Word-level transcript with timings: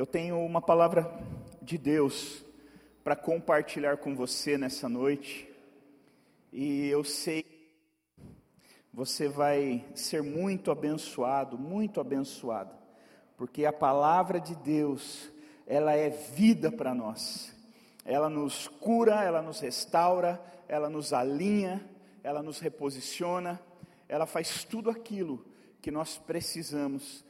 Eu 0.00 0.06
tenho 0.06 0.42
uma 0.42 0.62
palavra 0.62 1.12
de 1.60 1.76
Deus 1.76 2.42
para 3.04 3.14
compartilhar 3.14 3.98
com 3.98 4.16
você 4.16 4.56
nessa 4.56 4.88
noite. 4.88 5.46
E 6.50 6.86
eu 6.88 7.04
sei 7.04 7.44
você 8.90 9.28
vai 9.28 9.84
ser 9.94 10.22
muito 10.22 10.70
abençoado, 10.70 11.58
muito 11.58 12.00
abençoada, 12.00 12.72
porque 13.36 13.66
a 13.66 13.74
palavra 13.74 14.40
de 14.40 14.56
Deus, 14.56 15.30
ela 15.66 15.92
é 15.92 16.08
vida 16.08 16.72
para 16.72 16.94
nós. 16.94 17.54
Ela 18.02 18.30
nos 18.30 18.68
cura, 18.68 19.22
ela 19.22 19.42
nos 19.42 19.60
restaura, 19.60 20.42
ela 20.66 20.88
nos 20.88 21.12
alinha, 21.12 21.86
ela 22.24 22.42
nos 22.42 22.58
reposiciona, 22.58 23.60
ela 24.08 24.24
faz 24.24 24.64
tudo 24.64 24.88
aquilo 24.88 25.44
que 25.82 25.90
nós 25.90 26.16
precisamos 26.16 27.22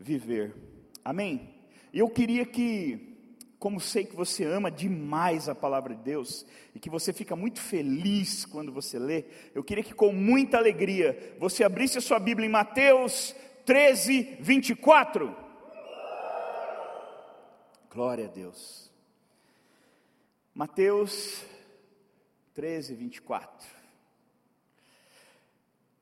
viver. 0.00 0.56
Amém? 1.04 1.55
Eu 1.96 2.10
queria 2.10 2.44
que 2.44 3.16
como 3.58 3.80
sei 3.80 4.04
que 4.04 4.14
você 4.14 4.44
ama 4.44 4.70
demais 4.70 5.48
a 5.48 5.54
palavra 5.54 5.94
de 5.94 6.02
Deus 6.02 6.44
e 6.74 6.78
que 6.78 6.90
você 6.90 7.10
fica 7.10 7.34
muito 7.34 7.58
feliz 7.58 8.44
quando 8.44 8.70
você 8.70 8.98
lê, 8.98 9.24
eu 9.54 9.64
queria 9.64 9.82
que 9.82 9.94
com 9.94 10.12
muita 10.12 10.58
alegria 10.58 11.34
você 11.38 11.64
abrisse 11.64 11.96
a 11.96 12.02
sua 12.02 12.18
Bíblia 12.18 12.46
em 12.46 12.50
Mateus 12.50 13.34
13, 13.64 14.36
24. 14.40 15.34
Glória 17.90 18.26
a 18.26 18.28
Deus. 18.28 18.92
Mateus 20.54 21.42
13, 22.52 22.94
24. 22.94 23.66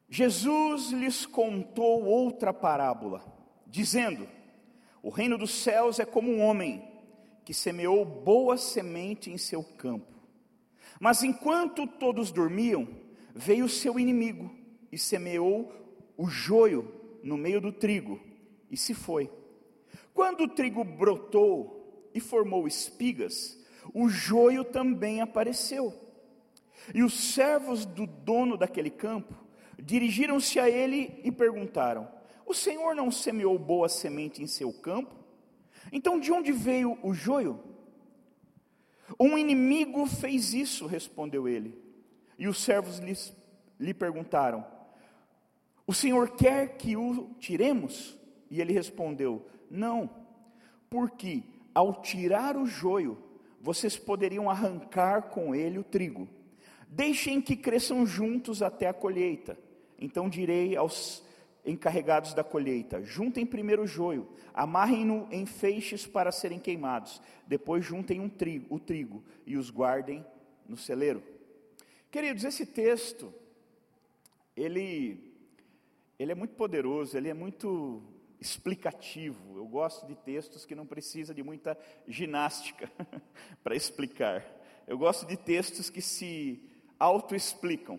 Jesus 0.08 0.90
lhes 0.90 1.24
contou 1.24 2.02
outra 2.04 2.52
parábola, 2.52 3.24
dizendo: 3.68 4.28
O 5.04 5.10
reino 5.10 5.36
dos 5.36 5.50
céus 5.50 6.00
é 6.00 6.06
como 6.06 6.32
um 6.32 6.40
homem 6.40 6.82
que 7.44 7.52
semeou 7.52 8.06
boa 8.06 8.56
semente 8.56 9.30
em 9.30 9.36
seu 9.36 9.62
campo. 9.62 10.10
Mas 10.98 11.22
enquanto 11.22 11.86
todos 11.86 12.32
dormiam, 12.32 12.88
veio 13.34 13.68
seu 13.68 14.00
inimigo 14.00 14.50
e 14.90 14.96
semeou 14.96 15.70
o 16.16 16.26
joio 16.26 16.90
no 17.22 17.36
meio 17.36 17.60
do 17.60 17.70
trigo 17.70 18.18
e 18.70 18.78
se 18.78 18.94
foi. 18.94 19.30
Quando 20.14 20.44
o 20.44 20.48
trigo 20.48 20.82
brotou 20.82 22.08
e 22.14 22.18
formou 22.18 22.66
espigas, 22.66 23.62
o 23.92 24.08
joio 24.08 24.64
também 24.64 25.20
apareceu. 25.20 25.92
E 26.94 27.02
os 27.02 27.12
servos 27.34 27.84
do 27.84 28.06
dono 28.06 28.56
daquele 28.56 28.88
campo 28.88 29.34
dirigiram-se 29.78 30.58
a 30.58 30.66
ele 30.66 31.20
e 31.22 31.30
perguntaram: 31.30 32.08
O 32.46 32.54
senhor 32.54 32.94
não 32.94 33.10
semeou 33.10 33.58
boa 33.58 33.88
semente 33.88 34.42
em 34.42 34.46
seu 34.46 34.72
campo? 34.72 35.14
Então, 35.92 36.18
de 36.18 36.32
onde 36.32 36.52
veio 36.52 36.98
o 37.02 37.12
joio? 37.12 37.60
Um 39.18 39.36
inimigo 39.36 40.06
fez 40.06 40.54
isso, 40.54 40.86
respondeu 40.86 41.46
ele. 41.46 41.78
E 42.38 42.48
os 42.48 42.62
servos 42.62 42.98
lhes, 42.98 43.34
lhe 43.78 43.94
perguntaram: 43.94 44.64
O 45.86 45.92
senhor 45.92 46.30
quer 46.30 46.76
que 46.76 46.96
o 46.96 47.30
tiremos? 47.38 48.18
E 48.50 48.60
ele 48.60 48.72
respondeu: 48.72 49.46
Não, 49.70 50.10
porque 50.90 51.42
ao 51.74 52.00
tirar 52.00 52.56
o 52.56 52.66
joio, 52.66 53.18
vocês 53.60 53.96
poderiam 53.96 54.48
arrancar 54.50 55.22
com 55.30 55.54
ele 55.54 55.78
o 55.78 55.84
trigo. 55.84 56.28
Deixem 56.88 57.40
que 57.40 57.56
cresçam 57.56 58.06
juntos 58.06 58.62
até 58.62 58.86
a 58.86 58.94
colheita. 58.94 59.58
Então 59.98 60.28
direi 60.28 60.76
aos 60.76 61.24
encarregados 61.64 62.34
da 62.34 62.44
colheita: 62.44 63.02
juntem 63.02 63.46
primeiro 63.46 63.82
o 63.82 63.86
joio, 63.86 64.28
amarrem-no 64.52 65.28
em 65.30 65.46
feixes 65.46 66.06
para 66.06 66.32
serem 66.32 66.58
queimados, 66.58 67.20
depois 67.46 67.84
juntem 67.84 68.20
um 68.20 68.28
trigo, 68.28 68.74
o 68.74 68.78
trigo 68.78 69.24
e 69.46 69.56
os 69.56 69.70
guardem 69.70 70.24
no 70.68 70.76
celeiro. 70.76 71.22
Queridos, 72.10 72.44
esse 72.44 72.64
texto, 72.64 73.32
ele, 74.56 75.32
ele 76.18 76.32
é 76.32 76.34
muito 76.34 76.54
poderoso, 76.54 77.16
ele 77.16 77.28
é 77.28 77.34
muito 77.34 78.02
explicativo. 78.40 79.56
Eu 79.56 79.66
gosto 79.66 80.06
de 80.06 80.14
textos 80.14 80.64
que 80.64 80.74
não 80.74 80.86
precisa 80.86 81.34
de 81.34 81.42
muita 81.42 81.76
ginástica 82.06 82.90
para 83.64 83.74
explicar. 83.74 84.44
Eu 84.86 84.98
gosto 84.98 85.26
de 85.26 85.36
textos 85.36 85.88
que 85.88 86.02
se 86.02 86.62
autoexplicam. 86.98 87.98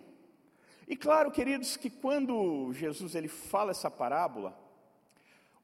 E 0.88 0.96
claro, 0.96 1.32
queridos, 1.32 1.78
que 1.78 1.90
quando 1.90 2.72
Jesus 2.74 3.16
ele 3.16 3.28
fala 3.28 3.72
essa 3.72 3.90
parábola, 3.90 4.58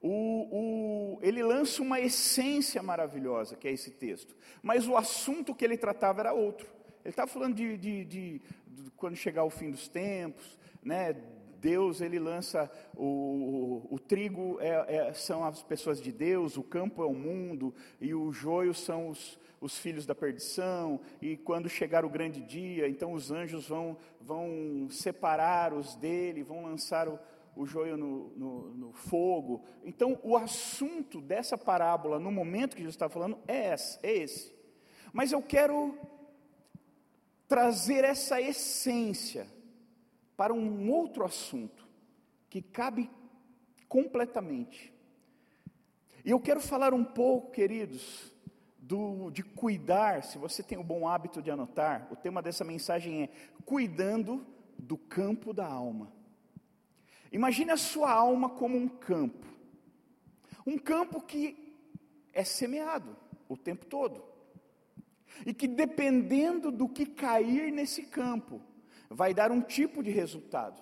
o, 0.01 1.17
o, 1.19 1.19
ele 1.21 1.43
lança 1.43 1.81
uma 1.81 1.99
essência 1.99 2.81
maravilhosa, 2.81 3.55
que 3.55 3.67
é 3.67 3.71
esse 3.71 3.91
texto. 3.91 4.35
Mas 4.63 4.87
o 4.87 4.97
assunto 4.97 5.53
que 5.53 5.63
ele 5.63 5.77
tratava 5.77 6.21
era 6.21 6.33
outro. 6.33 6.67
Ele 7.03 7.11
estava 7.11 7.29
falando 7.29 7.55
de, 7.55 7.77
de, 7.77 8.05
de, 8.05 8.41
de, 8.67 8.91
quando 8.97 9.15
chegar 9.15 9.43
o 9.43 9.49
fim 9.49 9.69
dos 9.69 9.87
tempos, 9.87 10.57
né? 10.83 11.15
Deus 11.59 12.01
ele 12.01 12.17
lança 12.17 12.71
o, 12.95 13.87
o, 13.91 13.99
trigo 13.99 14.57
é, 14.59 14.95
é, 15.09 15.13
são 15.13 15.43
as 15.45 15.61
pessoas 15.61 16.01
de 16.01 16.11
Deus, 16.11 16.57
o 16.57 16.63
campo 16.63 17.03
é 17.03 17.05
o 17.05 17.13
mundo 17.13 17.71
e 17.99 18.15
o 18.15 18.31
joio 18.33 18.73
são 18.73 19.09
os, 19.09 19.39
os 19.61 19.77
filhos 19.77 20.07
da 20.07 20.15
perdição, 20.15 20.99
e 21.21 21.37
quando 21.37 21.69
chegar 21.69 22.03
o 22.03 22.09
grande 22.09 22.41
dia, 22.41 22.89
então 22.89 23.13
os 23.13 23.29
anjos 23.29 23.67
vão, 23.67 23.95
vão 24.19 24.87
separar 24.89 25.71
os 25.71 25.95
dele, 25.95 26.41
vão 26.41 26.63
lançar 26.63 27.07
o, 27.07 27.19
o 27.55 27.63
joio 27.63 27.95
no, 27.95 28.29
no, 28.29 28.73
no, 28.73 28.91
fogo. 28.91 29.63
Então, 29.83 30.19
o 30.23 30.35
assunto 30.35 31.21
dessa 31.21 31.55
parábola, 31.59 32.19
no 32.19 32.31
momento 32.31 32.75
que 32.75 32.81
Jesus 32.81 32.95
está 32.95 33.07
falando, 33.07 33.37
é 33.47 33.71
esse, 33.71 33.99
é 34.01 34.11
esse. 34.11 34.55
Mas 35.13 35.31
eu 35.31 35.43
quero 35.43 35.95
trazer 37.47 38.03
essa 38.03 38.41
essência 38.41 39.45
para 40.35 40.53
um 40.53 40.89
outro 40.89 41.23
assunto, 41.23 41.87
que 42.49 42.63
cabe 42.63 43.11
completamente. 43.87 44.91
E 46.25 46.31
eu 46.31 46.39
quero 46.39 46.59
falar 46.59 46.93
um 46.93 47.03
pouco, 47.03 47.51
queridos, 47.51 48.30
do, 48.81 49.29
de 49.29 49.43
cuidar, 49.43 50.23
se 50.23 50.39
você 50.39 50.63
tem 50.63 50.77
o 50.77 50.83
bom 50.83 51.07
hábito 51.07 51.39
de 51.39 51.51
anotar, 51.51 52.07
o 52.11 52.15
tema 52.15 52.41
dessa 52.41 52.63
mensagem 52.63 53.23
é 53.23 53.29
cuidando 53.63 54.43
do 54.75 54.97
campo 54.97 55.53
da 55.53 55.67
alma. 55.67 56.11
Imagine 57.31 57.71
a 57.71 57.77
sua 57.77 58.11
alma 58.11 58.49
como 58.49 58.75
um 58.75 58.87
campo, 58.87 59.45
um 60.65 60.79
campo 60.79 61.21
que 61.21 61.77
é 62.33 62.43
semeado 62.43 63.15
o 63.47 63.55
tempo 63.55 63.85
todo, 63.85 64.23
e 65.45 65.53
que 65.53 65.67
dependendo 65.67 66.71
do 66.71 66.89
que 66.89 67.05
cair 67.05 67.71
nesse 67.71 68.03
campo, 68.03 68.59
vai 69.09 69.33
dar 69.33 69.51
um 69.51 69.61
tipo 69.61 70.01
de 70.01 70.09
resultado, 70.09 70.81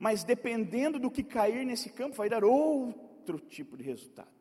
mas 0.00 0.24
dependendo 0.24 0.98
do 0.98 1.10
que 1.10 1.22
cair 1.22 1.64
nesse 1.64 1.90
campo, 1.90 2.16
vai 2.16 2.28
dar 2.28 2.44
outro 2.44 3.38
tipo 3.38 3.76
de 3.76 3.84
resultado. 3.84 4.37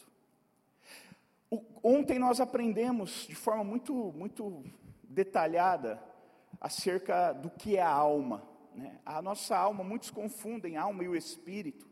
Ontem 1.82 2.20
nós 2.20 2.42
aprendemos 2.42 3.26
de 3.28 3.36
forma 3.36 3.64
muito, 3.64 3.94
muito 4.14 4.64
detalhada 5.04 6.02
acerca 6.60 7.32
do 7.32 7.50
que 7.50 7.78
é 7.78 7.82
a 7.82 7.90
alma. 7.90 8.44
Né? 8.76 9.00
A 9.06 9.22
nossa 9.22 9.58
alma, 9.58 9.84
muitos 9.84 10.10
confundem 10.10 10.76
alma 10.76 11.04
e 11.04 11.08
o 11.08 11.16
espírito, 11.16 11.88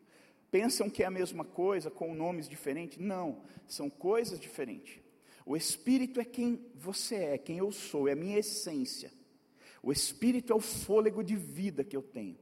pensam 0.52 0.90
que 0.90 1.04
é 1.04 1.06
a 1.06 1.12
mesma 1.12 1.46
coisa, 1.46 1.90
com 1.90 2.14
nomes 2.14 2.50
diferentes. 2.50 2.98
Não, 2.98 3.42
são 3.68 3.90
coisas 3.90 4.40
diferentes. 4.40 5.00
O 5.46 5.56
espírito 5.56 6.20
é 6.20 6.26
quem 6.26 6.66
você 6.76 7.16
é, 7.16 7.38
quem 7.38 7.60
eu 7.60 7.72
sou, 7.72 8.08
é 8.08 8.12
a 8.12 8.16
minha 8.16 8.40
essência. 8.40 9.12
O 9.82 9.92
espírito 9.92 10.52
é 10.52 10.56
o 10.56 10.60
fôlego 10.60 11.24
de 11.24 11.36
vida 11.36 11.84
que 11.84 11.96
eu 11.96 12.02
tenho. 12.02 12.38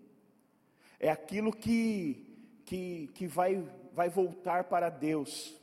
É 0.99 1.09
aquilo 1.11 1.51
que, 1.51 2.25
que, 2.65 3.09
que 3.13 3.27
vai, 3.27 3.61
vai 3.93 4.09
voltar 4.09 4.63
para 4.63 4.89
Deus 4.89 5.61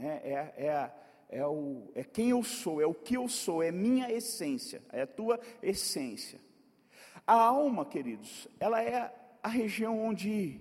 né? 0.00 0.20
É, 0.24 0.32
é, 0.56 0.90
é, 1.28 1.46
o, 1.46 1.90
é 1.94 2.02
quem 2.02 2.30
eu 2.30 2.42
sou, 2.42 2.80
é 2.80 2.86
o 2.86 2.94
que 2.94 3.16
eu 3.16 3.28
sou, 3.28 3.62
é 3.62 3.70
minha 3.70 4.10
essência, 4.10 4.82
é 4.90 5.02
a 5.02 5.06
tua 5.06 5.38
essência. 5.62 6.40
A 7.26 7.34
alma, 7.34 7.84
queridos, 7.84 8.48
ela 8.58 8.82
é 8.82 9.14
a 9.42 9.48
região 9.48 10.00
onde 10.00 10.58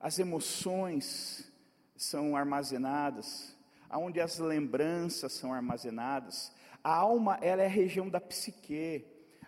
as 0.00 0.18
emoções 0.18 1.50
são 1.96 2.36
armazenadas, 2.36 3.56
onde 3.92 4.20
as 4.20 4.38
lembranças 4.38 5.32
são 5.32 5.54
armazenadas. 5.54 6.52
A 6.82 6.92
alma, 6.92 7.38
ela 7.40 7.62
é 7.62 7.66
a 7.66 7.70
região 7.70 8.08
da 8.08 8.20
psique. 8.20 9.04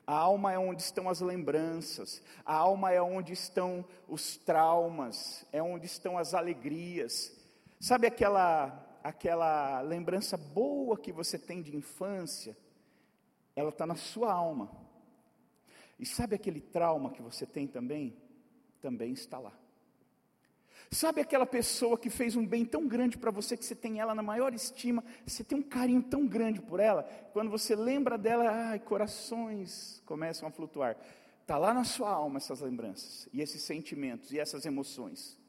A 0.07 0.15
alma 0.15 0.53
é 0.53 0.59
onde 0.59 0.83
estão 0.83 1.09
as 1.09 1.21
lembranças. 1.21 2.23
A 2.45 2.55
alma 2.55 2.93
é 2.93 3.03
onde 3.03 3.33
estão 3.33 3.85
os 4.07 4.37
traumas, 4.37 5.45
é 5.53 5.61
onde 5.61 5.87
estão 5.87 6.17
as 6.17 6.33
alegrias. 6.33 7.37
Sabe 7.81 8.07
aquela 8.07 8.92
aquela 9.03 9.81
lembrança 9.81 10.37
boa 10.37 10.97
que 10.97 11.13
você 11.13 11.39
tem 11.39 11.61
de 11.63 11.75
infância, 11.77 12.57
ela 13.55 13.71
está 13.71 13.87
na 13.87 13.97
sua 13.97 14.33
alma. 14.33 14.71
E 15.99 16.07
sabe 16.07 16.35
aquele 16.35 16.61
trauma 16.61 17.11
que 17.11 17.23
você 17.23 17.47
tem 17.47 17.67
também? 17.67 18.17
Também 18.81 19.13
está 19.13 19.39
lá. 19.39 19.53
Sabe 20.91 21.23
aquela 21.23 21.47
pessoa 21.47 21.97
que 21.97 22.11
fez 22.11 22.37
um 22.37 22.47
bem 22.47 22.67
tão 22.67 22.87
grande 22.87 23.17
para 23.17 23.31
você 23.31 23.57
que 23.57 23.65
você 23.65 23.75
tem 23.75 23.99
ela 23.99 24.15
na 24.15 24.23
maior 24.23 24.53
estima, 24.53 25.03
você 25.27 25.43
tem 25.43 25.57
um 25.57 25.63
carinho 25.63 26.03
tão 26.03 26.27
grande 26.27 26.61
por 26.61 26.81
ela, 26.81 27.05
quando 27.33 27.51
você 27.51 27.75
lembra 27.75 28.19
dela, 28.19 28.51
ai, 28.51 28.79
corações 28.79 30.03
começam 30.05 30.47
a 30.47 30.51
flutuar. 30.51 30.97
Está 31.41 31.57
lá 31.57 31.73
na 31.73 31.85
sua 31.85 32.11
alma 32.11 32.37
essas 32.37 32.61
lembranças, 32.61 33.27
e 33.33 33.41
esses 33.41 33.63
sentimentos, 33.63 34.33
e 34.33 34.39
essas 34.39 34.67
emoções. 34.67 35.41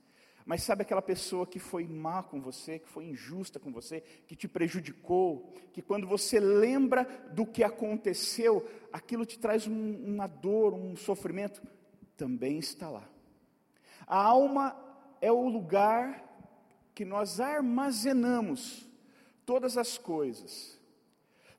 Mas 0.46 0.64
sabe 0.64 0.82
aquela 0.82 1.02
pessoa 1.02 1.48
que 1.48 1.60
foi 1.60 1.88
má 1.88 2.22
com 2.22 2.42
você, 2.42 2.80
que 2.80 2.90
foi 2.90 3.06
injusta 3.06 3.60
com 3.60 3.72
você, 3.72 4.02
que 4.28 4.36
te 4.36 4.48
prejudicou, 4.48 5.54
que 5.72 5.82
quando 5.82 6.06
você 6.06 6.40
lembra 6.40 7.06
do 7.32 7.46
que 7.46 7.64
aconteceu, 7.64 8.68
aquilo 8.92 9.26
te 9.26 9.40
traz 9.40 9.68
um, 9.68 9.96
uma 10.06 10.28
dor, 10.28 10.74
um 10.74 10.96
sofrimento, 10.96 11.62
também 12.18 12.58
está 12.58 12.90
lá. 12.90 13.08
A 14.06 14.18
alma 14.18 14.76
é 15.22 15.32
o 15.32 15.48
lugar 15.48 16.24
que 16.94 17.06
nós 17.06 17.40
armazenamos 17.40 18.88
todas 19.46 19.78
as 19.78 19.98
coisas, 19.98 20.80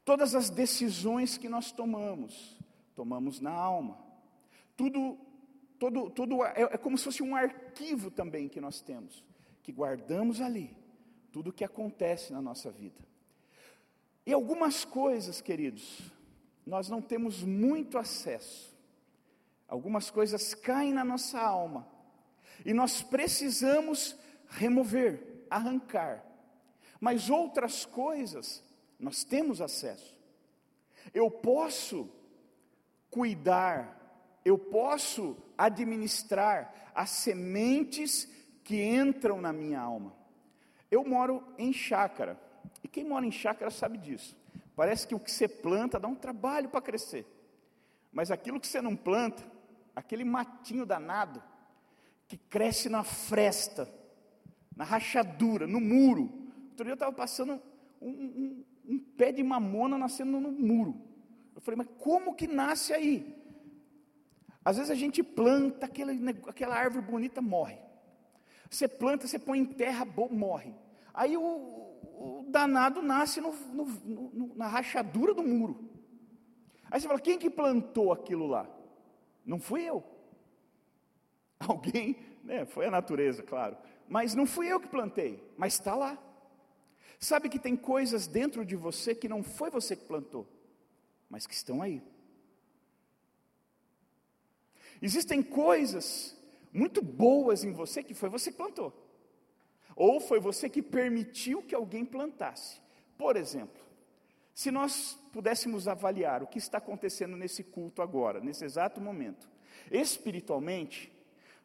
todas 0.04 0.34
as 0.34 0.50
decisões 0.50 1.38
que 1.38 1.48
nós 1.48 1.72
tomamos, 1.72 2.58
tomamos 2.94 3.40
na 3.40 3.50
alma. 3.50 3.98
Tudo, 4.76 5.18
todo, 5.78 6.10
tudo 6.10 6.44
é, 6.44 6.62
é 6.62 6.78
como 6.78 6.96
se 6.96 7.04
fosse 7.04 7.22
um 7.22 7.34
arquivo 7.34 8.10
também 8.10 8.48
que 8.48 8.60
nós 8.60 8.80
temos, 8.80 9.24
que 9.62 9.72
guardamos 9.72 10.40
ali, 10.40 10.76
tudo 11.32 11.50
o 11.50 11.52
que 11.52 11.64
acontece 11.64 12.32
na 12.32 12.40
nossa 12.40 12.70
vida. 12.70 13.04
E 14.26 14.32
algumas 14.32 14.84
coisas, 14.84 15.40
queridos, 15.40 16.00
nós 16.66 16.88
não 16.88 17.02
temos 17.02 17.42
muito 17.42 17.98
acesso. 17.98 18.74
Algumas 19.68 20.10
coisas 20.10 20.54
caem 20.54 20.92
na 20.92 21.04
nossa 21.04 21.40
alma 21.40 21.86
e 22.64 22.72
nós 22.72 23.02
precisamos 23.02 24.16
remover, 24.48 25.44
arrancar. 25.50 26.24
Mas 27.00 27.28
outras 27.28 27.84
coisas 27.84 28.62
nós 28.98 29.24
temos 29.24 29.60
acesso. 29.60 30.16
Eu 31.12 31.30
posso 31.30 32.08
cuidar, 33.10 34.40
eu 34.44 34.58
posso 34.58 35.36
administrar 35.56 36.72
as 36.94 37.10
sementes 37.10 38.28
que 38.62 38.82
entram 38.82 39.40
na 39.40 39.52
minha 39.52 39.80
alma. 39.80 40.14
Eu 40.90 41.04
moro 41.04 41.42
em 41.58 41.72
chácara, 41.72 42.40
e 42.82 42.88
quem 42.88 43.04
mora 43.04 43.26
em 43.26 43.32
chácara 43.32 43.70
sabe 43.70 43.98
disso. 43.98 44.36
Parece 44.76 45.06
que 45.06 45.14
o 45.14 45.20
que 45.20 45.30
você 45.30 45.46
planta 45.46 46.00
dá 46.00 46.08
um 46.08 46.14
trabalho 46.14 46.68
para 46.68 46.80
crescer, 46.80 47.26
mas 48.12 48.30
aquilo 48.30 48.60
que 48.60 48.66
você 48.66 48.80
não 48.80 48.96
planta, 48.96 49.42
aquele 49.94 50.24
matinho 50.24 50.84
danado, 50.84 51.42
que 52.26 52.36
cresce 52.36 52.88
na 52.88 53.04
fresta, 53.04 53.88
na 54.76 54.84
rachadura, 54.84 55.66
no 55.66 55.80
muro. 55.80 56.22
Outro 56.70 56.84
dia 56.84 56.92
eu 56.92 56.94
estava 56.94 57.12
passando 57.12 57.60
um, 58.00 58.08
um, 58.08 58.64
um, 58.88 58.98
pé 58.98 59.30
de 59.30 59.42
mamona 59.42 59.96
nascendo 59.96 60.40
no 60.40 60.50
muro. 60.50 61.00
Eu 61.54 61.60
falei, 61.60 61.78
mas 61.78 61.88
como 61.98 62.34
que 62.34 62.46
nasce 62.46 62.92
aí? 62.92 63.43
Às 64.64 64.76
vezes 64.76 64.90
a 64.90 64.94
gente 64.94 65.22
planta 65.22 65.86
aquela, 65.86 66.12
aquela 66.48 66.74
árvore 66.74 67.04
bonita, 67.04 67.42
morre. 67.42 67.78
Você 68.70 68.88
planta, 68.88 69.26
você 69.26 69.38
põe 69.38 69.58
em 69.58 69.64
terra, 69.64 70.06
morre. 70.30 70.74
Aí 71.12 71.36
o, 71.36 71.42
o 71.42 72.46
danado 72.48 73.02
nasce 73.02 73.40
no, 73.40 73.52
no, 73.52 73.84
no, 73.84 74.54
na 74.56 74.66
rachadura 74.66 75.34
do 75.34 75.42
muro. 75.42 75.90
Aí 76.90 77.00
você 77.00 77.06
fala, 77.06 77.20
quem 77.20 77.38
que 77.38 77.50
plantou 77.50 78.12
aquilo 78.12 78.46
lá? 78.46 78.68
Não 79.44 79.60
fui 79.60 79.82
eu. 79.82 80.02
Alguém, 81.60 82.16
né, 82.42 82.64
foi 82.64 82.86
a 82.86 82.90
natureza, 82.90 83.42
claro. 83.42 83.76
Mas 84.08 84.34
não 84.34 84.46
fui 84.46 84.66
eu 84.66 84.80
que 84.80 84.88
plantei, 84.88 85.42
mas 85.56 85.74
está 85.74 85.94
lá. 85.94 86.18
Sabe 87.18 87.48
que 87.48 87.58
tem 87.58 87.76
coisas 87.76 88.26
dentro 88.26 88.64
de 88.64 88.76
você 88.76 89.14
que 89.14 89.28
não 89.28 89.42
foi 89.42 89.70
você 89.70 89.94
que 89.94 90.04
plantou, 90.04 90.46
mas 91.28 91.46
que 91.46 91.54
estão 91.54 91.80
aí. 91.80 92.02
Existem 95.04 95.42
coisas 95.42 96.34
muito 96.72 97.02
boas 97.02 97.62
em 97.62 97.72
você 97.72 98.02
que 98.02 98.14
foi 98.14 98.30
você 98.30 98.50
que 98.50 98.56
plantou, 98.56 98.90
ou 99.94 100.18
foi 100.18 100.40
você 100.40 100.66
que 100.66 100.80
permitiu 100.80 101.62
que 101.62 101.74
alguém 101.74 102.06
plantasse. 102.06 102.80
Por 103.18 103.36
exemplo, 103.36 103.82
se 104.54 104.70
nós 104.70 105.18
pudéssemos 105.30 105.86
avaliar 105.86 106.42
o 106.42 106.46
que 106.46 106.56
está 106.56 106.78
acontecendo 106.78 107.36
nesse 107.36 107.62
culto 107.62 108.00
agora, 108.00 108.40
nesse 108.40 108.64
exato 108.64 108.98
momento, 108.98 109.46
espiritualmente, 109.92 111.12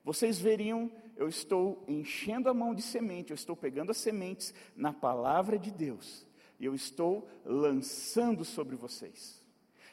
vocês 0.03 0.37
veriam, 0.37 0.91
eu 1.15 1.29
estou 1.29 1.85
enchendo 1.87 2.49
a 2.49 2.53
mão 2.53 2.75
de 2.75 2.81
semente, 2.81 3.31
eu 3.31 3.35
estou 3.35 3.55
pegando 3.55 3.91
as 3.91 3.97
sementes 3.97 4.53
na 4.75 4.91
palavra 4.91 5.57
de 5.57 5.71
Deus, 5.71 6.27
e 6.59 6.65
eu 6.65 6.75
estou 6.75 7.25
lançando 7.45 8.43
sobre 8.43 8.75
vocês. 8.75 9.38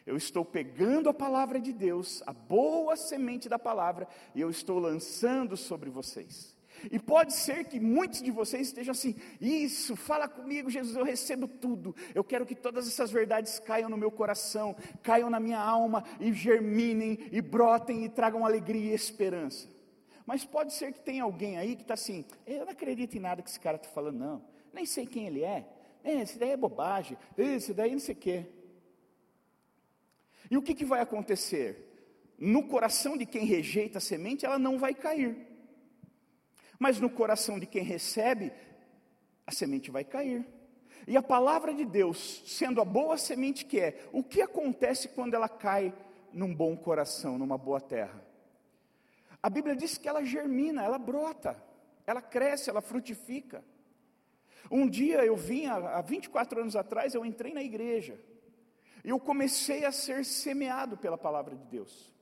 Eu 0.06 0.16
estou 0.16 0.44
pegando 0.44 1.08
a 1.08 1.14
palavra 1.14 1.58
de 1.58 1.72
Deus, 1.72 2.22
a 2.24 2.32
boa 2.32 2.94
semente 2.94 3.48
da 3.48 3.58
palavra, 3.58 4.06
e 4.34 4.40
eu 4.40 4.48
estou 4.48 4.78
lançando 4.78 5.56
sobre 5.56 5.90
vocês. 5.90 6.54
E 6.92 6.98
pode 6.98 7.32
ser 7.32 7.64
que 7.64 7.80
muitos 7.80 8.22
de 8.22 8.30
vocês 8.30 8.68
estejam 8.68 8.92
assim: 8.92 9.16
Isso, 9.40 9.96
fala 9.96 10.28
comigo, 10.28 10.70
Jesus, 10.70 10.96
eu 10.96 11.04
recebo 11.04 11.48
tudo. 11.48 11.94
Eu 12.14 12.22
quero 12.22 12.46
que 12.46 12.54
todas 12.54 12.86
essas 12.86 13.10
verdades 13.10 13.58
caiam 13.58 13.88
no 13.88 13.96
meu 13.96 14.10
coração, 14.10 14.76
caiam 15.02 15.28
na 15.28 15.40
minha 15.40 15.58
alma 15.58 16.04
e 16.20 16.32
germinem 16.32 17.18
e 17.32 17.40
brotem 17.40 18.04
e 18.04 18.08
tragam 18.08 18.44
alegria 18.44 18.92
e 18.92 18.94
esperança. 18.94 19.68
Mas 20.24 20.44
pode 20.44 20.72
ser 20.72 20.92
que 20.92 21.00
tenha 21.00 21.24
alguém 21.24 21.56
aí 21.56 21.76
que 21.76 21.82
está 21.82 21.94
assim, 21.94 22.24
eu 22.46 22.64
não 22.64 22.72
acredito 22.72 23.16
em 23.16 23.20
nada 23.20 23.42
que 23.42 23.48
esse 23.48 23.60
cara 23.60 23.76
está 23.76 23.88
falando, 23.88 24.18
não. 24.18 24.42
Nem 24.72 24.84
sei 24.84 25.06
quem 25.06 25.26
ele 25.26 25.42
é. 25.42 25.64
é 26.04 26.20
esse 26.20 26.38
daí 26.38 26.50
é 26.50 26.56
bobagem. 26.56 27.16
Esse 27.38 27.72
daí 27.72 27.92
não 27.92 28.00
sei 28.00 28.14
o 28.14 28.18
quê. 28.18 28.46
E 30.50 30.56
o 30.56 30.62
que, 30.62 30.74
que 30.74 30.84
vai 30.84 31.00
acontecer? 31.00 31.82
No 32.38 32.66
coração 32.68 33.16
de 33.16 33.24
quem 33.24 33.44
rejeita 33.44 33.98
a 33.98 34.00
semente, 34.00 34.44
ela 34.44 34.58
não 34.58 34.78
vai 34.78 34.94
cair. 34.94 35.36
Mas 36.78 37.00
no 37.00 37.08
coração 37.08 37.58
de 37.58 37.66
quem 37.66 37.82
recebe, 37.82 38.52
a 39.46 39.52
semente 39.52 39.90
vai 39.90 40.04
cair. 40.04 40.46
E 41.06 41.16
a 41.16 41.22
palavra 41.22 41.72
de 41.72 41.84
Deus, 41.84 42.42
sendo 42.46 42.80
a 42.80 42.84
boa 42.84 43.16
semente 43.16 43.64
que 43.64 43.80
é, 43.80 44.08
o 44.12 44.22
que 44.22 44.42
acontece 44.42 45.08
quando 45.08 45.34
ela 45.34 45.48
cai 45.48 45.94
num 46.32 46.54
bom 46.54 46.76
coração, 46.76 47.38
numa 47.38 47.56
boa 47.56 47.80
terra? 47.80 48.22
A 49.42 49.48
Bíblia 49.48 49.76
diz 49.76 49.96
que 49.96 50.08
ela 50.08 50.24
germina, 50.24 50.82
ela 50.82 50.98
brota, 50.98 51.62
ela 52.06 52.20
cresce, 52.20 52.68
ela 52.68 52.80
frutifica. 52.80 53.64
Um 54.70 54.88
dia 54.88 55.24
eu 55.24 55.36
vim, 55.36 55.66
há 55.66 56.00
24 56.00 56.60
anos 56.60 56.74
atrás, 56.74 57.14
eu 57.14 57.24
entrei 57.24 57.54
na 57.54 57.62
igreja. 57.62 58.18
Eu 59.06 59.20
comecei 59.20 59.84
a 59.84 59.92
ser 59.92 60.24
semeado 60.24 60.96
pela 60.96 61.16
palavra 61.16 61.54
de 61.54 61.64
Deus. 61.66 62.12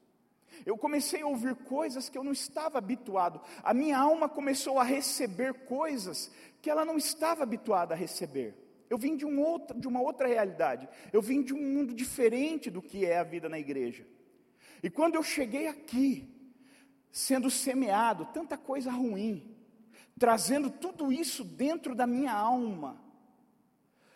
Eu 0.67 0.77
comecei 0.77 1.23
a 1.23 1.27
ouvir 1.27 1.55
coisas 1.55 2.11
que 2.11 2.19
eu 2.19 2.23
não 2.23 2.31
estava 2.31 2.77
habituado. 2.77 3.41
A 3.63 3.73
minha 3.73 3.97
alma 3.97 4.29
começou 4.29 4.79
a 4.79 4.85
receber 4.85 5.65
coisas 5.65 6.31
que 6.61 6.69
ela 6.69 6.85
não 6.85 6.99
estava 6.99 7.43
habituada 7.43 7.95
a 7.95 7.97
receber. 7.97 8.55
Eu 8.91 8.99
vim 8.99 9.17
de, 9.17 9.25
um 9.25 9.59
de 9.77 9.89
uma 9.89 10.03
outra 10.03 10.29
realidade. 10.29 10.87
Eu 11.11 11.23
vim 11.23 11.43
de 11.43 11.55
um 11.55 11.63
mundo 11.63 11.95
diferente 11.95 12.71
do 12.71 12.83
que 12.83 13.07
é 13.07 13.19
a 13.19 13.25
vida 13.25 13.49
na 13.49 13.59
igreja. 13.59 14.07
E 14.83 14.91
quando 14.91 15.15
eu 15.15 15.23
cheguei 15.23 15.67
aqui, 15.67 16.29
sendo 17.11 17.51
semeado, 17.51 18.27
tanta 18.27 18.59
coisa 18.59 18.93
ruim, 18.93 19.57
trazendo 20.19 20.69
tudo 20.69 21.11
isso 21.11 21.43
dentro 21.45 21.95
da 21.95 22.07
minha 22.07 22.35
alma. 22.35 23.03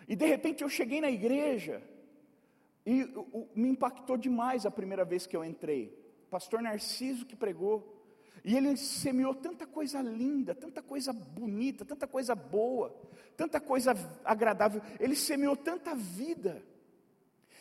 E 0.06 0.14
de 0.14 0.26
repente 0.26 0.62
eu 0.62 0.68
cheguei 0.68 1.00
na 1.00 1.10
igreja 1.10 1.82
e 2.90 3.02
o, 3.14 3.46
me 3.54 3.68
impactou 3.68 4.16
demais 4.16 4.64
a 4.64 4.70
primeira 4.70 5.04
vez 5.04 5.26
que 5.26 5.36
eu 5.36 5.44
entrei. 5.44 5.94
Pastor 6.30 6.62
Narciso 6.62 7.26
que 7.26 7.36
pregou. 7.36 8.02
E 8.42 8.56
ele 8.56 8.78
semeou 8.78 9.34
tanta 9.34 9.66
coisa 9.66 10.00
linda, 10.00 10.54
tanta 10.54 10.80
coisa 10.80 11.12
bonita, 11.12 11.84
tanta 11.84 12.06
coisa 12.06 12.34
boa, 12.34 12.98
tanta 13.36 13.60
coisa 13.60 13.94
agradável. 14.24 14.80
Ele 14.98 15.14
semeou 15.14 15.54
tanta 15.54 15.94
vida, 15.94 16.62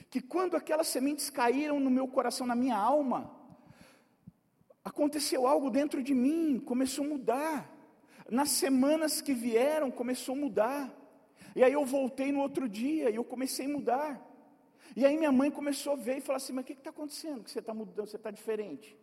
que 0.09 0.21
quando 0.21 0.55
aquelas 0.55 0.87
sementes 0.87 1.29
caíram 1.29 1.77
no 1.77 1.89
meu 1.89 2.07
coração, 2.07 2.47
na 2.47 2.55
minha 2.55 2.77
alma, 2.77 3.29
aconteceu 4.81 5.45
algo 5.45 5.69
dentro 5.69 6.01
de 6.01 6.13
mim, 6.13 6.57
começou 6.57 7.03
a 7.03 7.09
mudar. 7.09 7.77
Nas 8.29 8.51
semanas 8.51 9.19
que 9.19 9.33
vieram, 9.33 9.91
começou 9.91 10.35
a 10.35 10.39
mudar. 10.39 10.97
E 11.53 11.65
aí 11.65 11.73
eu 11.73 11.83
voltei 11.85 12.31
no 12.31 12.39
outro 12.39 12.69
dia 12.69 13.09
e 13.09 13.15
eu 13.15 13.25
comecei 13.25 13.65
a 13.65 13.69
mudar. 13.69 14.36
E 14.95 15.05
aí 15.05 15.17
minha 15.17 15.31
mãe 15.31 15.51
começou 15.51 15.93
a 15.93 15.95
ver 15.95 16.17
e 16.17 16.21
falar 16.21 16.37
assim: 16.37 16.53
Mas 16.53 16.63
o 16.63 16.67
que 16.67 16.73
está 16.73 16.89
acontecendo? 16.89 17.43
Que 17.43 17.51
você 17.51 17.59
está 17.59 17.73
mudando, 17.73 18.07
você 18.07 18.15
está 18.15 18.31
diferente. 18.31 18.97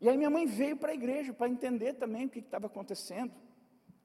E 0.00 0.08
aí 0.08 0.16
minha 0.16 0.30
mãe 0.30 0.46
veio 0.46 0.76
para 0.76 0.92
a 0.92 0.94
igreja 0.94 1.32
para 1.32 1.48
entender 1.48 1.94
também 1.94 2.26
o 2.26 2.28
que 2.28 2.40
estava 2.40 2.66
acontecendo. 2.66 3.32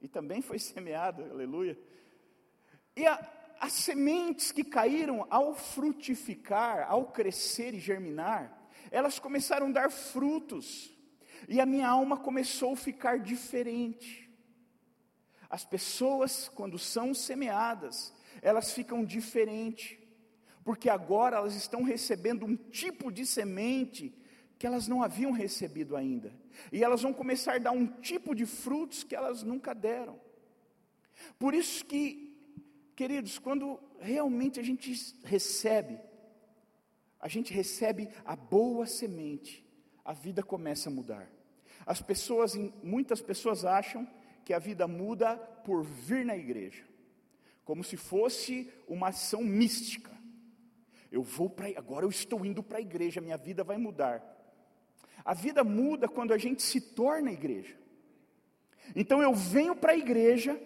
E 0.02 0.08
também 0.08 0.42
foi 0.42 0.58
semeado, 0.60 1.24
aleluia. 1.24 1.78
E 2.96 3.06
a, 3.06 3.20
as 3.60 3.74
sementes 3.74 4.52
que 4.52 4.64
caíram 4.64 5.28
ao 5.30 5.54
frutificar, 5.54 6.90
ao 6.90 7.06
crescer 7.12 7.74
e 7.74 7.80
germinar, 7.80 8.60
elas 8.90 9.20
começaram 9.20 9.68
a 9.68 9.72
dar 9.72 9.92
frutos, 9.92 10.92
e 11.48 11.62
a 11.62 11.66
minha 11.66 11.88
alma 11.88 12.18
começou 12.18 12.74
a 12.74 12.78
ficar 12.78 13.20
diferente. 13.20 14.30
As 15.50 15.64
pessoas, 15.66 16.50
quando 16.50 16.80
são 16.80 17.14
semeadas, 17.14 18.14
elas 18.42 18.74
ficam 18.74 19.04
diferentes, 19.04 19.98
porque 20.64 20.90
agora 20.90 21.38
elas 21.38 21.56
estão 21.56 21.84
recebendo 21.84 22.46
um 22.46 22.56
tipo 22.56 23.12
de 23.12 23.26
semente 23.26 24.14
que 24.60 24.68
elas 24.68 24.88
não 24.88 25.02
haviam 25.02 25.32
recebido 25.32 25.96
ainda, 25.96 26.32
e 26.72 26.84
elas 26.84 27.02
vão 27.02 27.12
começar 27.12 27.56
a 27.56 27.58
dar 27.58 27.72
um 27.72 27.88
tipo 27.88 28.36
de 28.36 28.46
frutos 28.46 29.04
que 29.04 29.16
elas 29.16 29.42
nunca 29.42 29.74
deram. 29.74 30.20
Por 31.40 31.56
isso 31.56 31.84
que, 31.86 32.38
queridos, 32.96 33.40
quando 33.40 33.80
realmente 34.00 34.60
a 34.60 34.64
gente 34.64 34.94
recebe, 35.24 36.00
a 37.20 37.28
gente 37.28 37.52
recebe 37.52 38.10
a 38.24 38.36
boa 38.36 38.86
semente, 38.86 39.66
a 40.06 40.14
vida 40.14 40.44
começa 40.44 40.90
a 40.90 40.92
mudar. 40.92 41.28
As 41.86 42.02
pessoas, 42.02 42.56
muitas 42.84 43.22
pessoas 43.22 43.66
acham 43.66 44.08
que 44.46 44.54
a 44.54 44.60
vida 44.60 44.88
muda 44.88 45.38
por 45.38 45.84
vir 45.84 46.26
na 46.26 46.38
igreja, 46.38 46.84
como 47.64 47.84
se 47.84 47.98
fosse 47.98 48.72
uma 48.88 49.10
ação 49.10 49.44
mística. 49.44 50.12
Eu 51.12 51.24
vou 51.24 51.50
para 51.50 51.68
agora 51.78 52.06
eu 52.06 52.10
estou 52.10 52.46
indo 52.46 52.64
para 52.64 52.78
a 52.78 52.82
igreja, 52.82 53.20
minha 53.20 53.38
vida 53.38 53.64
vai 53.64 53.78
mudar. 53.78 54.24
A 55.26 55.34
vida 55.34 55.64
muda 55.64 56.08
quando 56.08 56.34
a 56.34 56.38
gente 56.38 56.64
se 56.64 56.80
torna 56.80 57.32
igreja. 57.32 57.76
Então 58.96 59.22
eu 59.22 59.34
venho 59.34 59.76
para 59.76 59.92
a 59.92 59.98
igreja, 59.98 60.60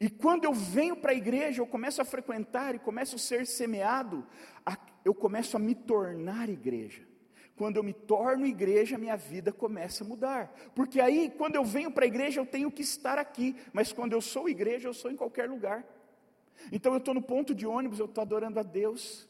e 0.00 0.08
quando 0.08 0.44
eu 0.44 0.52
venho 0.52 0.96
para 0.96 1.12
a 1.12 1.14
igreja, 1.14 1.60
eu 1.60 1.66
começo 1.66 2.00
a 2.00 2.04
frequentar 2.04 2.74
e 2.74 2.78
começo 2.78 3.16
a 3.16 3.18
ser 3.18 3.46
semeado, 3.46 4.26
eu 5.04 5.14
começo 5.14 5.56
a 5.56 5.60
me 5.60 5.74
tornar 5.74 6.48
igreja. 6.48 7.02
Quando 7.56 7.76
eu 7.76 7.84
me 7.84 7.92
torno 7.92 8.46
igreja, 8.46 8.98
minha 8.98 9.16
vida 9.16 9.52
começa 9.52 10.02
a 10.02 10.06
mudar. 10.06 10.52
Porque 10.74 11.00
aí, 11.00 11.30
quando 11.30 11.54
eu 11.54 11.64
venho 11.64 11.90
para 11.90 12.04
a 12.04 12.08
igreja, 12.08 12.40
eu 12.40 12.46
tenho 12.46 12.70
que 12.70 12.82
estar 12.82 13.16
aqui. 13.16 13.54
Mas 13.72 13.92
quando 13.92 14.12
eu 14.12 14.20
sou 14.20 14.48
igreja, 14.48 14.88
eu 14.88 14.94
sou 14.94 15.08
em 15.10 15.16
qualquer 15.16 15.48
lugar. 15.48 15.86
Então 16.72 16.92
eu 16.92 16.98
estou 16.98 17.14
no 17.14 17.22
ponto 17.22 17.54
de 17.54 17.64
ônibus, 17.64 18.00
eu 18.00 18.06
estou 18.06 18.22
adorando 18.22 18.58
a 18.58 18.62
Deus. 18.64 19.28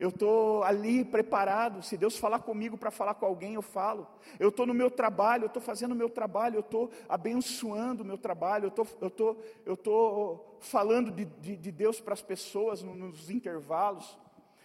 Eu 0.00 0.08
estou 0.08 0.64
ali 0.64 1.04
preparado. 1.04 1.82
Se 1.82 1.96
Deus 1.96 2.16
falar 2.16 2.40
comigo 2.40 2.76
para 2.76 2.90
falar 2.90 3.14
com 3.14 3.26
alguém, 3.26 3.54
eu 3.54 3.62
falo. 3.62 4.08
Eu 4.38 4.48
estou 4.48 4.66
no 4.66 4.74
meu 4.74 4.90
trabalho, 4.90 5.44
eu 5.44 5.48
estou 5.48 5.62
fazendo 5.62 5.92
o 5.92 5.96
meu 5.96 6.08
trabalho, 6.08 6.56
eu 6.56 6.60
estou 6.60 6.90
abençoando 7.08 8.02
o 8.02 8.06
meu 8.06 8.18
trabalho, 8.18 8.64
eu 8.64 8.68
estou 8.68 8.86
eu 9.00 9.10
tô, 9.10 9.36
eu 9.64 9.76
tô 9.76 10.40
falando 10.58 11.12
de, 11.12 11.24
de, 11.24 11.56
de 11.56 11.70
Deus 11.70 12.00
para 12.00 12.14
as 12.14 12.22
pessoas 12.22 12.82
nos 12.82 13.30
intervalos 13.30 14.18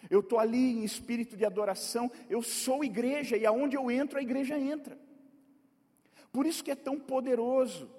eu 0.09 0.19
estou 0.19 0.39
ali 0.39 0.73
em 0.73 0.83
espírito 0.83 1.35
de 1.35 1.45
adoração, 1.45 2.11
eu 2.29 2.41
sou 2.41 2.83
igreja 2.83 3.37
e 3.37 3.45
aonde 3.45 3.75
eu 3.75 3.89
entro, 3.89 4.19
a 4.19 4.21
igreja 4.21 4.57
entra. 4.57 4.97
Por 6.31 6.45
isso 6.45 6.63
que 6.63 6.71
é 6.71 6.75
tão 6.75 6.99
poderoso. 6.99 7.89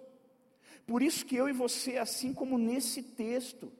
Por 0.86 1.02
isso 1.02 1.24
que 1.26 1.34
eu 1.34 1.48
e 1.48 1.52
você, 1.52 1.96
assim 1.96 2.32
como 2.32 2.58
nesse 2.58 3.02
texto, 3.02 3.72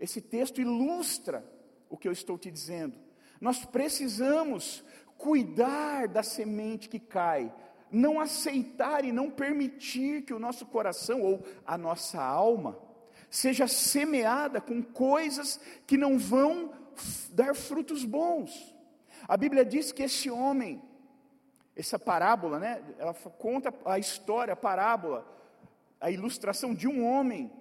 esse 0.00 0.20
texto 0.20 0.60
ilustra 0.60 1.44
o 1.90 1.96
que 1.96 2.08
eu 2.08 2.12
estou 2.12 2.38
te 2.38 2.50
dizendo. 2.50 3.03
Nós 3.44 3.62
precisamos 3.62 4.82
cuidar 5.18 6.08
da 6.08 6.22
semente 6.22 6.88
que 6.88 6.98
cai, 6.98 7.52
não 7.92 8.18
aceitar 8.18 9.04
e 9.04 9.12
não 9.12 9.30
permitir 9.30 10.22
que 10.22 10.32
o 10.32 10.38
nosso 10.38 10.64
coração 10.64 11.20
ou 11.20 11.44
a 11.66 11.76
nossa 11.76 12.24
alma 12.24 12.78
seja 13.28 13.68
semeada 13.68 14.62
com 14.62 14.82
coisas 14.82 15.60
que 15.86 15.98
não 15.98 16.18
vão 16.18 16.72
dar 17.32 17.54
frutos 17.54 18.02
bons. 18.02 18.74
A 19.28 19.36
Bíblia 19.36 19.62
diz 19.62 19.92
que 19.92 20.04
esse 20.04 20.30
homem, 20.30 20.82
essa 21.76 21.98
parábola, 21.98 22.58
né, 22.58 22.82
ela 22.98 23.12
conta 23.12 23.74
a 23.84 23.98
história, 23.98 24.54
a 24.54 24.56
parábola, 24.56 25.30
a 26.00 26.10
ilustração 26.10 26.74
de 26.74 26.88
um 26.88 27.04
homem 27.06 27.52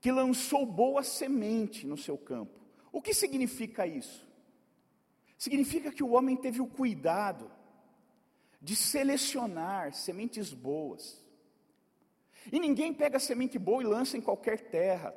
que 0.00 0.10
lançou 0.10 0.64
boa 0.64 1.02
semente 1.02 1.86
no 1.86 1.98
seu 1.98 2.16
campo. 2.16 2.58
O 2.90 3.02
que 3.02 3.12
significa 3.12 3.86
isso? 3.86 4.31
Significa 5.42 5.90
que 5.90 6.04
o 6.04 6.12
homem 6.12 6.36
teve 6.36 6.60
o 6.60 6.68
cuidado 6.68 7.50
de 8.60 8.76
selecionar 8.76 9.92
sementes 9.92 10.54
boas. 10.54 11.20
E 12.52 12.60
ninguém 12.60 12.94
pega 12.94 13.18
semente 13.18 13.58
boa 13.58 13.82
e 13.82 13.86
lança 13.86 14.16
em 14.16 14.20
qualquer 14.20 14.60
terra. 14.70 15.12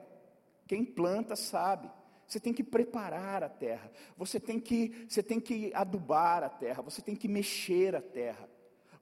Quem 0.66 0.84
planta 0.84 1.36
sabe. 1.36 1.92
Você 2.26 2.40
tem 2.40 2.56
que 2.56 2.64
preparar 2.64 3.44
a 3.44 3.50
terra, 3.50 3.92
você 4.18 4.40
tem 4.40 4.60
que, 4.60 5.06
você 5.08 5.22
tem 5.22 5.40
que 5.40 5.72
adubar 5.76 6.44
a 6.44 6.50
terra, 6.50 6.82
você 6.82 7.04
tem 7.04 7.16
que 7.16 7.28
mexer 7.28 7.96
a 7.96 8.02
terra, 8.02 8.50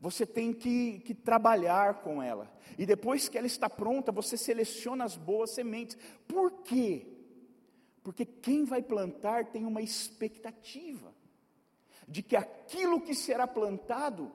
você 0.02 0.26
tem 0.26 0.52
que, 0.52 1.00
que 1.06 1.16
trabalhar 1.16 2.02
com 2.02 2.22
ela. 2.22 2.54
E 2.78 2.86
depois 2.86 3.30
que 3.30 3.38
ela 3.38 3.48
está 3.48 3.70
pronta, 3.70 4.12
você 4.12 4.36
seleciona 4.36 5.06
as 5.06 5.16
boas 5.16 5.52
sementes. 5.52 5.98
Por 6.28 6.52
quê? 6.64 7.08
Porque 8.04 8.26
quem 8.26 8.66
vai 8.66 8.82
plantar 8.82 9.46
tem 9.46 9.66
uma 9.66 9.82
expectativa 9.82 11.13
de 12.08 12.22
que 12.22 12.36
aquilo 12.36 13.02
que 13.02 13.16
será 13.16 13.48
plantado 13.48 14.32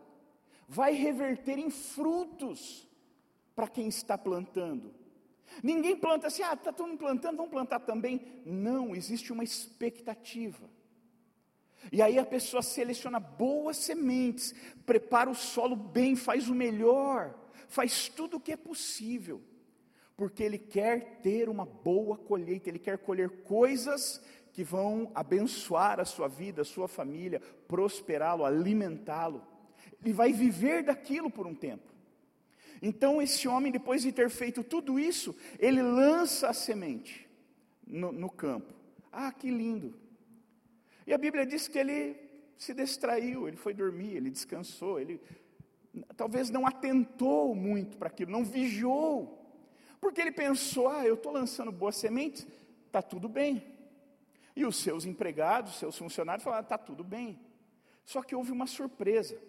vai 0.68 0.92
reverter 0.92 1.58
em 1.58 1.70
frutos 1.70 2.88
para 3.54 3.68
quem 3.68 3.88
está 3.88 4.16
plantando. 4.16 4.94
Ninguém 5.62 5.96
planta 5.96 6.26
assim, 6.26 6.42
ah, 6.42 6.52
está 6.52 6.72
todo 6.72 6.88
mundo 6.88 6.98
plantando, 6.98 7.38
vamos 7.38 7.50
plantar 7.50 7.80
também. 7.80 8.20
Não, 8.44 8.94
existe 8.94 9.32
uma 9.32 9.42
expectativa. 9.42 10.68
E 11.90 12.02
aí 12.02 12.18
a 12.18 12.26
pessoa 12.26 12.62
seleciona 12.62 13.18
boas 13.18 13.76
sementes, 13.76 14.54
prepara 14.84 15.30
o 15.30 15.34
solo 15.34 15.76
bem, 15.76 16.16
faz 16.16 16.48
o 16.48 16.54
melhor, 16.54 17.34
faz 17.68 18.08
tudo 18.08 18.36
o 18.36 18.40
que 18.40 18.52
é 18.52 18.56
possível, 18.56 19.42
porque 20.16 20.42
ele 20.42 20.58
quer 20.58 21.20
ter 21.22 21.48
uma 21.48 21.64
boa 21.64 22.18
colheita, 22.18 22.68
ele 22.68 22.78
quer 22.78 22.98
colher 22.98 23.42
coisas 23.42 24.20
que 24.52 24.64
vão 24.64 25.10
abençoar 25.14 26.00
a 26.00 26.04
sua 26.04 26.28
vida, 26.28 26.62
a 26.62 26.64
sua 26.64 26.88
família, 26.88 27.40
prosperá-lo, 27.66 28.44
alimentá-lo. 28.44 29.46
Ele 30.02 30.12
vai 30.12 30.32
viver 30.32 30.82
daquilo 30.82 31.30
por 31.30 31.46
um 31.46 31.54
tempo. 31.54 31.92
Então, 32.80 33.20
esse 33.20 33.48
homem, 33.48 33.72
depois 33.72 34.02
de 34.02 34.12
ter 34.12 34.30
feito 34.30 34.62
tudo 34.62 34.98
isso, 34.98 35.34
ele 35.58 35.82
lança 35.82 36.48
a 36.48 36.52
semente 36.52 37.28
no, 37.86 38.12
no 38.12 38.30
campo. 38.30 38.72
Ah, 39.10 39.32
que 39.32 39.50
lindo! 39.50 39.94
E 41.06 41.12
a 41.12 41.18
Bíblia 41.18 41.46
diz 41.46 41.66
que 41.66 41.78
ele 41.78 42.16
se 42.56 42.74
distraiu, 42.74 43.48
ele 43.48 43.56
foi 43.56 43.72
dormir, 43.72 44.16
ele 44.16 44.30
descansou, 44.30 45.00
ele 45.00 45.20
talvez 46.16 46.50
não 46.50 46.66
atentou 46.66 47.54
muito 47.54 47.96
para 47.96 48.08
aquilo, 48.08 48.30
não 48.30 48.44
vigiou, 48.44 49.38
porque 50.00 50.20
ele 50.20 50.32
pensou: 50.32 50.88
ah, 50.88 51.06
eu 51.06 51.14
estou 51.14 51.32
lançando 51.32 51.72
boas 51.72 51.96
sementes, 51.96 52.46
está 52.86 53.00
tudo 53.00 53.28
bem. 53.28 53.62
E 54.58 54.66
os 54.66 54.74
seus 54.74 55.04
empregados, 55.04 55.76
seus 55.78 55.96
funcionários 55.96 56.42
falaram: 56.42 56.64
está 56.64 56.76
tudo 56.76 57.04
bem. 57.04 57.38
Só 58.04 58.24
que 58.24 58.34
houve 58.34 58.50
uma 58.50 58.66
surpresa. 58.66 59.40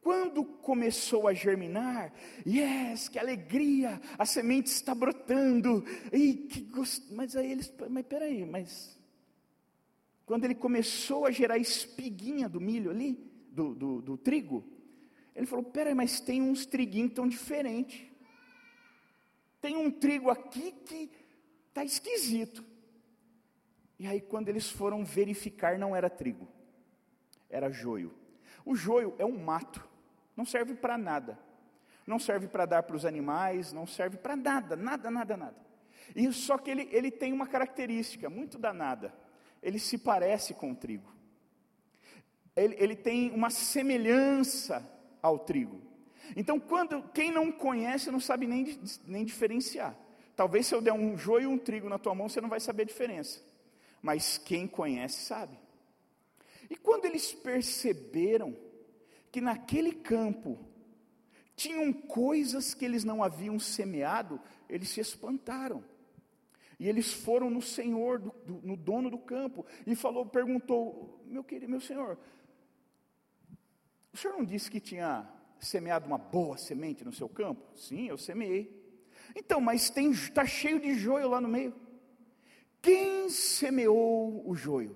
Quando 0.00 0.42
começou 0.42 1.28
a 1.28 1.34
germinar, 1.34 2.10
yes, 2.46 3.06
que 3.06 3.18
alegria, 3.18 4.00
a 4.18 4.24
semente 4.24 4.70
está 4.70 4.94
brotando, 4.94 5.84
e 6.10 6.32
que 6.34 6.62
gost... 6.62 7.04
mas 7.12 7.36
aí 7.36 7.52
eles, 7.52 7.70
mas 7.90 8.06
peraí, 8.06 8.46
mas 8.46 8.98
quando 10.24 10.46
ele 10.46 10.54
começou 10.54 11.26
a 11.26 11.30
gerar 11.30 11.58
espiguinha 11.58 12.48
do 12.48 12.62
milho 12.62 12.90
ali, 12.90 13.30
do, 13.50 13.74
do, 13.74 14.00
do 14.00 14.16
trigo, 14.16 14.64
ele 15.36 15.44
falou, 15.44 15.66
peraí, 15.66 15.94
mas 15.94 16.18
tem 16.18 16.40
uns 16.40 16.64
triguinhos 16.64 17.12
tão 17.12 17.28
diferentes, 17.28 18.06
tem 19.60 19.76
um 19.76 19.90
trigo 19.90 20.30
aqui 20.30 20.72
que 20.86 21.10
está 21.68 21.84
esquisito, 21.84 22.64
e 24.04 24.06
aí 24.06 24.20
quando 24.20 24.48
eles 24.50 24.70
foram 24.70 25.04
verificar, 25.04 25.78
não 25.78 25.96
era 25.96 26.10
trigo, 26.10 26.46
era 27.48 27.70
joio, 27.70 28.12
o 28.64 28.74
joio 28.74 29.14
é 29.18 29.24
um 29.24 29.38
mato, 29.38 29.82
não 30.36 30.44
serve 30.44 30.74
para 30.74 30.98
nada. 30.98 31.38
Não 32.06 32.18
serve 32.18 32.46
para 32.46 32.66
dar 32.66 32.82
para 32.82 32.96
os 32.96 33.06
animais, 33.06 33.72
não 33.72 33.86
serve 33.86 34.18
para 34.18 34.36
nada, 34.36 34.76
nada, 34.76 35.10
nada, 35.10 35.36
nada. 35.38 35.56
E 36.14 36.30
só 36.32 36.58
que 36.58 36.70
ele, 36.70 36.86
ele 36.92 37.10
tem 37.10 37.32
uma 37.32 37.46
característica 37.46 38.28
muito 38.28 38.58
danada. 38.58 39.10
Ele 39.62 39.78
se 39.78 39.96
parece 39.96 40.52
com 40.52 40.72
o 40.72 40.74
trigo. 40.74 41.10
Ele, 42.54 42.76
ele 42.78 42.94
tem 42.94 43.30
uma 43.30 43.48
semelhança 43.48 44.86
ao 45.22 45.38
trigo. 45.38 45.80
Então, 46.36 46.60
quando 46.60 47.02
quem 47.14 47.32
não 47.32 47.50
conhece 47.50 48.10
não 48.10 48.20
sabe 48.20 48.46
nem, 48.46 48.78
nem 49.06 49.24
diferenciar. 49.24 49.96
Talvez 50.36 50.66
se 50.66 50.74
eu 50.74 50.82
der 50.82 50.92
um 50.92 51.16
joio 51.16 51.44
e 51.44 51.46
um 51.46 51.58
trigo 51.58 51.88
na 51.88 51.98
tua 51.98 52.14
mão, 52.14 52.28
você 52.28 52.40
não 52.40 52.50
vai 52.50 52.60
saber 52.60 52.82
a 52.82 52.86
diferença. 52.86 53.40
Mas 54.04 54.36
quem 54.36 54.68
conhece 54.68 55.24
sabe. 55.24 55.58
E 56.68 56.76
quando 56.76 57.06
eles 57.06 57.32
perceberam 57.32 58.54
que 59.32 59.40
naquele 59.40 59.92
campo 59.92 60.58
tinham 61.56 61.90
coisas 61.90 62.74
que 62.74 62.84
eles 62.84 63.02
não 63.02 63.24
haviam 63.24 63.58
semeado, 63.58 64.38
eles 64.68 64.90
se 64.90 65.00
espantaram. 65.00 65.82
E 66.78 66.86
eles 66.86 67.14
foram 67.14 67.48
no 67.48 67.62
Senhor, 67.62 68.18
do, 68.18 68.30
do, 68.44 68.60
no 68.62 68.76
dono 68.76 69.08
do 69.08 69.16
campo, 69.16 69.64
e 69.86 69.96
falou, 69.96 70.26
perguntou, 70.26 71.24
meu 71.24 71.42
querido, 71.42 71.70
meu 71.70 71.80
Senhor, 71.80 72.18
o 74.12 74.18
senhor 74.18 74.36
não 74.36 74.44
disse 74.44 74.70
que 74.70 74.80
tinha 74.80 75.26
semeado 75.58 76.06
uma 76.06 76.18
boa 76.18 76.58
semente 76.58 77.02
no 77.06 77.12
seu 77.12 77.28
campo? 77.28 77.74
Sim, 77.74 78.06
eu 78.08 78.18
semeei. 78.18 78.70
Então, 79.34 79.62
mas 79.62 79.90
está 79.96 80.44
cheio 80.44 80.78
de 80.78 80.94
joio 80.94 81.30
lá 81.30 81.40
no 81.40 81.48
meio. 81.48 81.74
Quem 82.84 83.30
semeou 83.30 84.46
o 84.46 84.54
joio? 84.54 84.94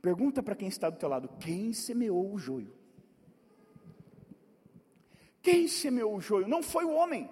Pergunta 0.00 0.42
para 0.42 0.56
quem 0.56 0.66
está 0.66 0.88
do 0.88 0.96
teu 0.96 1.10
lado: 1.10 1.28
quem 1.38 1.74
semeou 1.74 2.32
o 2.32 2.38
joio? 2.38 2.74
Quem 5.42 5.68
semeou 5.68 6.16
o 6.16 6.20
joio? 6.22 6.48
Não 6.48 6.62
foi 6.62 6.86
o 6.86 6.94
homem, 6.94 7.30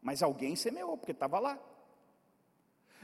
mas 0.00 0.22
alguém 0.22 0.54
semeou, 0.54 0.96
porque 0.96 1.10
estava 1.10 1.40
lá. 1.40 1.58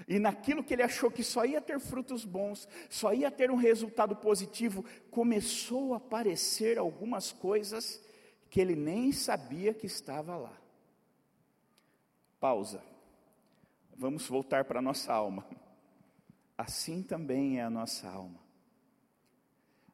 E 0.07 0.21
naquilo 0.21 0.63
que 0.63 0.75
ele 0.75 0.85
achou 0.85 1.11
que 1.11 1.25
só 1.25 1.45
ia 1.45 1.61
ter 1.61 1.81
frutos 1.81 2.25
bons, 2.25 2.69
só 2.89 3.13
ia 3.13 3.29
ter 3.29 3.51
um 3.51 3.57
resultado 3.57 4.15
positivo, 4.15 4.85
começou 5.11 5.93
a 5.93 5.97
aparecer 5.97 6.79
algumas 6.79 7.33
coisas 7.33 8.01
que 8.49 8.61
ele 8.61 8.77
nem 8.77 9.11
sabia 9.11 9.75
que 9.75 9.87
estava 9.87 10.37
lá. 10.37 10.57
Pausa. 12.39 12.81
Vamos 13.97 14.27
voltar 14.29 14.65
para 14.65 14.79
a 14.79 14.83
nossa 14.83 15.13
alma. 15.13 15.45
Assim 16.61 17.03
também 17.03 17.59
é 17.59 17.63
a 17.63 17.71
nossa 17.71 18.07
alma. 18.07 18.39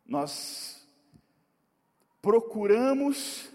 Nós 0.05 0.85
procuramos 2.21 3.49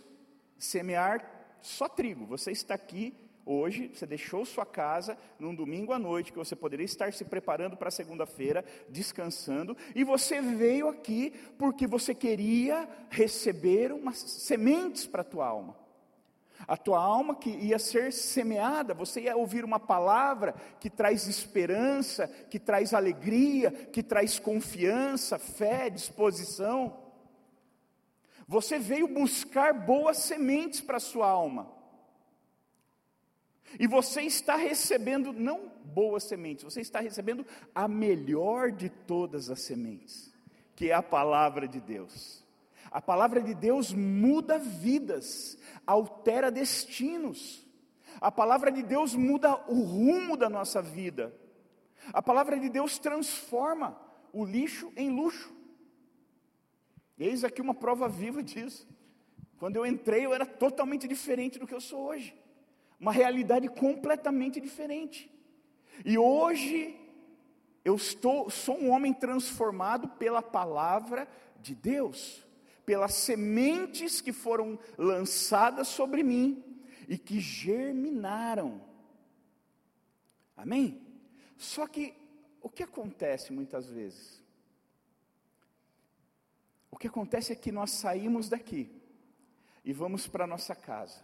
semear 0.58 1.58
só 1.62 1.90
trigo. 1.90 2.26
Você 2.26 2.52
está 2.52 2.74
aqui 2.74 3.14
Hoje, 3.44 3.88
você 3.88 4.06
deixou 4.06 4.46
sua 4.46 4.68
casa 4.68 5.18
num 5.40 5.54
domingo 5.54 5.92
à 5.92 5.98
noite, 5.98 6.32
que 6.32 6.38
você 6.38 6.56
poderia 6.56 6.86
estar 6.86 7.12
se 7.12 7.26
preparando 7.26 7.76
para 7.76 7.90
segunda-feira, 7.90 8.64
descansando, 8.88 9.76
e 9.96 10.04
você 10.04 10.40
veio 10.40 10.88
aqui 10.88 11.34
porque 11.58 11.88
você 11.88 12.14
queria 12.14 12.88
receber 13.10 13.92
umas 13.92 14.18
sementes 14.18 15.08
para 15.08 15.22
a 15.22 15.26
tua 15.26 15.48
alma. 15.48 15.81
A 16.68 16.78
tua 16.78 17.00
alma 17.00 17.36
que 17.36 17.50
ia 17.50 17.80
ser 17.80 18.14
semeada, 18.14 18.94
você 18.94 19.22
ia 19.22 19.36
ouvir 19.36 19.64
uma 19.64 19.80
palavra 19.80 20.54
que 20.80 20.90
traz 20.90 21.28
esperança, 21.28 22.28
que 22.28 22.60
traz 22.60 22.94
alegria, 22.94 23.72
que 23.72 24.04
traz 24.04 24.40
confiança, 24.40 25.40
fé, 25.40 25.90
disposição. 25.90 26.98
Você 28.48 28.78
veio 28.78 29.08
buscar 29.08 29.74
boas 29.74 30.18
sementes 30.18 30.82
para 30.82 30.98
a 30.98 31.02
sua 31.02 31.28
alma. 31.28 31.72
E 33.80 33.88
você 33.88 34.22
está 34.22 34.56
recebendo 34.56 35.32
não 35.32 35.72
boas 35.86 36.24
sementes, 36.24 36.64
você 36.64 36.82
está 36.82 37.00
recebendo 37.00 37.46
a 37.74 37.88
melhor 37.88 38.72
de 38.72 38.90
todas 38.90 39.50
as 39.50 39.62
sementes, 39.62 40.34
que 40.76 40.90
é 40.90 40.94
a 40.94 41.02
palavra 41.02 41.68
de 41.68 41.80
Deus. 41.80 42.41
A 42.92 43.02
palavra 43.02 43.42
de 43.42 43.54
Deus 43.54 43.94
muda 43.94 44.60
vidas, 44.60 45.58
altera 45.88 46.52
destinos. 46.52 47.66
A 48.20 48.32
palavra 48.32 48.72
de 48.72 48.84
Deus 48.84 49.16
muda 49.16 49.56
o 49.68 49.82
rumo 49.82 50.36
da 50.36 50.50
nossa 50.50 50.82
vida. 50.82 51.34
A 52.12 52.22
palavra 52.22 52.60
de 52.60 52.68
Deus 52.68 53.00
transforma 53.00 53.98
o 54.34 54.44
lixo 54.44 54.92
em 54.96 55.10
luxo. 55.10 55.52
Eis 57.18 57.44
aqui 57.44 57.62
uma 57.62 57.74
prova 57.74 58.10
viva 58.10 58.44
disso. 58.44 58.88
Quando 59.58 59.78
eu 59.78 59.86
entrei, 59.86 60.26
eu 60.26 60.34
era 60.34 60.46
totalmente 60.46 61.08
diferente 61.08 61.58
do 61.58 61.66
que 61.66 61.74
eu 61.74 61.82
sou 61.82 62.02
hoje 62.02 62.36
uma 63.02 63.12
realidade 63.12 63.68
completamente 63.68 64.62
diferente. 64.62 65.28
E 66.06 66.20
hoje 66.20 66.96
eu 67.84 67.96
estou, 67.96 68.48
sou 68.52 68.80
um 68.80 68.92
homem 68.92 69.12
transformado 69.12 70.08
pela 70.08 70.40
palavra 70.44 71.28
de 71.60 71.74
Deus, 71.74 72.46
pelas 72.86 73.14
sementes 73.14 74.22
que 74.22 74.34
foram 74.34 74.80
lançadas 74.98 75.88
sobre 75.88 76.24
mim 76.24 76.64
e 77.08 77.18
que 77.18 77.40
germinaram. 77.40 78.82
Amém? 80.56 81.02
Só 81.58 81.88
que 81.88 82.14
o 82.62 82.70
que 82.70 82.84
acontece 82.84 83.52
muitas 83.52 83.90
vezes? 83.90 84.42
O 86.90 86.98
que 86.98 87.08
acontece 87.08 87.54
é 87.54 87.56
que 87.56 87.72
nós 87.72 87.92
saímos 87.92 88.50
daqui 88.50 88.92
e 89.84 89.94
vamos 89.94 90.28
para 90.28 90.46
nossa 90.48 90.76
casa. 90.76 91.24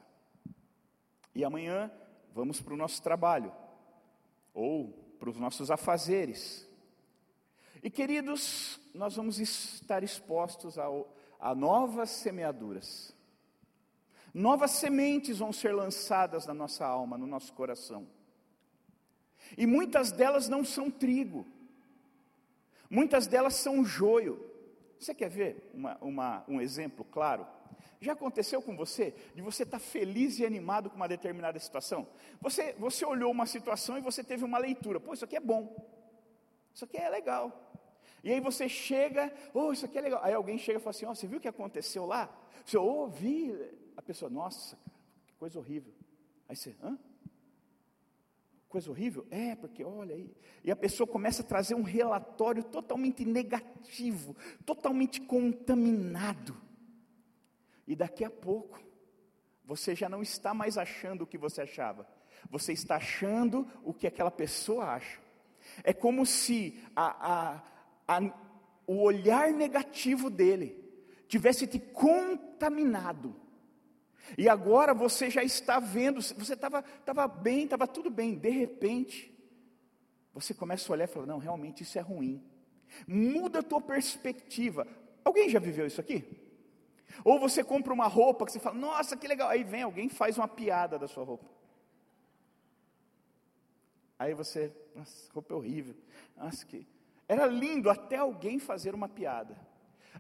E 1.36 1.44
amanhã 1.44 1.92
vamos 2.34 2.62
para 2.62 2.74
o 2.74 2.78
nosso 2.78 3.02
trabalho, 3.02 3.54
ou 4.54 4.90
para 5.20 5.30
os 5.30 5.38
nossos 5.38 5.70
afazeres. 5.70 6.68
E 7.84 7.90
queridos, 7.90 8.80
nós 8.94 9.16
vamos 9.16 9.40
estar 9.40 10.04
expostos 10.04 10.78
ao, 10.78 11.16
a 11.40 11.54
novas 11.54 12.10
semeaduras. 12.10 13.16
Novas 14.34 14.72
sementes 14.72 15.40
vão 15.40 15.52
ser 15.52 15.74
lançadas 15.74 16.46
na 16.46 16.54
nossa 16.54 16.86
alma, 16.86 17.18
no 17.18 17.26
nosso 17.26 17.54
coração. 17.54 18.08
E 19.58 19.66
muitas 19.66 20.12
delas 20.12 20.50
não 20.50 20.66
são 20.66 20.92
trigo, 20.92 21.46
muitas 22.90 23.28
delas 23.28 23.56
são 23.56 23.84
joio. 23.86 24.44
Você 25.00 25.14
quer 25.14 25.30
ver 25.30 25.72
uma, 25.74 25.98
uma, 26.02 26.44
um 26.48 26.60
exemplo 26.60 27.06
claro? 27.06 27.48
Já 28.00 28.14
aconteceu 28.14 28.62
com 28.62 28.76
você 28.76 29.14
de 29.34 29.42
você 29.42 29.64
estar 29.64 29.80
tá 29.80 29.84
feliz 29.84 30.38
e 30.40 30.46
animado 30.46 30.90
com 30.90 30.96
uma 30.96 31.08
determinada 31.08 31.60
situação? 31.60 32.08
Você, 32.42 32.74
você 32.74 33.06
olhou 33.06 33.32
uma 33.32 33.46
situação 33.46 33.98
e 33.98 34.02
você 34.02 34.24
teve 34.24 34.44
uma 34.44 34.58
leitura, 34.58 35.00
pô, 35.00 35.14
isso 35.14 35.26
aqui 35.26 35.36
é 35.36 35.40
bom, 35.40 35.76
isso 36.74 36.86
aqui 36.86 36.98
é 36.98 37.10
legal. 37.10 37.67
E 38.24 38.32
aí 38.32 38.40
você 38.40 38.68
chega, 38.68 39.34
oh, 39.54 39.72
isso 39.72 39.86
aqui 39.86 39.98
é 39.98 40.02
legal. 40.02 40.22
Aí 40.24 40.34
alguém 40.34 40.58
chega 40.58 40.80
e 40.80 40.82
fala 40.82 40.92
assim: 40.92 41.06
oh, 41.06 41.16
você 41.16 41.28
viu 41.28 41.38
o 41.38 41.42
que 41.42 41.48
aconteceu 41.48 42.06
lá? 42.06 42.30
Você 42.66 42.78
ouvi. 42.78 43.56
A 43.96 44.02
pessoa, 44.02 44.30
nossa, 44.30 44.78
que 45.26 45.34
coisa 45.36 45.58
horrível. 45.58 45.94
Aí 46.48 46.56
você, 46.56 46.76
hã? 46.82 46.98
Coisa 48.70 48.92
horrível? 48.92 49.26
É, 49.32 49.56
porque 49.56 49.84
olha 49.84 50.14
aí. 50.14 50.36
E 50.64 50.70
a 50.72 50.76
pessoa 50.76 51.08
começa 51.08 51.42
a 51.42 51.46
trazer 51.46 51.74
um 51.74 51.84
relatório 51.84 52.64
totalmente 52.64 53.24
negativo, 53.24 54.36
totalmente 54.66 55.22
contaminado. 55.22 56.56
E 57.88 57.96
daqui 57.96 58.26
a 58.26 58.30
pouco, 58.30 58.80
você 59.64 59.96
já 59.96 60.10
não 60.10 60.22
está 60.22 60.54
mais 60.54 60.78
achando 60.78 61.24
o 61.24 61.28
que 61.28 61.38
você 61.38 61.62
achava, 61.62 62.08
você 62.50 62.74
está 62.74 62.98
achando 62.98 63.68
o 63.84 63.94
que 63.94 64.06
aquela 64.06 64.32
pessoa 64.32 64.86
acha. 64.86 65.20
É 65.84 65.94
como 65.94 66.26
se 66.26 66.82
a, 66.96 67.56
a, 67.56 67.64
a, 68.08 68.20
o 68.86 69.02
olhar 69.02 69.52
negativo 69.52 70.30
dele 70.30 70.84
tivesse 71.28 71.68
te 71.68 71.80
contaminado. 71.80 73.36
E 74.38 74.50
agora 74.50 74.94
você 74.94 75.30
já 75.30 75.44
está 75.44 75.80
vendo, 75.80 76.22
você 76.22 76.54
estava 76.54 76.82
tava 76.82 77.28
bem, 77.28 77.64
estava 77.64 77.88
tudo 77.88 78.10
bem, 78.10 78.36
de 78.36 78.50
repente, 78.50 79.34
você 80.34 80.54
começa 80.54 80.92
a 80.92 80.94
olhar 80.94 81.06
e 81.06 81.08
fala: 81.08 81.26
não, 81.26 81.38
realmente 81.38 81.84
isso 81.84 81.98
é 81.98 82.02
ruim. 82.02 82.44
Muda 83.08 83.60
a 83.60 83.64
tua 83.64 83.82
perspectiva. 83.82 84.88
Alguém 85.24 85.50
já 85.50 85.60
viveu 85.60 85.86
isso 85.86 86.00
aqui? 86.00 86.24
Ou 87.24 87.40
você 87.40 87.64
compra 87.64 87.94
uma 87.94 88.08
roupa 88.08 88.46
que 88.46 88.52
você 88.52 88.60
fala, 88.60 88.78
nossa, 88.78 89.18
que 89.18 89.28
legal. 89.28 89.50
Aí 89.50 89.64
vem 89.64 89.84
alguém 89.84 90.10
faz 90.10 90.38
uma 90.38 90.48
piada 90.48 91.00
da 91.00 91.08
sua 91.08 91.24
roupa. 91.24 91.46
Aí 94.20 94.34
você, 94.34 94.72
nossa, 94.96 95.32
roupa 95.34 95.54
é 95.54 95.58
horrível. 95.58 95.96
Nossa, 96.36 96.66
que. 96.66 96.88
Era 97.28 97.46
lindo 97.46 97.90
até 97.90 98.18
alguém 98.18 98.60
fazer 98.60 98.96
uma 98.96 99.10
piada. 99.10 99.58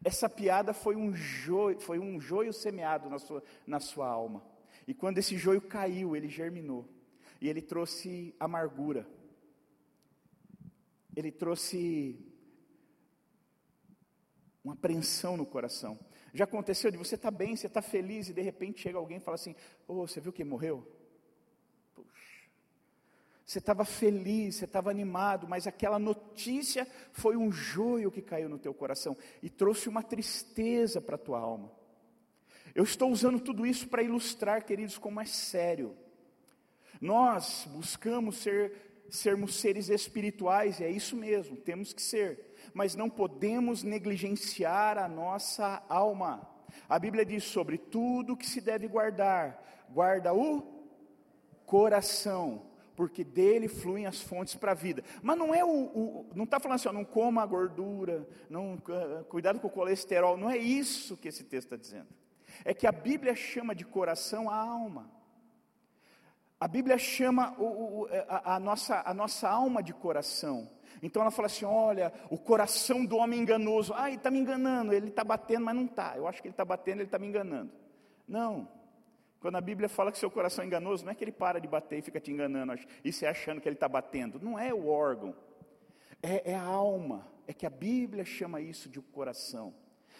Essa 0.03 0.29
piada 0.29 0.73
foi 0.73 0.95
um 0.95 1.13
joio, 1.13 1.79
foi 1.79 1.99
um 1.99 2.19
joio 2.19 2.53
semeado 2.53 3.09
na 3.09 3.17
sua, 3.17 3.43
na 3.65 3.79
sua 3.79 4.07
alma. 4.07 4.43
E 4.87 4.93
quando 4.93 5.17
esse 5.17 5.37
joio 5.37 5.61
caiu, 5.61 6.15
ele 6.15 6.27
germinou. 6.27 6.87
E 7.41 7.47
ele 7.47 7.61
trouxe 7.61 8.35
amargura. 8.39 9.07
Ele 11.15 11.31
trouxe 11.31 12.19
uma 14.63 14.73
apreensão 14.73 15.37
no 15.37 15.45
coração. 15.45 15.97
Já 16.33 16.43
aconteceu 16.43 16.91
de 16.91 16.97
você 16.97 17.15
estar 17.15 17.31
tá 17.31 17.37
bem, 17.37 17.55
você 17.55 17.67
está 17.67 17.81
feliz 17.81 18.29
e 18.29 18.33
de 18.33 18.41
repente 18.41 18.81
chega 18.81 18.97
alguém 18.97 19.17
e 19.17 19.21
fala 19.21 19.35
assim: 19.35 19.55
Oh, 19.87 20.07
você 20.07 20.19
viu 20.19 20.33
quem 20.33 20.45
morreu? 20.45 20.85
Você 23.47 23.59
estava 23.59 23.85
feliz, 23.85 24.55
você 24.57 24.65
estava 24.65 24.91
animado, 24.91 25.47
mas 25.47 25.65
aquela 25.65 25.97
notícia 25.97 26.85
foi 27.13 27.35
um 27.37 27.51
joio 27.51 28.11
que 28.11 28.21
caiu 28.21 28.49
no 28.49 28.59
teu 28.59 28.73
coração 28.73 29.17
e 29.41 29.49
trouxe 29.49 29.89
uma 29.89 30.03
tristeza 30.03 31.01
para 31.01 31.15
a 31.15 31.17
tua 31.17 31.39
alma. 31.39 31.71
Eu 32.75 32.83
estou 32.83 33.09
usando 33.09 33.39
tudo 33.39 33.65
isso 33.65 33.87
para 33.87 34.03
ilustrar, 34.03 34.65
queridos, 34.65 34.97
como 34.97 35.21
é 35.21 35.25
sério. 35.25 35.95
Nós 36.99 37.65
buscamos 37.71 38.37
ser, 38.37 39.05
sermos 39.09 39.55
seres 39.55 39.89
espirituais, 39.89 40.79
e 40.79 40.83
é 40.83 40.91
isso 40.91 41.15
mesmo, 41.15 41.55
temos 41.55 41.93
que 41.93 42.01
ser 42.01 42.47
mas 42.73 42.95
não 42.95 43.09
podemos 43.09 43.83
negligenciar 43.83 44.97
a 44.97 45.07
nossa 45.07 45.83
alma. 45.89 46.47
A 46.87 46.99
Bíblia 46.99 47.25
diz 47.25 47.43
sobre 47.43 47.77
tudo 47.77 48.37
que 48.37 48.45
se 48.45 48.61
deve 48.61 48.87
guardar, 48.87 49.63
guarda 49.89 50.33
o 50.33 50.61
coração, 51.65 52.66
porque 52.97 53.23
dele 53.23 53.67
fluem 53.67 54.07
as 54.07 54.19
fontes 54.19 54.55
para 54.55 54.71
a 54.71 54.73
vida. 54.73 55.03
Mas 55.21 55.37
não 55.37 55.53
é 55.53 55.63
o, 55.63 55.69
o 55.69 56.29
não 56.33 56.45
está 56.45 56.59
falando 56.59 56.77
assim, 56.77 56.91
não 56.91 57.05
coma 57.05 57.43
a 57.43 57.45
gordura, 57.45 58.27
não 58.49 58.73
uh, 58.73 59.23
cuidado 59.25 59.59
com 59.59 59.67
o 59.67 59.71
colesterol. 59.71 60.35
Não 60.35 60.49
é 60.49 60.57
isso 60.57 61.15
que 61.15 61.27
esse 61.27 61.43
texto 61.43 61.67
está 61.67 61.75
dizendo. 61.75 62.07
É 62.65 62.73
que 62.73 62.87
a 62.87 62.91
Bíblia 62.91 63.35
chama 63.35 63.75
de 63.75 63.85
coração 63.85 64.49
a 64.49 64.55
alma. 64.55 65.11
A 66.59 66.67
Bíblia 66.67 66.97
chama 66.97 67.53
o, 67.59 68.01
o, 68.01 68.07
a, 68.27 68.55
a, 68.55 68.59
nossa, 68.59 69.03
a 69.05 69.13
nossa 69.13 69.47
alma 69.47 69.83
de 69.83 69.93
coração. 69.93 70.67
Então 70.99 71.21
ela 71.21 71.29
fala 71.29 71.45
assim: 71.45 71.65
olha, 71.65 72.11
o 72.31 72.37
coração 72.39 73.05
do 73.05 73.17
homem 73.17 73.39
enganoso. 73.39 73.93
Ah, 73.95 74.07
ele 74.07 74.17
está 74.17 74.31
me 74.31 74.39
enganando, 74.39 74.91
ele 74.91 75.09
está 75.09 75.23
batendo, 75.23 75.65
mas 75.65 75.75
não 75.75 75.85
está. 75.85 76.17
Eu 76.17 76.27
acho 76.27 76.41
que 76.41 76.47
ele 76.47 76.53
está 76.53 76.65
batendo, 76.65 76.95
ele 76.95 77.03
está 77.03 77.19
me 77.19 77.27
enganando. 77.27 77.71
Não. 78.27 78.67
Quando 79.47 79.55
a 79.55 79.61
Bíblia 79.61 79.87
fala 79.87 80.11
que 80.11 80.17
seu 80.17 80.29
coração 80.29 80.61
é 80.61 80.67
enganoso, 80.67 81.05
não 81.05 81.11
é 81.13 81.15
que 81.15 81.23
ele 81.23 81.31
para 81.31 81.57
de 81.57 81.69
bater 81.69 81.99
e 81.99 82.01
fica 82.01 82.19
te 82.19 82.29
enganando, 82.29 82.77
e 83.01 83.13
você 83.13 83.25
achando 83.25 83.61
que 83.61 83.69
ele 83.69 83.77
está 83.77 83.87
batendo. 83.87 84.41
Não 84.41 84.59
é 84.59 84.73
o 84.73 84.89
órgão, 84.89 85.33
é, 86.21 86.51
é, 86.51 86.53
a 86.53 86.61
alma. 86.61 87.25
É 87.47 87.53
que 87.53 87.65
a 87.65 87.69
Bíblia 87.69 88.25
chama 88.25 88.59
isso 88.59 88.89
de 88.89 88.99
coração. 88.99 89.73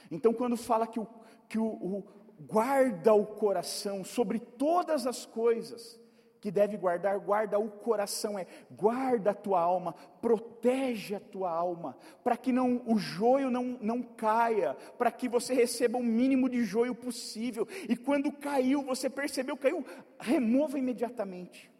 Então, 0.09 0.33
quando 0.33 0.55
fala 0.55 0.87
que, 0.87 0.97
o, 0.97 1.05
que 1.49 1.59
o, 1.59 1.65
o 1.65 2.07
guarda 2.39 3.13
o 3.13 3.25
coração 3.25 4.01
sobre 4.05 4.39
todas 4.39 5.05
as 5.05 5.25
coisas, 5.25 5.99
que 6.39 6.51
deve 6.51 6.77
guardar, 6.77 7.19
guarda 7.19 7.57
o 7.59 7.69
coração, 7.69 8.37
é 8.37 8.45
guarda 8.71 9.31
a 9.31 9.33
tua 9.33 9.59
alma, 9.59 9.93
protege 10.21 11.15
a 11.15 11.19
tua 11.19 11.49
alma, 11.49 11.97
para 12.23 12.37
que 12.37 12.51
não 12.51 12.81
o 12.85 12.97
joio 12.97 13.49
não, 13.49 13.77
não 13.81 14.01
caia, 14.01 14.75
para 14.97 15.11
que 15.11 15.27
você 15.27 15.53
receba 15.53 15.97
o 15.97 16.03
mínimo 16.03 16.49
de 16.49 16.63
joio 16.63 16.93
possível, 16.93 17.67
e 17.87 17.95
quando 17.95 18.31
caiu, 18.31 18.83
você 18.83 19.09
percebeu, 19.09 19.57
caiu, 19.57 19.85
remova 20.19 20.77
imediatamente. 20.77 21.71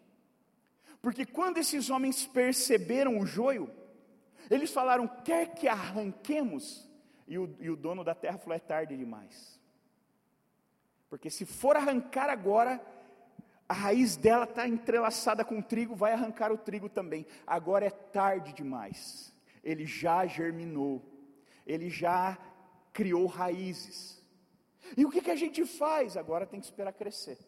Porque 1.00 1.24
quando 1.24 1.58
esses 1.58 1.90
homens 1.90 2.26
perceberam 2.26 3.18
o 3.18 3.26
joio, 3.26 3.70
eles 4.50 4.72
falaram: 4.72 5.06
quer 5.06 5.54
que 5.54 5.68
arranquemos? 5.68 6.88
E 7.26 7.38
o, 7.38 7.54
e 7.60 7.70
o 7.70 7.76
dono 7.76 8.02
da 8.02 8.14
terra 8.14 8.38
falou: 8.38 8.56
é 8.56 8.58
tarde 8.58 8.96
demais. 8.96 9.58
Porque 11.08 11.30
se 11.30 11.46
for 11.46 11.76
arrancar 11.76 12.28
agora, 12.28 12.80
a 13.68 13.74
raiz 13.74 14.16
dela 14.16 14.44
está 14.44 14.66
entrelaçada 14.66 15.44
com 15.44 15.58
o 15.58 15.62
trigo, 15.62 15.94
vai 15.94 16.12
arrancar 16.12 16.50
o 16.50 16.56
trigo 16.56 16.88
também. 16.88 17.26
Agora 17.46 17.84
é 17.84 17.90
tarde 17.90 18.54
demais. 18.54 19.34
Ele 19.62 19.84
já 19.84 20.24
germinou, 20.26 21.04
ele 21.66 21.90
já 21.90 22.38
criou 22.92 23.26
raízes. 23.26 24.22
E 24.96 25.04
o 25.04 25.10
que, 25.10 25.20
que 25.20 25.30
a 25.30 25.36
gente 25.36 25.66
faz? 25.66 26.16
Agora 26.16 26.46
tem 26.46 26.58
que 26.58 26.64
esperar 26.64 26.94
crescer. 26.94 27.38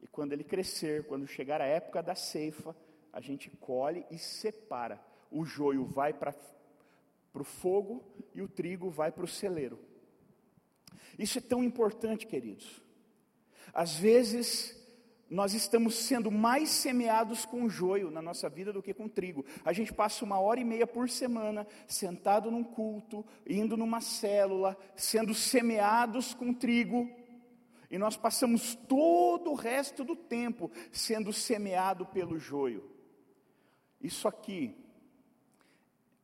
E 0.00 0.06
quando 0.06 0.32
ele 0.32 0.44
crescer, 0.44 1.04
quando 1.06 1.26
chegar 1.26 1.60
a 1.60 1.66
época 1.66 2.00
da 2.00 2.14
ceifa, 2.14 2.76
a 3.12 3.20
gente 3.20 3.50
colhe 3.50 4.06
e 4.12 4.18
separa. 4.18 5.00
O 5.28 5.44
joio 5.44 5.84
vai 5.84 6.12
para 6.12 6.32
o 7.34 7.44
fogo 7.44 8.04
e 8.32 8.40
o 8.40 8.48
trigo 8.48 8.90
vai 8.90 9.10
para 9.10 9.24
o 9.24 9.28
celeiro. 9.28 9.78
Isso 11.18 11.38
é 11.38 11.42
tão 11.42 11.64
importante, 11.64 12.28
queridos. 12.28 12.80
Às 13.72 13.94
vezes, 13.96 14.76
nós 15.30 15.54
estamos 15.54 15.94
sendo 15.94 16.28
mais 16.30 16.68
semeados 16.68 17.46
com 17.46 17.68
joio 17.68 18.10
na 18.10 18.20
nossa 18.20 18.48
vida 18.48 18.72
do 18.72 18.82
que 18.82 18.92
com 18.92 19.08
trigo. 19.08 19.44
A 19.64 19.72
gente 19.72 19.92
passa 19.92 20.24
uma 20.24 20.40
hora 20.40 20.58
e 20.58 20.64
meia 20.64 20.88
por 20.88 21.08
semana 21.08 21.66
sentado 21.86 22.50
num 22.50 22.64
culto, 22.64 23.24
indo 23.46 23.76
numa 23.76 24.00
célula, 24.00 24.76
sendo 24.96 25.32
semeados 25.32 26.34
com 26.34 26.52
trigo, 26.52 27.08
e 27.88 27.98
nós 27.98 28.16
passamos 28.16 28.74
todo 28.74 29.50
o 29.50 29.54
resto 29.54 30.04
do 30.04 30.16
tempo 30.16 30.70
sendo 30.92 31.32
semeado 31.32 32.06
pelo 32.06 32.38
joio. 32.38 32.88
Isso 34.00 34.26
aqui, 34.26 34.76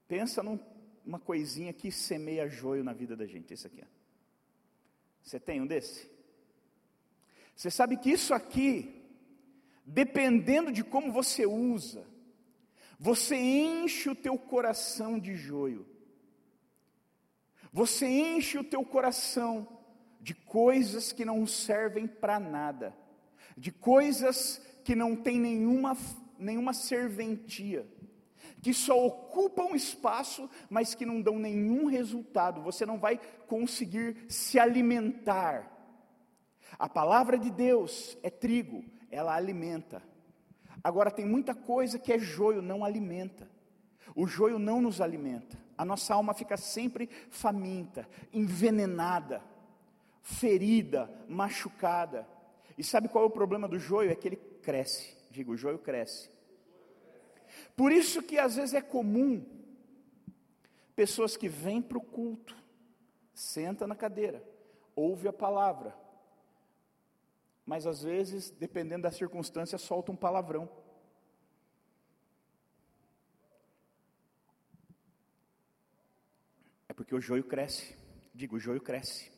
pensa 0.08 0.42
numa 0.42 1.20
coisinha 1.20 1.72
que 1.72 1.92
semeia 1.92 2.48
joio 2.48 2.82
na 2.82 2.92
vida 2.92 3.16
da 3.16 3.26
gente, 3.26 3.52
esse 3.52 3.66
aqui. 3.66 3.84
Você 5.22 5.38
tem 5.38 5.60
um 5.60 5.66
desse? 5.66 6.15
Você 7.56 7.70
sabe 7.70 7.96
que 7.96 8.10
isso 8.10 8.34
aqui, 8.34 9.02
dependendo 9.84 10.70
de 10.70 10.84
como 10.84 11.10
você 11.10 11.46
usa, 11.46 12.06
você 12.98 13.34
enche 13.34 14.10
o 14.10 14.14
teu 14.14 14.36
coração 14.36 15.18
de 15.18 15.34
joio. 15.34 15.86
Você 17.72 18.06
enche 18.06 18.58
o 18.58 18.64
teu 18.64 18.84
coração 18.84 19.66
de 20.20 20.34
coisas 20.34 21.12
que 21.12 21.24
não 21.24 21.46
servem 21.46 22.06
para 22.06 22.38
nada, 22.38 22.94
de 23.56 23.72
coisas 23.72 24.60
que 24.84 24.94
não 24.94 25.16
têm 25.16 25.40
nenhuma, 25.40 25.96
nenhuma 26.38 26.74
serventia, 26.74 27.86
que 28.60 28.74
só 28.74 29.06
ocupam 29.06 29.74
espaço, 29.74 30.48
mas 30.68 30.94
que 30.94 31.06
não 31.06 31.22
dão 31.22 31.38
nenhum 31.38 31.86
resultado. 31.86 32.60
Você 32.62 32.84
não 32.84 32.98
vai 32.98 33.18
conseguir 33.46 34.26
se 34.28 34.58
alimentar 34.58 35.75
a 36.78 36.88
palavra 36.88 37.38
de 37.38 37.50
Deus 37.50 38.16
é 38.22 38.30
trigo, 38.30 38.84
ela 39.10 39.34
alimenta. 39.34 40.02
Agora 40.82 41.10
tem 41.10 41.24
muita 41.24 41.54
coisa 41.54 41.98
que 41.98 42.12
é 42.12 42.18
joio, 42.18 42.60
não 42.60 42.84
alimenta. 42.84 43.48
O 44.14 44.26
joio 44.26 44.58
não 44.58 44.80
nos 44.80 45.00
alimenta. 45.00 45.58
A 45.76 45.84
nossa 45.84 46.14
alma 46.14 46.32
fica 46.32 46.56
sempre 46.56 47.08
faminta, 47.30 48.08
envenenada, 48.32 49.42
ferida, 50.22 51.10
machucada. 51.28 52.26
E 52.78 52.84
sabe 52.84 53.08
qual 53.08 53.24
é 53.24 53.26
o 53.26 53.30
problema 53.30 53.66
do 53.68 53.78
joio? 53.78 54.10
É 54.10 54.14
que 54.14 54.28
ele 54.28 54.36
cresce. 54.36 55.16
Digo, 55.30 55.52
o 55.52 55.56
joio 55.56 55.78
cresce. 55.78 56.30
Por 57.74 57.92
isso 57.92 58.22
que 58.22 58.38
às 58.38 58.56
vezes 58.56 58.74
é 58.74 58.80
comum 58.80 59.44
pessoas 60.94 61.36
que 61.36 61.48
vêm 61.48 61.82
para 61.82 61.98
o 61.98 62.02
culto, 62.02 62.56
senta 63.34 63.86
na 63.86 63.94
cadeira, 63.94 64.42
ouve 64.94 65.28
a 65.28 65.32
palavra, 65.32 65.94
mas 67.66 67.84
às 67.84 68.00
vezes, 68.00 68.50
dependendo 68.50 69.02
da 69.02 69.10
circunstância, 69.10 69.76
solta 69.76 70.12
um 70.12 70.16
palavrão. 70.16 70.70
É 76.88 76.94
porque 76.94 77.12
o 77.12 77.20
joio 77.20 77.42
cresce. 77.42 77.96
Digo, 78.32 78.54
o 78.54 78.60
joio 78.60 78.80
cresce. 78.80 79.32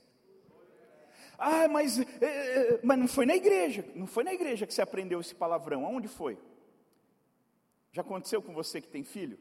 Ah, 1.39 1.69
mas, 1.69 1.99
é, 1.99 2.81
mas 2.85 2.99
não 2.99 3.09
foi 3.09 3.25
na 3.25 3.35
igreja. 3.35 3.91
Não 3.95 4.07
foi 4.07 4.25
na 4.25 4.35
igreja 4.35 4.67
que 4.67 4.75
você 4.75 4.83
aprendeu 4.83 5.21
esse 5.21 5.35
palavrão. 5.35 5.87
Aonde 5.87 6.07
foi? 6.07 6.39
Já 7.93 8.03
aconteceu 8.03 8.43
com 8.43 8.53
você 8.53 8.79
que 8.79 8.89
tem 8.89 9.05
filho? 9.05 9.39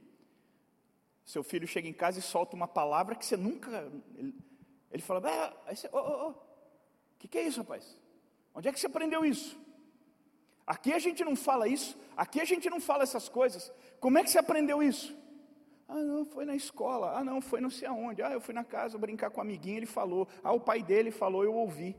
Seu 1.25 1.43
filho 1.43 1.67
chega 1.67 1.89
em 1.89 1.93
casa 1.93 2.19
e 2.19 2.21
solta 2.21 2.55
uma 2.55 2.69
palavra 2.69 3.15
que 3.15 3.25
você 3.25 3.35
nunca. 3.35 3.91
Ele, 4.15 4.33
ele 4.89 5.03
fala, 5.03 5.21
ah, 5.29 5.73
o 5.91 5.97
oh, 5.97 6.29
oh, 6.29 6.33
que, 7.19 7.27
que 7.27 7.37
é 7.37 7.41
isso, 7.41 7.59
rapaz? 7.59 7.97
Onde 8.57 8.69
é 8.69 8.71
que 8.73 8.79
você 8.79 8.87
aprendeu 8.87 9.23
isso? 9.23 9.55
Aqui 10.65 10.91
a 10.91 10.97
gente 10.97 11.23
não 11.23 11.35
fala 11.35 11.67
isso, 11.67 11.95
aqui 12.17 12.41
a 12.41 12.43
gente 12.43 12.67
não 12.71 12.79
fala 12.79 13.03
essas 13.03 13.29
coisas. 13.29 13.71
Como 13.99 14.17
é 14.17 14.23
que 14.23 14.31
você 14.31 14.39
aprendeu 14.39 14.81
isso? 14.81 15.15
Ah, 15.87 16.01
não, 16.01 16.25
foi 16.25 16.43
na 16.43 16.55
escola. 16.55 17.15
Ah, 17.15 17.23
não, 17.23 17.39
foi 17.39 17.61
não 17.61 17.69
sei 17.69 17.87
aonde. 17.87 18.23
Ah, 18.23 18.31
eu 18.31 18.41
fui 18.41 18.55
na 18.55 18.63
casa 18.63 18.97
brincar 18.97 19.29
com 19.29 19.37
o 19.37 19.43
amiguinho, 19.43 19.77
ele 19.77 19.85
falou. 19.85 20.27
Ah, 20.43 20.51
o 20.53 20.59
pai 20.59 20.81
dele 20.81 21.11
falou, 21.11 21.43
eu 21.43 21.53
ouvi. 21.53 21.95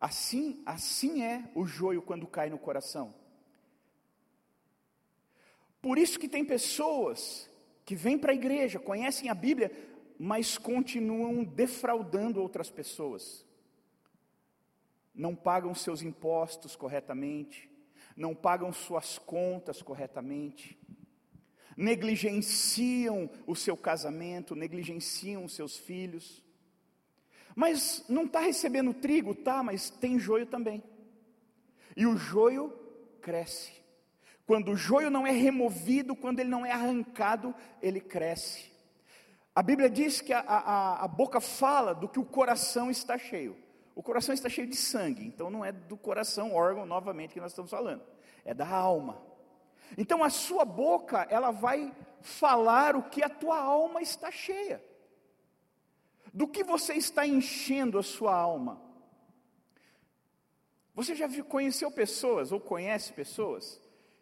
Assim, 0.00 0.60
assim 0.66 1.22
é 1.22 1.48
o 1.54 1.64
joio 1.64 2.02
quando 2.02 2.26
cai 2.26 2.50
no 2.50 2.58
coração. 2.58 3.14
Por 5.80 5.96
isso 5.96 6.18
que 6.18 6.28
tem 6.28 6.44
pessoas 6.44 7.48
que 7.84 7.94
vêm 7.94 8.18
para 8.18 8.32
a 8.32 8.34
igreja, 8.34 8.80
conhecem 8.80 9.30
a 9.30 9.34
Bíblia, 9.34 9.70
mas 10.18 10.58
continuam 10.58 11.44
defraudando 11.44 12.42
outras 12.42 12.68
pessoas 12.68 13.46
não 15.14 15.34
pagam 15.34 15.74
seus 15.74 16.02
impostos 16.02 16.74
corretamente, 16.74 17.70
não 18.16 18.34
pagam 18.34 18.72
suas 18.72 19.18
contas 19.18 19.82
corretamente, 19.82 20.78
negligenciam 21.76 23.30
o 23.46 23.54
seu 23.54 23.76
casamento, 23.76 24.54
negligenciam 24.54 25.44
os 25.44 25.54
seus 25.54 25.76
filhos. 25.76 26.42
Mas 27.54 28.04
não 28.08 28.24
está 28.24 28.40
recebendo 28.40 28.94
trigo, 28.94 29.34
tá, 29.34 29.62
mas 29.62 29.90
tem 29.90 30.18
joio 30.18 30.46
também. 30.46 30.82
E 31.96 32.06
o 32.06 32.16
joio 32.16 32.70
cresce. 33.20 33.72
Quando 34.46 34.72
o 34.72 34.76
joio 34.76 35.10
não 35.10 35.26
é 35.26 35.30
removido, 35.30 36.16
quando 36.16 36.40
ele 36.40 36.48
não 36.48 36.64
é 36.66 36.72
arrancado, 36.72 37.54
ele 37.80 38.00
cresce. 38.00 38.72
A 39.54 39.62
Bíblia 39.62 39.88
diz 39.90 40.20
que 40.20 40.32
a, 40.32 40.40
a, 40.40 41.04
a 41.04 41.08
boca 41.08 41.40
fala 41.40 41.94
do 41.94 42.08
que 42.08 42.18
o 42.18 42.24
coração 42.24 42.90
está 42.90 43.18
cheio. 43.18 43.56
O 43.94 44.02
coração 44.02 44.32
está 44.34 44.48
cheio 44.48 44.66
de 44.66 44.76
sangue, 44.76 45.24
então 45.26 45.50
não 45.50 45.64
é 45.64 45.70
do 45.70 45.96
coração, 45.96 46.54
órgão, 46.54 46.86
novamente, 46.86 47.34
que 47.34 47.40
nós 47.40 47.52
estamos 47.52 47.70
falando, 47.70 48.02
é 48.44 48.54
da 48.54 48.68
alma. 48.68 49.20
Então 49.96 50.24
a 50.24 50.30
sua 50.30 50.64
boca, 50.64 51.26
ela 51.28 51.50
vai 51.50 51.94
falar 52.20 52.96
o 52.96 53.02
que 53.02 53.22
a 53.22 53.28
tua 53.28 53.58
alma 53.58 54.00
está 54.00 54.30
cheia. 54.30 54.82
Do 56.32 56.48
que 56.48 56.64
você 56.64 56.94
está 56.94 57.26
enchendo 57.26 57.98
a 57.98 58.02
sua 58.02 58.34
alma? 58.34 58.80
Você 60.94 61.14
já 61.14 61.28
conheceu 61.44 61.90
pessoas, 61.90 62.52
ou 62.52 62.60
conhece 62.60 63.12
pessoas, 63.12 63.80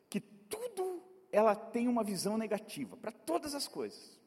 que 0.09 0.21
tudo 0.21 1.03
ela 1.33 1.55
tem 1.55 1.87
uma 1.87 2.03
visão 2.03 2.37
negativa, 2.37 2.97
para 2.97 3.13
todas 3.13 3.55
as 3.55 3.69
coisas. 3.69 4.20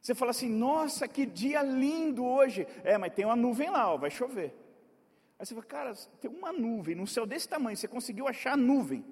Você 0.00 0.14
fala 0.14 0.30
assim: 0.30 0.48
nossa, 0.48 1.06
que 1.06 1.26
dia 1.26 1.62
lindo 1.62 2.24
hoje. 2.24 2.66
É, 2.82 2.96
mas 2.96 3.12
tem 3.12 3.24
uma 3.24 3.36
nuvem 3.36 3.70
lá, 3.70 3.92
ó, 3.92 3.96
vai 3.96 4.10
chover. 4.10 4.54
Aí 5.38 5.46
você 5.46 5.54
fala, 5.54 5.66
cara, 5.66 5.94
tem 6.20 6.30
uma 6.30 6.52
nuvem 6.52 6.94
no 6.94 7.06
céu 7.06 7.24
desse 7.24 7.48
tamanho, 7.48 7.76
você 7.76 7.88
conseguiu 7.88 8.28
achar 8.28 8.52
a 8.52 8.56
nuvem. 8.56 9.04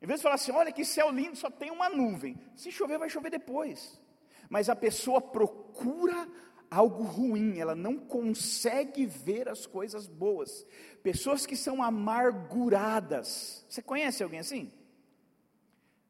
Em 0.00 0.06
vez 0.06 0.20
de 0.20 0.22
falar 0.22 0.36
assim, 0.36 0.52
olha 0.52 0.70
que 0.70 0.84
céu 0.84 1.10
lindo, 1.10 1.36
só 1.36 1.50
tem 1.50 1.70
uma 1.70 1.88
nuvem. 1.88 2.38
Se 2.54 2.70
chover, 2.70 2.98
vai 2.98 3.10
chover 3.10 3.30
depois. 3.30 4.00
Mas 4.48 4.68
a 4.68 4.76
pessoa 4.76 5.20
procura 5.20 6.28
algo 6.70 7.02
ruim, 7.02 7.58
ela 7.58 7.74
não 7.74 7.98
consegue 7.98 9.06
ver 9.06 9.48
as 9.48 9.66
coisas 9.66 10.06
boas. 10.06 10.64
Pessoas 11.02 11.44
que 11.44 11.56
são 11.56 11.82
amarguradas. 11.82 13.66
Você 13.68 13.82
conhece 13.82 14.22
alguém 14.22 14.40
assim? 14.40 14.72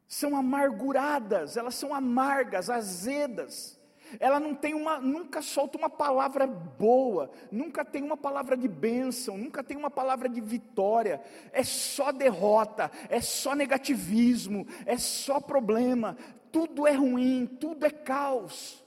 São 0.08 0.36
amarguradas, 0.36 1.56
elas 1.56 1.74
são 1.74 1.94
amargas, 1.94 2.70
azedas. 2.70 3.76
Ela 4.20 4.38
não 4.38 4.54
tem 4.54 4.72
uma, 4.72 5.00
nunca 5.00 5.42
solta 5.42 5.76
uma 5.76 5.90
palavra 5.90 6.46
boa, 6.46 7.30
nunca 7.50 7.84
tem 7.84 8.04
uma 8.04 8.16
palavra 8.16 8.56
de 8.56 8.68
bênção, 8.68 9.36
nunca 9.36 9.64
tem 9.64 9.76
uma 9.76 9.90
palavra 9.90 10.28
de 10.28 10.40
vitória. 10.40 11.20
É 11.52 11.64
só 11.64 12.12
derrota, 12.12 12.90
é 13.08 13.20
só 13.20 13.54
negativismo, 13.54 14.66
é 14.84 14.96
só 14.96 15.40
problema. 15.40 16.16
Tudo 16.52 16.86
é 16.86 16.92
ruim, 16.92 17.46
tudo 17.46 17.84
é 17.84 17.90
caos 17.90 18.84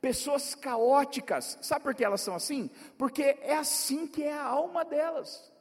pessoas 0.00 0.54
caóticas. 0.54 1.58
Sabe 1.60 1.82
por 1.82 1.94
que 1.94 2.04
elas 2.04 2.20
são 2.20 2.34
assim? 2.34 2.70
Porque 2.96 3.36
é 3.42 3.56
assim 3.56 4.06
que 4.06 4.22
é 4.22 4.32
a 4.32 4.42
alma 4.42 4.84
delas. 4.84 5.52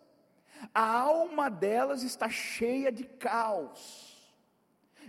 A 0.74 0.86
alma 1.00 1.50
delas 1.50 2.04
está 2.04 2.30
cheia 2.30 2.92
de 2.92 3.04
caos. 3.04 4.17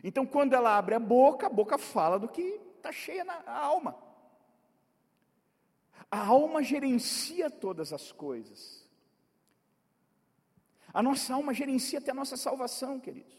Então, 0.02 0.24
quando 0.24 0.54
ela 0.54 0.76
abre 0.76 0.94
a 0.94 0.98
boca, 0.98 1.46
a 1.46 1.50
boca 1.50 1.76
fala 1.78 2.18
do 2.18 2.28
que 2.28 2.61
está 2.76 2.92
cheia 2.92 3.24
na 3.24 3.42
alma. 3.46 3.96
A 6.11 6.26
alma 6.26 6.62
gerencia 6.62 7.50
todas 7.50 7.92
as 7.92 8.12
coisas. 8.12 8.87
A 10.92 11.02
nossa 11.02 11.34
alma 11.34 11.52
gerencia 11.52 11.98
até 11.98 12.11
a 12.11 12.14
nossa 12.14 12.37
salvação, 12.37 12.98
queridos. 12.98 13.37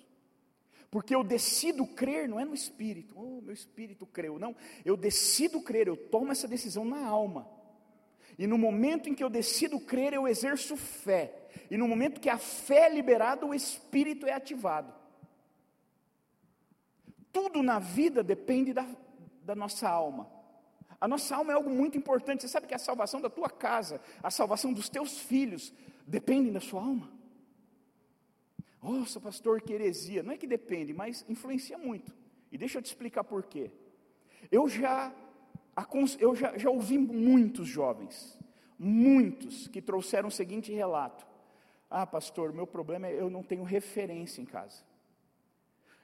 Porque 0.92 1.14
eu 1.14 1.24
decido 1.24 1.86
crer, 1.86 2.28
não 2.28 2.40
é 2.40 2.46
no 2.46 2.54
espírito, 2.54 3.14
oh, 3.16 3.42
meu 3.42 3.54
espírito 3.54 4.06
creu, 4.06 4.40
não. 4.40 4.56
Eu 4.84 4.98
decido 4.98 5.62
crer, 5.62 5.88
eu 5.88 5.96
tomo 5.96 6.32
essa 6.32 6.48
decisão 6.48 6.84
na 6.84 7.06
alma. 7.06 7.48
E 8.38 8.48
no 8.48 8.58
momento 8.58 9.10
em 9.10 9.14
que 9.14 9.24
eu 9.24 9.30
decido 9.30 9.80
crer, 9.80 10.14
eu 10.14 10.28
exerço 10.28 10.76
fé. 10.76 11.48
E 11.70 11.78
no 11.78 11.88
momento 11.88 12.22
que 12.22 12.30
a 12.30 12.38
fé 12.38 12.88
é 12.88 12.90
liberada, 12.90 13.46
o 13.46 13.54
espírito 13.54 14.26
é 14.26 14.34
ativado. 14.34 14.99
Tudo 17.32 17.62
na 17.62 17.80
vida 17.80 18.24
depende 18.24 18.74
da, 18.74 18.88
da 19.44 19.56
nossa 19.56 19.88
alma. 19.90 20.30
A 21.00 21.08
nossa 21.08 21.36
alma 21.36 21.52
é 21.52 21.56
algo 21.56 21.70
muito 21.70 21.98
importante. 21.98 22.42
Você 22.42 22.48
sabe 22.48 22.68
que 22.68 22.74
a 22.74 22.80
salvação 22.80 23.22
da 23.22 23.30
tua 23.30 23.50
casa, 23.50 24.02
a 24.22 24.30
salvação 24.30 24.74
dos 24.74 24.90
teus 24.90 25.20
filhos, 25.20 25.74
depende 26.06 26.52
da 26.52 26.60
sua 26.60 26.82
alma. 26.82 27.10
Nossa, 28.82 29.20
pastor, 29.20 29.62
que 29.62 29.74
heresia. 29.74 30.24
Não 30.24 30.34
é 30.34 30.38
que 30.38 30.48
depende, 30.48 30.94
mas 30.94 31.26
influencia 31.30 31.78
muito. 31.78 32.14
E 32.52 32.58
deixa 32.58 32.80
eu 32.80 32.82
te 32.82 32.88
explicar 32.88 33.24
por 33.24 33.46
quê. 33.46 33.72
Eu 34.52 34.68
já, 34.68 35.14
eu 36.20 36.36
já, 36.36 36.58
já 36.58 36.70
ouvi 36.70 36.98
muitos 36.98 37.68
jovens, 37.68 38.38
muitos, 38.78 39.68
que 39.68 39.82
trouxeram 39.82 40.30
o 40.30 40.32
seguinte 40.32 40.72
relato: 40.72 41.28
Ah, 41.90 42.08
pastor, 42.08 42.54
meu 42.54 42.66
problema 42.66 43.08
é 43.08 43.20
eu 43.20 43.30
não 43.30 43.44
tenho 43.44 43.64
referência 43.64 44.42
em 44.42 44.46
casa. 44.46 44.84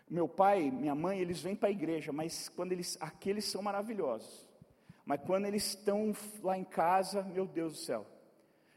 Meu 0.09 0.27
pai, 0.27 0.69
minha 0.69 0.93
mãe, 0.93 1.19
eles 1.19 1.41
vêm 1.41 1.55
para 1.55 1.69
a 1.69 1.71
igreja, 1.71 2.11
mas 2.11 2.49
quando 2.49 2.71
eles, 2.71 2.97
aqueles 3.01 3.45
são 3.45 3.61
maravilhosos. 3.61 4.47
Mas 5.05 5.21
quando 5.21 5.45
eles 5.45 5.65
estão 5.67 6.13
lá 6.43 6.57
em 6.57 6.63
casa, 6.63 7.23
meu 7.23 7.45
Deus 7.45 7.73
do 7.73 7.79
céu, 7.79 8.05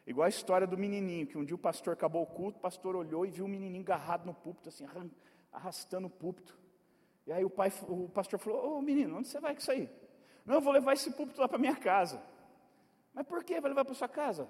Igual 0.08 0.24
a 0.24 0.30
história 0.30 0.66
do 0.66 0.78
menininho, 0.78 1.26
que 1.26 1.36
um 1.36 1.44
dia 1.44 1.54
o 1.54 1.58
pastor 1.58 1.92
acabou 1.92 2.22
o 2.22 2.26
culto, 2.26 2.56
o 2.56 2.62
pastor 2.62 2.96
olhou 2.96 3.26
e 3.26 3.30
viu 3.30 3.44
o 3.44 3.48
menininho 3.48 3.82
agarrado 3.82 4.24
no 4.24 4.32
púlpito, 4.32 4.70
assim, 4.70 4.86
arrastando 5.52 6.06
o 6.06 6.10
púlpito. 6.10 6.58
E 7.26 7.32
aí 7.32 7.44
o, 7.44 7.50
pai, 7.50 7.70
o 7.86 8.08
pastor 8.08 8.38
falou: 8.38 8.78
Ô 8.78 8.80
menino, 8.80 9.18
onde 9.18 9.28
você 9.28 9.38
vai 9.38 9.52
com 9.52 9.60
isso 9.60 9.70
aí? 9.70 9.86
Não, 10.46 10.54
eu 10.54 10.60
vou 10.62 10.72
levar 10.72 10.94
esse 10.94 11.10
púlpito 11.10 11.38
lá 11.38 11.46
para 11.46 11.58
minha 11.58 11.76
casa. 11.76 12.22
Mas 13.12 13.26
por 13.26 13.44
que 13.44 13.60
vai 13.60 13.68
levar 13.68 13.84
para 13.84 13.92
sua 13.92 14.08
casa? 14.08 14.48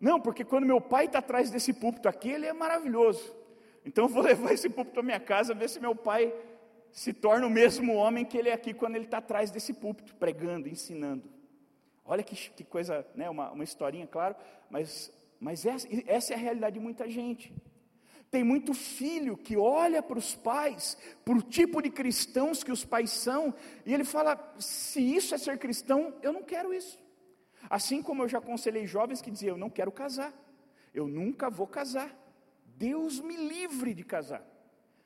Não, 0.00 0.20
porque 0.20 0.44
quando 0.44 0.64
meu 0.64 0.80
pai 0.80 1.06
está 1.06 1.18
atrás 1.18 1.50
desse 1.50 1.72
púlpito 1.72 2.08
aqui, 2.08 2.30
ele 2.30 2.46
é 2.46 2.52
maravilhoso. 2.52 3.34
Então 3.84 4.04
eu 4.04 4.08
vou 4.08 4.22
levar 4.22 4.52
esse 4.52 4.68
púlpito 4.68 4.94
para 4.94 5.02
minha 5.02 5.20
casa, 5.20 5.54
ver 5.54 5.68
se 5.68 5.80
meu 5.80 5.94
pai 5.94 6.32
se 6.92 7.12
torna 7.12 7.46
o 7.46 7.50
mesmo 7.50 7.94
homem 7.94 8.24
que 8.24 8.36
ele 8.36 8.48
é 8.48 8.52
aqui 8.52 8.74
quando 8.74 8.96
ele 8.96 9.04
está 9.04 9.18
atrás 9.18 9.50
desse 9.50 9.72
púlpito, 9.72 10.14
pregando, 10.16 10.68
ensinando. 10.68 11.30
Olha 12.04 12.22
que, 12.22 12.34
que 12.50 12.64
coisa, 12.64 13.06
né, 13.14 13.30
uma, 13.30 13.50
uma 13.52 13.64
historinha, 13.64 14.06
claro, 14.06 14.34
mas, 14.68 15.12
mas 15.38 15.64
essa, 15.64 15.88
essa 16.06 16.32
é 16.32 16.36
a 16.36 16.38
realidade 16.38 16.74
de 16.74 16.80
muita 16.80 17.08
gente. 17.08 17.54
Tem 18.30 18.44
muito 18.44 18.72
filho 18.74 19.36
que 19.36 19.56
olha 19.56 20.02
para 20.02 20.18
os 20.18 20.36
pais, 20.36 20.96
para 21.24 21.34
o 21.34 21.42
tipo 21.42 21.82
de 21.82 21.90
cristãos 21.90 22.62
que 22.62 22.70
os 22.70 22.84
pais 22.84 23.10
são, 23.10 23.52
e 23.84 23.92
ele 23.92 24.04
fala: 24.04 24.54
se 24.58 25.00
isso 25.00 25.34
é 25.34 25.38
ser 25.38 25.58
cristão, 25.58 26.14
eu 26.22 26.32
não 26.32 26.42
quero 26.42 26.72
isso. 26.72 26.98
Assim 27.68 28.02
como 28.02 28.22
eu 28.22 28.28
já 28.28 28.38
aconselhei 28.38 28.86
jovens 28.86 29.20
que 29.20 29.30
diziam: 29.30 29.56
eu 29.56 29.58
não 29.58 29.68
quero 29.68 29.90
casar, 29.90 30.32
eu 30.94 31.08
nunca 31.08 31.50
vou 31.50 31.66
casar, 31.66 32.16
Deus 32.80 33.20
me 33.20 33.36
livre 33.36 33.92
de 33.92 34.02
casar. 34.02 34.42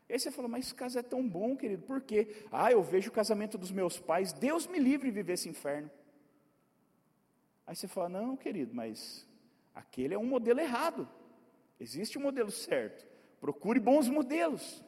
Aí 0.09 0.17
você 0.17 0.31
fala, 0.31 0.47
mas 0.47 0.73
casa 0.73 1.01
é 1.01 1.03
tão 1.03 1.29
bom, 1.29 1.57
querido, 1.57 1.83
por 1.83 2.01
quê? 2.01 2.47
Ah, 2.53 2.71
eu 2.71 2.81
vejo 2.85 3.11
o 3.11 3.13
casamento 3.13 3.59
dos 3.59 3.73
meus 3.73 3.99
pais, 3.99 4.33
Deus 4.33 4.69
me 4.69 4.79
livre 4.79 5.09
de 5.09 5.15
viver 5.17 5.33
esse 5.33 5.49
inferno. 5.49 5.91
Aí 7.67 7.75
você 7.75 7.89
fala: 7.89 8.09
não, 8.09 8.37
querido, 8.37 8.73
mas 8.73 9.27
aquele 9.75 10.15
é 10.15 10.19
um 10.19 10.27
modelo 10.27 10.61
errado. 10.61 11.09
Existe 11.81 12.17
um 12.17 12.23
modelo 12.23 12.51
certo. 12.51 13.05
Procure 13.41 13.81
bons 13.81 14.09
modelos. 14.09 14.85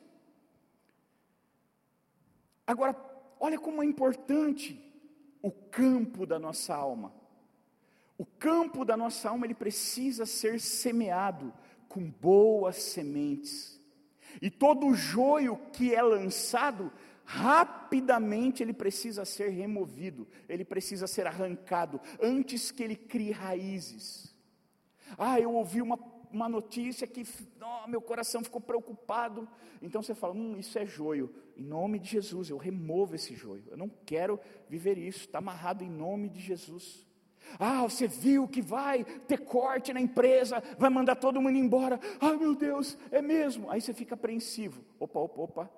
Agora, 2.65 2.95
olha 3.41 3.59
como 3.59 3.83
é 3.83 3.87
importante 3.87 4.81
o 5.43 5.51
campo 5.51 6.25
da 6.25 6.39
nossa 6.39 6.75
alma. 6.75 7.13
O 8.17 8.25
campo 8.25 8.85
da 8.85 8.97
nossa 8.97 9.29
alma 9.29 9.45
ele 9.45 9.55
precisa 9.55 10.25
ser 10.25 10.61
semeado 10.61 11.53
com 11.97 12.11
boas 12.11 12.77
sementes. 12.77 13.81
E 14.43 14.51
todo 14.51 14.93
joio 14.93 15.57
que 15.73 15.95
é 15.95 16.03
lançado 16.03 16.93
rapidamente 17.25 18.63
ele 18.63 18.75
precisa 18.75 19.25
ser 19.25 19.49
removido, 19.49 20.29
ele 20.47 20.63
precisa 20.63 21.07
ser 21.07 21.27
arrancado, 21.27 21.99
antes 22.21 22.71
que 22.71 22.83
ele 22.83 22.95
crie 22.95 23.31
raízes. 23.31 24.37
Ah, 25.17 25.41
eu 25.41 25.55
ouvi 25.55 25.81
uma, 25.81 25.99
uma 26.31 26.51
notícia 26.51 27.07
que 27.07 27.25
oh, 27.63 27.89
meu 27.89 28.03
coração 28.03 28.45
ficou 28.45 28.61
preocupado. 28.61 29.49
Então 29.81 30.03
você 30.03 30.15
fala: 30.15 30.35
hum, 30.35 30.59
isso 30.59 30.79
é 30.79 30.85
joio. 30.85 31.35
Em 31.57 31.65
nome 31.65 31.99
de 31.99 32.11
Jesus, 32.11 32.51
eu 32.51 32.59
removo 32.59 33.15
esse 33.15 33.35
joio. 33.35 33.65
Eu 33.69 33.77
não 33.79 33.89
quero 33.89 34.39
viver 34.69 34.99
isso, 34.99 35.21
está 35.21 35.39
amarrado 35.39 35.83
em 35.83 35.89
nome 35.89 36.29
de 36.29 36.41
Jesus. 36.41 37.06
Ah, 37.59 37.83
você 37.83 38.07
viu 38.07 38.49
que 38.49 38.61
vai 38.61 39.05
ter 39.05 39.39
corte 39.39 39.93
na 39.93 40.01
empresa, 40.01 40.63
vai 40.79 40.91
mandar 40.91 41.17
todo 41.17 41.41
mundo 41.41 41.57
embora. 41.57 42.01
Ah, 42.21 42.35
meu 42.35 42.55
Deus, 42.55 42.99
é 43.11 43.23
mesmo. 43.23 43.71
Aí 43.71 43.81
você 43.81 43.95
fica 43.95 44.15
apreensivo. 44.15 44.85
Opa, 44.99 45.21
opa, 45.21 45.43
opa. 45.43 45.71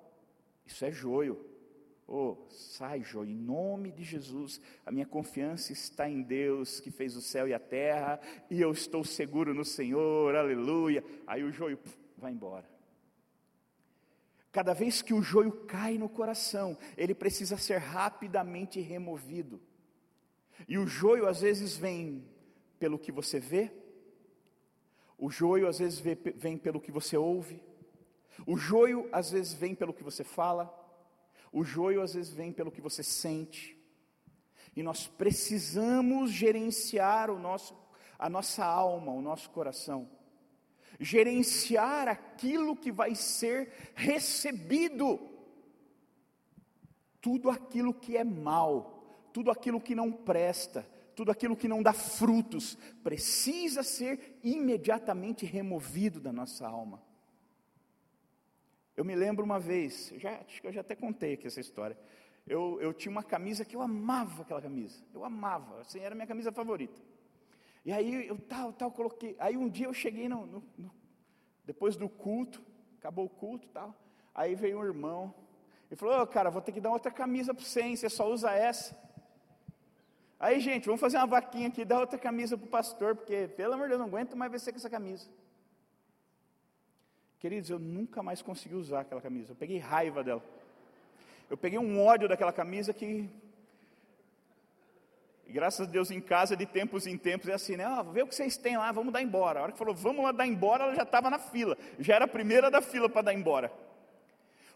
Isso 0.65 0.85
é 0.85 0.91
joio. 0.91 1.45
Oh, 2.11 2.35
sai, 2.49 3.03
joio, 3.03 3.29
em 3.29 3.35
nome 3.35 3.91
de 3.91 4.03
Jesus. 4.03 4.59
A 4.83 4.91
minha 4.91 5.05
confiança 5.05 5.71
está 5.71 6.09
em 6.09 6.23
Deus 6.23 6.79
que 6.79 6.89
fez 6.89 7.15
o 7.15 7.21
céu 7.21 7.47
e 7.47 7.53
a 7.53 7.59
terra, 7.59 8.19
e 8.49 8.59
eu 8.59 8.71
estou 8.71 9.03
seguro 9.03 9.53
no 9.53 9.63
Senhor, 9.63 10.35
aleluia. 10.35 11.03
Aí 11.27 11.43
o 11.43 11.51
joio 11.51 11.77
puf, 11.77 11.95
vai 12.17 12.31
embora. 12.31 12.67
Cada 14.51 14.73
vez 14.73 15.03
que 15.03 15.13
o 15.13 15.21
joio 15.21 15.51
cai 15.67 15.99
no 15.99 16.09
coração, 16.09 16.75
ele 16.97 17.13
precisa 17.13 17.57
ser 17.57 17.77
rapidamente 17.77 18.79
removido. 18.79 19.61
E 20.67 20.77
o 20.77 20.85
joio 20.85 21.27
às 21.27 21.41
vezes 21.41 21.75
vem 21.77 22.23
pelo 22.79 22.99
que 22.99 23.11
você 23.11 23.39
vê, 23.39 23.71
o 25.17 25.29
joio 25.29 25.67
às 25.67 25.79
vezes 25.79 25.99
vem 25.99 26.57
pelo 26.57 26.79
que 26.79 26.91
você 26.91 27.17
ouve, 27.17 27.61
o 28.47 28.55
joio 28.55 29.09
às 29.11 29.31
vezes 29.31 29.53
vem 29.53 29.75
pelo 29.75 29.93
que 29.93 30.03
você 30.03 30.23
fala, 30.23 30.73
o 31.51 31.63
joio 31.63 32.01
às 32.01 32.13
vezes 32.13 32.33
vem 32.33 32.51
pelo 32.51 32.71
que 32.71 32.81
você 32.81 33.03
sente. 33.03 33.77
E 34.75 34.83
nós 34.83 35.07
precisamos 35.07 36.31
gerenciar 36.31 37.29
o 37.29 37.39
nosso, 37.39 37.75
a 38.17 38.29
nossa 38.29 38.63
alma, 38.63 39.11
o 39.11 39.21
nosso 39.21 39.49
coração. 39.49 40.09
Gerenciar 40.99 42.07
aquilo 42.07 42.75
que 42.75 42.91
vai 42.91 43.15
ser 43.15 43.71
recebido. 43.95 45.19
Tudo 47.19 47.49
aquilo 47.49 47.93
que 47.93 48.15
é 48.15 48.23
mal, 48.23 48.98
tudo 49.33 49.51
aquilo 49.51 49.79
que 49.79 49.95
não 49.95 50.11
presta, 50.11 50.87
tudo 51.15 51.31
aquilo 51.31 51.55
que 51.55 51.67
não 51.67 51.83
dá 51.83 51.93
frutos, 51.93 52.77
precisa 53.03 53.83
ser 53.83 54.39
imediatamente 54.43 55.45
removido 55.45 56.19
da 56.19 56.31
nossa 56.31 56.67
alma. 56.67 57.01
Eu 58.95 59.05
me 59.05 59.15
lembro 59.15 59.45
uma 59.45 59.59
vez, 59.59 60.13
já, 60.17 60.39
acho 60.39 60.61
que 60.61 60.67
eu 60.67 60.73
já 60.73 60.81
até 60.81 60.95
contei 60.95 61.33
aqui 61.33 61.47
essa 61.47 61.59
história. 61.59 61.97
Eu, 62.45 62.79
eu 62.81 62.93
tinha 62.93 63.11
uma 63.11 63.23
camisa 63.23 63.63
que 63.63 63.75
eu 63.75 63.81
amava 63.81 64.41
aquela 64.41 64.61
camisa, 64.61 65.03
eu 65.13 65.23
amava, 65.23 65.81
assim, 65.81 65.99
era 65.99 66.13
a 66.13 66.15
minha 66.15 66.27
camisa 66.27 66.51
favorita. 66.51 67.01
E 67.85 67.91
aí 67.91 68.27
eu 68.27 68.37
tal, 68.37 68.73
tal, 68.73 68.91
coloquei. 68.91 69.35
Aí 69.39 69.55
um 69.55 69.69
dia 69.69 69.87
eu 69.87 69.93
cheguei 69.93 70.27
no, 70.27 70.45
no, 70.45 70.63
no 70.77 70.91
depois 71.65 71.95
do 71.95 72.09
culto, 72.09 72.61
acabou 72.97 73.25
o 73.25 73.29
culto 73.29 73.67
tal. 73.69 73.95
Aí 74.33 74.55
veio 74.55 74.79
um 74.79 74.83
irmão 74.83 75.33
e 75.89 75.95
falou: 75.95 76.21
oh, 76.21 76.27
cara, 76.27 76.49
vou 76.49 76.61
ter 76.61 76.71
que 76.71 76.81
dar 76.81 76.91
outra 76.91 77.11
camisa 77.11 77.53
para 77.53 77.63
você, 77.63 77.81
hein? 77.81 77.95
você 77.95 78.09
só 78.09 78.29
usa 78.29 78.51
essa. 78.51 78.95
Aí, 80.39 80.59
gente, 80.59 80.85
vamos 80.85 81.01
fazer 81.01 81.17
uma 81.17 81.27
vaquinha 81.27 81.67
aqui, 81.67 81.83
dar 81.83 81.99
outra 81.99 82.17
camisa 82.17 82.57
para 82.57 82.65
o 82.65 82.69
pastor, 82.69 83.15
porque, 83.15 83.49
pelo 83.57 83.73
amor 83.73 83.83
de 83.83 83.89
Deus, 83.89 83.99
não 83.99 84.07
aguento 84.07 84.37
mais 84.37 84.51
você 84.51 84.71
com 84.71 84.77
essa 84.77 84.89
camisa. 84.89 85.29
Queridos, 87.39 87.69
eu 87.69 87.77
nunca 87.77 88.23
mais 88.23 88.41
consegui 88.41 88.75
usar 88.75 89.01
aquela 89.01 89.21
camisa, 89.21 89.51
eu 89.51 89.55
peguei 89.55 89.77
raiva 89.79 90.23
dela. 90.23 90.43
Eu 91.49 91.57
peguei 91.57 91.77
um 91.77 92.01
ódio 92.01 92.29
daquela 92.29 92.53
camisa 92.53 92.93
que 92.93 93.29
graças 95.49 95.87
a 95.87 95.91
Deus 95.91 96.11
em 96.11 96.21
casa, 96.21 96.55
de 96.55 96.65
tempos 96.65 97.07
em 97.07 97.17
tempos, 97.17 97.49
é 97.49 97.53
assim, 97.53 97.75
né? 97.75 97.83
Ah, 97.83 98.03
vê 98.03 98.21
o 98.21 98.27
que 98.27 98.35
vocês 98.35 98.55
têm 98.55 98.77
lá, 98.77 98.91
vamos 98.91 99.11
dar 99.11 99.21
embora. 99.21 99.59
A 99.59 99.63
hora 99.63 99.71
que 99.71 99.77
falou, 99.77 99.95
vamos 99.95 100.23
lá 100.23 100.31
dar 100.31 100.47
embora, 100.47 100.83
ela 100.85 100.95
já 100.95 101.03
estava 101.03 101.29
na 101.29 101.39
fila. 101.39 101.77
Já 101.97 102.15
era 102.15 102.25
a 102.25 102.27
primeira 102.27 102.69
da 102.69 102.81
fila 102.81 103.09
para 103.09 103.23
dar 103.23 103.33
embora. 103.33 103.71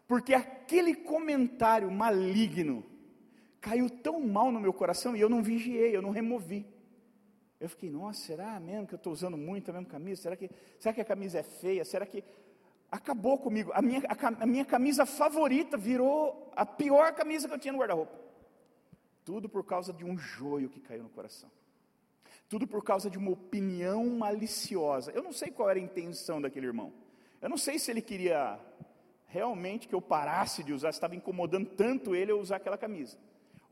Porque 0.08 0.34
aquele 0.34 0.96
comentário 0.96 1.90
maligno 1.92 2.84
caiu 3.64 3.90
tão 3.90 4.20
mal 4.20 4.52
no 4.52 4.60
meu 4.60 4.74
coração 4.74 5.16
e 5.16 5.22
eu 5.22 5.30
não 5.30 5.42
vigiei, 5.42 5.96
eu 5.96 6.02
não 6.02 6.10
removi. 6.10 6.68
Eu 7.62 7.70
fiquei, 7.70 7.90
nossa, 7.90 8.20
será 8.20 8.60
mesmo 8.60 8.86
que 8.86 8.94
eu 8.94 8.98
estou 8.98 9.14
usando 9.14 9.38
muito 9.38 9.70
a 9.70 9.74
mesma 9.74 9.88
camisa? 9.88 10.24
Será 10.24 10.36
que, 10.36 10.50
será 10.78 10.94
que 10.94 11.00
a 11.00 11.06
camisa 11.06 11.40
é 11.40 11.44
feia? 11.44 11.86
Será 11.86 12.06
que. 12.06 12.22
Acabou 12.92 13.38
comigo. 13.38 13.72
A 13.74 13.82
minha, 13.82 14.02
a, 14.06 14.44
a 14.44 14.46
minha 14.46 14.66
camisa 14.66 15.06
favorita 15.06 15.78
virou 15.78 16.52
a 16.58 16.66
pior 16.66 17.14
camisa 17.14 17.48
que 17.48 17.54
eu 17.54 17.58
tinha 17.58 17.72
no 17.72 17.80
guarda-roupa. 17.80 18.20
Tudo 19.24 19.48
por 19.48 19.64
causa 19.64 19.94
de 19.94 20.04
um 20.04 20.18
joio 20.18 20.70
que 20.70 20.82
caiu 20.82 21.04
no 21.04 21.10
coração. 21.10 21.50
Tudo 22.50 22.68
por 22.68 22.84
causa 22.84 23.10
de 23.10 23.18
uma 23.18 23.32
opinião 23.32 24.06
maliciosa. 24.10 25.10
Eu 25.12 25.24
não 25.24 25.32
sei 25.32 25.50
qual 25.50 25.70
era 25.70 25.80
a 25.80 25.82
intenção 25.82 26.42
daquele 26.42 26.68
irmão. 26.68 26.94
Eu 27.42 27.48
não 27.48 27.58
sei 27.58 27.80
se 27.80 27.90
ele 27.90 28.02
queria 28.02 28.60
realmente 29.26 29.88
que 29.88 29.96
eu 29.96 30.02
parasse 30.02 30.64
de 30.64 30.74
usar, 30.74 30.90
estava 30.90 31.16
incomodando 31.16 31.70
tanto 31.70 32.14
ele 32.14 32.32
eu 32.32 32.40
usar 32.40 32.58
aquela 32.58 32.78
camisa. 32.78 33.18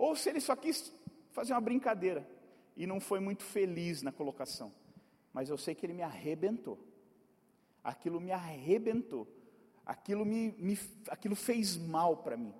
Ou 0.02 0.16
se 0.16 0.30
ele 0.30 0.42
só 0.42 0.56
quis 0.56 0.92
fazer 1.30 1.54
uma 1.54 1.62
brincadeira 1.62 2.28
e 2.76 2.88
não 2.88 3.00
foi 3.00 3.20
muito 3.20 3.44
feliz 3.44 4.02
na 4.02 4.12
colocação. 4.12 4.74
Mas 5.32 5.48
eu 5.48 5.60
sei 5.60 5.76
que 5.76 5.86
ele 5.86 5.94
me 5.94 6.02
arrebentou. 6.02 6.80
Aquilo 7.84 8.20
me 8.20 8.32
arrebentou. 8.32 9.28
Aquilo, 9.86 10.26
me, 10.26 10.56
me 10.58 10.80
aquilo 11.08 11.36
fez 11.36 11.78
mal 11.78 12.18
para 12.18 12.36
mim. 12.36 12.52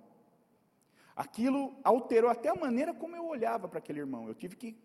Aquilo 1.16 1.74
alterou 1.82 2.30
até 2.30 2.48
a 2.48 2.54
maneira 2.54 2.94
como 2.94 3.16
eu 3.16 3.26
olhava 3.26 3.66
para 3.66 3.80
aquele 3.80 3.98
irmão. 3.98 4.28
Eu 4.28 4.36
tive 4.36 4.54
que, 4.54 4.76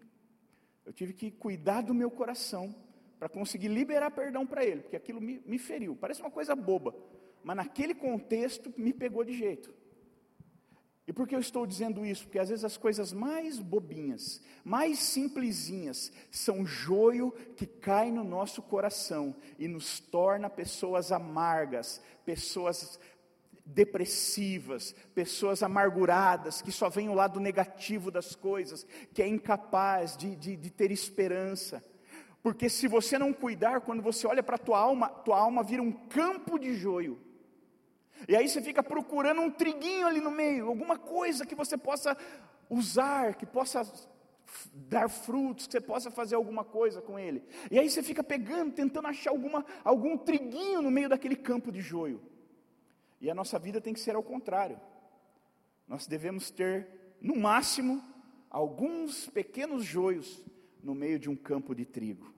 eu 0.84 0.92
tive 0.92 1.14
que 1.14 1.30
cuidar 1.30 1.82
do 1.82 1.94
meu 1.94 2.10
coração 2.10 2.74
para 3.20 3.30
conseguir 3.30 3.68
liberar 3.68 4.10
perdão 4.10 4.48
para 4.48 4.66
ele, 4.66 4.82
porque 4.82 4.96
aquilo 4.96 5.22
me, 5.22 5.44
me 5.46 5.60
feriu. 5.60 5.96
Parece 5.96 6.22
uma 6.22 6.32
coisa 6.32 6.56
boba, 6.56 6.96
mas 7.44 7.56
naquele 7.56 7.94
contexto 7.94 8.74
me 8.76 8.94
pegou 8.94 9.24
de 9.24 9.38
jeito. 9.38 9.72
E 11.08 11.14
por 11.14 11.26
que 11.26 11.34
eu 11.34 11.40
estou 11.40 11.66
dizendo 11.66 12.06
isso? 12.06 12.26
Porque 12.26 12.38
às 12.38 12.50
vezes 12.50 12.66
as 12.66 12.76
coisas 12.76 13.14
mais 13.14 13.60
bobinhas, 13.60 14.42
mais 14.64 15.00
simplesinhas, 15.00 16.12
são 16.30 16.66
joio 16.66 17.32
que 17.56 17.66
cai 17.66 18.12
no 18.12 18.26
nosso 18.26 18.62
coração 18.62 19.34
e 19.58 19.70
nos 19.70 20.02
torna 20.02 20.50
pessoas 20.50 21.14
amargas, 21.14 22.02
pessoas 22.26 23.00
depressivas, 23.66 24.94
pessoas 25.16 25.64
amarguradas, 25.64 26.62
que 26.62 26.74
só 26.74 26.90
veem 26.90 27.08
o 27.08 27.14
lado 27.14 27.40
negativo 27.40 28.12
das 28.12 28.36
coisas, 28.36 28.86
que 29.14 29.22
é 29.22 29.28
incapaz 29.28 30.18
de, 30.18 30.36
de, 30.36 30.58
de 30.58 30.70
ter 30.70 30.92
esperança. 30.92 31.82
Porque 32.44 32.70
se 32.70 32.86
você 32.88 33.18
não 33.18 33.32
cuidar, 33.32 33.82
quando 33.82 34.02
você 34.02 34.28
olha 34.28 34.44
para 34.44 34.56
a 34.56 34.60
tua 34.60 34.80
alma, 34.80 35.10
tua 35.10 35.40
alma 35.40 35.64
vira 35.64 35.82
um 35.82 35.92
campo 35.92 36.60
de 36.60 36.74
joio. 36.74 37.18
E 38.28 38.36
aí 38.36 38.48
você 38.48 38.62
fica 38.62 38.82
procurando 38.82 39.42
um 39.42 39.52
triguinho 39.52 40.08
ali 40.08 40.20
no 40.20 40.32
meio, 40.32 40.68
alguma 40.68 40.98
coisa 40.98 41.46
que 41.46 41.56
você 41.56 41.78
possa 41.78 42.18
usar, 42.70 43.36
que 43.36 43.46
possa 43.46 43.84
dar 44.74 45.10
frutos, 45.10 45.68
que 45.68 45.74
você 45.74 45.82
possa 45.82 46.10
fazer 46.10 46.36
alguma 46.36 46.64
coisa 46.64 47.02
com 47.02 47.20
ele. 47.20 47.44
E 47.70 47.78
aí 47.78 47.90
você 47.90 48.02
fica 48.02 48.24
pegando, 48.24 48.74
tentando 48.74 49.08
achar 49.08 49.32
alguma, 49.32 49.66
algum 49.84 50.18
triguinho 50.18 50.82
no 50.82 50.92
meio 50.92 51.10
daquele 51.10 51.36
campo 51.36 51.72
de 51.72 51.82
joio. 51.82 52.22
E 53.20 53.30
a 53.30 53.36
nossa 53.36 53.58
vida 53.60 53.82
tem 53.82 53.94
que 53.94 54.00
ser 54.00 54.16
ao 54.16 54.24
contrário. 54.24 54.80
Nós 55.88 56.08
devemos 56.08 56.52
ter, 56.52 56.88
no 57.22 57.36
máximo, 57.36 58.04
alguns 58.50 59.30
pequenos 59.30 59.84
joios 59.84 60.44
no 60.84 60.94
meio 60.94 61.20
de 61.20 61.30
um 61.30 61.36
campo 61.36 61.74
de 61.74 61.86
trigo. 61.86 62.34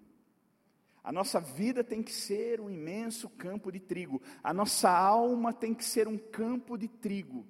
A 1.03 1.11
nossa 1.11 1.39
vida 1.39 1.83
tem 1.83 2.03
que 2.03 2.11
ser 2.11 2.59
um 2.59 2.69
imenso 2.69 3.29
campo 3.29 3.71
de 3.71 3.79
trigo. 3.79 4.21
A 4.43 4.53
nossa 4.53 4.89
alma 4.89 5.53
tem 5.53 5.73
que 5.73 5.83
ser 5.83 6.07
um 6.07 6.17
campo 6.17 6.77
de 6.77 6.87
trigo. 6.87 7.45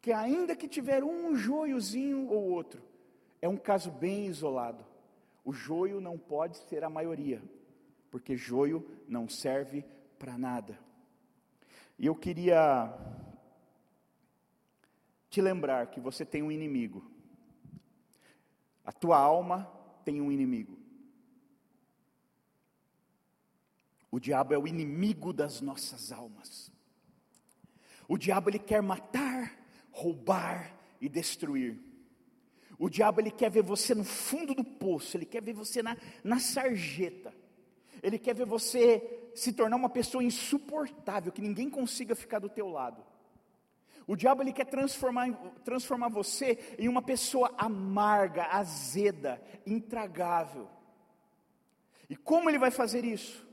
Que 0.00 0.12
ainda 0.12 0.56
que 0.56 0.68
tiver 0.68 1.04
um 1.04 1.34
joiozinho 1.34 2.28
ou 2.28 2.50
outro, 2.50 2.82
é 3.42 3.48
um 3.48 3.56
caso 3.56 3.90
bem 3.90 4.26
isolado. 4.26 4.84
O 5.44 5.52
joio 5.52 6.00
não 6.00 6.18
pode 6.18 6.56
ser 6.68 6.82
a 6.82 6.90
maioria, 6.90 7.42
porque 8.10 8.36
joio 8.36 8.84
não 9.06 9.28
serve 9.28 9.84
para 10.18 10.38
nada. 10.38 10.78
E 11.98 12.06
eu 12.06 12.14
queria 12.14 12.92
te 15.28 15.40
lembrar 15.40 15.88
que 15.88 16.00
você 16.00 16.24
tem 16.24 16.42
um 16.42 16.50
inimigo. 16.50 17.04
A 18.84 18.92
tua 18.92 19.18
alma 19.18 19.70
tem 20.04 20.20
um 20.20 20.32
inimigo. 20.32 20.85
O 24.16 24.18
diabo 24.18 24.54
é 24.54 24.58
o 24.58 24.66
inimigo 24.66 25.30
das 25.30 25.60
nossas 25.60 26.10
almas. 26.10 26.72
O 28.08 28.16
diabo 28.16 28.48
ele 28.48 28.58
quer 28.58 28.80
matar, 28.80 29.52
roubar 29.92 30.74
e 30.98 31.06
destruir. 31.06 31.78
O 32.78 32.88
diabo 32.88 33.20
ele 33.20 33.30
quer 33.30 33.50
ver 33.50 33.62
você 33.62 33.94
no 33.94 34.04
fundo 34.04 34.54
do 34.54 34.64
poço, 34.64 35.18
ele 35.18 35.26
quer 35.26 35.42
ver 35.42 35.52
você 35.52 35.82
na, 35.82 35.98
na 36.24 36.38
sarjeta. 36.38 37.30
Ele 38.02 38.18
quer 38.18 38.34
ver 38.34 38.46
você 38.46 39.30
se 39.34 39.52
tornar 39.52 39.76
uma 39.76 39.90
pessoa 39.90 40.24
insuportável, 40.24 41.30
que 41.30 41.42
ninguém 41.42 41.68
consiga 41.68 42.16
ficar 42.16 42.38
do 42.38 42.48
teu 42.48 42.70
lado. 42.70 43.04
O 44.06 44.16
diabo 44.16 44.42
ele 44.42 44.54
quer 44.54 44.64
transformar, 44.64 45.30
transformar 45.62 46.08
você 46.08 46.58
em 46.78 46.88
uma 46.88 47.02
pessoa 47.02 47.52
amarga, 47.58 48.46
azeda, 48.46 49.42
intragável. 49.66 50.70
E 52.08 52.16
como 52.16 52.48
ele 52.48 52.56
vai 52.58 52.70
fazer 52.70 53.04
isso? 53.04 53.45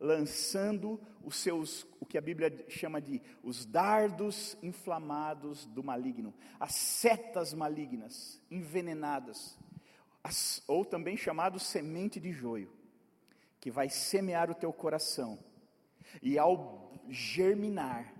Lançando 0.00 1.00
os 1.24 1.36
seus, 1.36 1.86
o 2.00 2.06
que 2.06 2.16
a 2.16 2.20
Bíblia 2.20 2.64
chama 2.68 3.00
de 3.00 3.20
os 3.42 3.66
dardos 3.66 4.56
inflamados 4.62 5.66
do 5.66 5.82
maligno, 5.82 6.32
as 6.60 6.74
setas 6.74 7.52
malignas, 7.52 8.40
envenenadas, 8.50 9.58
as, 10.22 10.62
ou 10.68 10.84
também 10.84 11.16
chamado 11.16 11.58
semente 11.58 12.20
de 12.20 12.32
joio 12.32 12.72
que 13.60 13.70
vai 13.70 13.88
semear 13.88 14.50
o 14.50 14.54
teu 14.54 14.72
coração, 14.72 15.38
e 16.22 16.38
ao 16.38 16.92
germinar, 17.08 18.14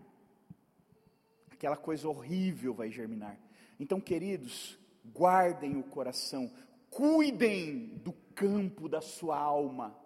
aquela 1.51 1.77
coisa 1.77 2.09
horrível 2.09 2.75
vai 2.75 2.91
germinar. 2.91 3.39
Então, 3.79 4.01
queridos, 4.01 4.79
guardem 5.07 5.77
o 5.77 5.85
coração, 5.85 6.53
cuidem 6.91 7.99
do 7.99 8.13
campo 8.35 8.89
da 8.89 9.01
sua 9.01 9.39
alma, 9.39 9.97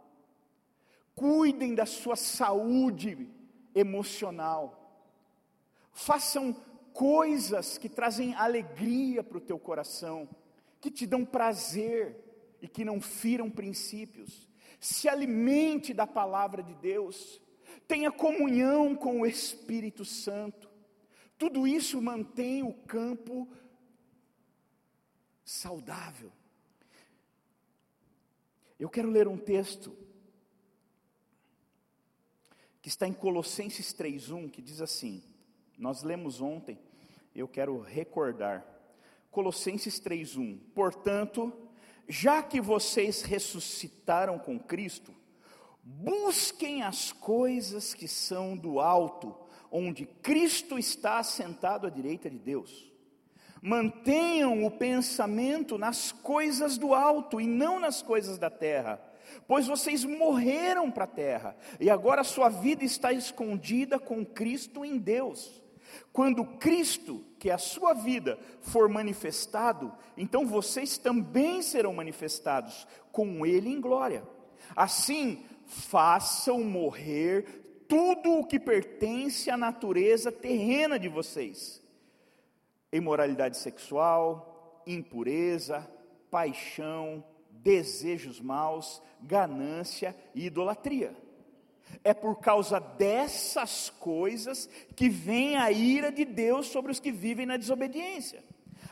cuidem 1.14 1.74
da 1.74 1.86
sua 1.86 2.16
saúde 2.16 3.28
emocional, 3.74 5.00
façam 5.92 6.52
coisas 6.92 7.78
que 7.78 7.88
trazem 7.88 8.34
alegria 8.34 9.22
para 9.22 9.38
o 9.38 9.40
teu 9.40 9.58
coração, 9.58 10.28
que 10.80 10.90
te 10.90 11.06
dão 11.06 11.24
prazer 11.24 12.16
e 12.60 12.68
que 12.68 12.84
não 12.84 13.00
firam 13.00 13.50
princípios 13.50 14.52
se 14.82 15.08
alimente 15.08 15.94
da 15.94 16.08
palavra 16.08 16.60
de 16.60 16.74
Deus, 16.74 17.40
tenha 17.86 18.10
comunhão 18.10 18.96
com 18.96 19.20
o 19.20 19.26
Espírito 19.26 20.04
Santo. 20.04 20.68
Tudo 21.38 21.68
isso 21.68 22.02
mantém 22.02 22.64
o 22.64 22.74
campo 22.74 23.48
saudável. 25.44 26.32
Eu 28.76 28.90
quero 28.90 29.08
ler 29.08 29.28
um 29.28 29.38
texto 29.38 29.96
que 32.82 32.88
está 32.88 33.06
em 33.06 33.12
Colossenses 33.12 33.94
3:1, 33.94 34.50
que 34.50 34.60
diz 34.60 34.80
assim: 34.80 35.22
Nós 35.78 36.02
lemos 36.02 36.40
ontem, 36.40 36.76
eu 37.34 37.46
quero 37.46 37.80
recordar. 37.80 38.66
Colossenses 39.30 40.00
3:1. 40.00 40.58
Portanto, 40.74 41.52
já 42.08 42.42
que 42.42 42.60
vocês 42.60 43.22
ressuscitaram 43.22 44.36
com 44.36 44.58
Cristo, 44.58 45.14
busquem 45.82 46.82
as 46.82 47.12
coisas 47.12 47.94
que 47.94 48.08
são 48.08 48.56
do 48.56 48.80
alto, 48.80 49.34
onde 49.70 50.04
Cristo 50.04 50.76
está 50.76 51.20
assentado 51.20 51.86
à 51.86 51.90
direita 51.90 52.28
de 52.28 52.38
Deus. 52.38 52.90
Mantenham 53.62 54.64
o 54.64 54.70
pensamento 54.72 55.78
nas 55.78 56.10
coisas 56.10 56.76
do 56.76 56.92
alto 56.92 57.40
e 57.40 57.46
não 57.46 57.78
nas 57.78 58.02
coisas 58.02 58.36
da 58.36 58.50
terra, 58.50 59.00
pois 59.46 59.66
vocês 59.66 60.04
morreram 60.04 60.90
para 60.90 61.04
a 61.04 61.08
terra 61.08 61.56
e 61.80 61.90
agora 61.90 62.24
sua 62.24 62.48
vida 62.48 62.84
está 62.84 63.12
escondida 63.12 63.98
com 63.98 64.24
Cristo 64.24 64.84
em 64.84 64.98
Deus. 64.98 65.62
Quando 66.12 66.44
Cristo, 66.44 67.24
que 67.38 67.50
é 67.50 67.52
a 67.52 67.58
sua 67.58 67.92
vida, 67.92 68.38
for 68.60 68.88
manifestado, 68.88 69.92
então 70.16 70.46
vocês 70.46 70.96
também 70.96 71.60
serão 71.62 71.92
manifestados 71.92 72.86
com 73.10 73.44
Ele 73.44 73.70
em 73.70 73.80
glória. 73.80 74.22
Assim, 74.74 75.44
façam 75.66 76.62
morrer 76.62 77.84
tudo 77.88 78.38
o 78.38 78.46
que 78.46 78.58
pertence 78.58 79.50
à 79.50 79.56
natureza 79.56 80.32
terrena 80.32 80.98
de 80.98 81.08
vocês 81.08 81.82
imoralidade 82.92 83.56
sexual, 83.56 84.82
impureza, 84.86 85.88
paixão, 86.30 87.24
desejos 87.62 88.40
maus, 88.40 89.00
ganância 89.20 90.16
e 90.34 90.46
idolatria. 90.46 91.16
É 92.02 92.12
por 92.12 92.36
causa 92.40 92.80
dessas 92.80 93.90
coisas 93.90 94.68
que 94.96 95.08
vem 95.08 95.56
a 95.56 95.70
ira 95.70 96.10
de 96.10 96.24
Deus 96.24 96.66
sobre 96.66 96.90
os 96.90 96.98
que 96.98 97.12
vivem 97.12 97.46
na 97.46 97.56
desobediência, 97.56 98.42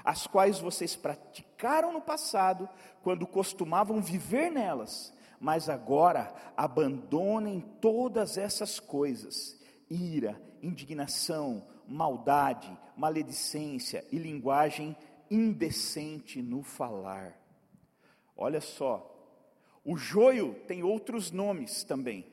as 0.04 0.26
quais 0.26 0.58
vocês 0.58 0.94
praticaram 0.94 1.92
no 1.92 2.00
passado, 2.00 2.68
quando 3.02 3.26
costumavam 3.26 4.00
viver 4.00 4.50
nelas, 4.50 5.12
mas 5.40 5.68
agora 5.68 6.32
abandonem 6.56 7.60
todas 7.80 8.36
essas 8.36 8.78
coisas: 8.78 9.58
ira, 9.88 10.40
indignação, 10.62 11.66
maldade, 11.88 12.70
maledicência 12.96 14.04
e 14.12 14.18
linguagem 14.18 14.96
indecente 15.30 16.42
no 16.42 16.62
falar. 16.62 17.39
Olha 18.42 18.62
só, 18.62 19.06
o 19.84 19.98
joio 19.98 20.54
tem 20.66 20.82
outros 20.82 21.30
nomes 21.30 21.84
também. 21.84 22.26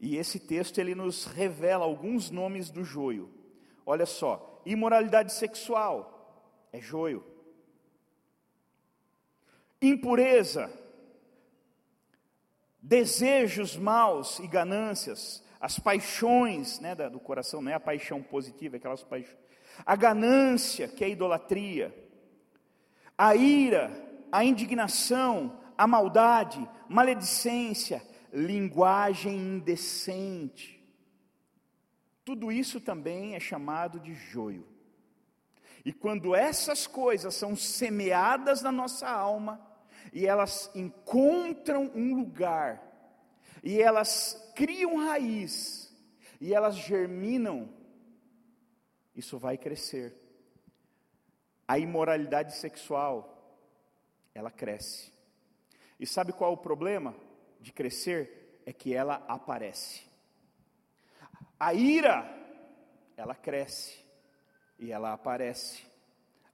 E 0.00 0.16
esse 0.16 0.40
texto 0.40 0.78
ele 0.78 0.92
nos 0.92 1.24
revela 1.24 1.84
alguns 1.84 2.28
nomes 2.28 2.68
do 2.68 2.82
joio. 2.82 3.32
Olha 3.86 4.04
só, 4.04 4.60
imoralidade 4.66 5.32
sexual 5.32 6.66
é 6.72 6.80
joio. 6.80 7.24
Impureza, 9.80 10.68
desejos 12.82 13.76
maus 13.76 14.40
e 14.40 14.48
ganâncias 14.48 15.44
as 15.60 15.78
paixões 15.78 16.80
né, 16.80 16.92
do 16.96 17.20
coração, 17.20 17.62
não 17.62 17.70
é 17.70 17.74
a 17.74 17.80
paixão 17.80 18.20
positiva, 18.20 18.74
é 18.74 18.78
aquelas 18.78 19.04
paixões. 19.04 19.38
A 19.86 19.94
ganância, 19.94 20.88
que 20.88 21.04
é 21.04 21.06
a 21.06 21.10
idolatria, 21.10 22.01
a 23.16 23.34
ira, 23.34 23.90
a 24.30 24.44
indignação, 24.44 25.60
a 25.76 25.86
maldade, 25.86 26.68
maledicência, 26.88 28.02
linguagem 28.32 29.36
indecente. 29.36 30.82
Tudo 32.24 32.52
isso 32.52 32.80
também 32.80 33.34
é 33.34 33.40
chamado 33.40 33.98
de 33.98 34.14
joio. 34.14 34.66
E 35.84 35.92
quando 35.92 36.34
essas 36.34 36.86
coisas 36.86 37.34
são 37.34 37.56
semeadas 37.56 38.62
na 38.62 38.70
nossa 38.70 39.08
alma, 39.08 39.60
e 40.12 40.26
elas 40.26 40.70
encontram 40.74 41.90
um 41.94 42.14
lugar, 42.14 42.80
e 43.62 43.80
elas 43.80 44.52
criam 44.54 44.96
raiz 44.96 45.92
e 46.40 46.52
elas 46.52 46.74
germinam, 46.74 47.72
isso 49.14 49.38
vai 49.38 49.56
crescer. 49.56 50.12
A 51.72 51.78
imoralidade 51.78 52.54
sexual, 52.56 53.58
ela 54.34 54.50
cresce. 54.50 55.10
E 55.98 56.06
sabe 56.06 56.30
qual 56.30 56.50
é 56.50 56.54
o 56.54 56.58
problema 56.58 57.16
de 57.62 57.72
crescer? 57.72 58.60
É 58.66 58.74
que 58.74 58.92
ela 58.92 59.24
aparece. 59.26 60.02
A 61.58 61.72
ira, 61.72 62.28
ela 63.16 63.34
cresce 63.34 64.04
e 64.78 64.92
ela 64.92 65.14
aparece. 65.14 65.82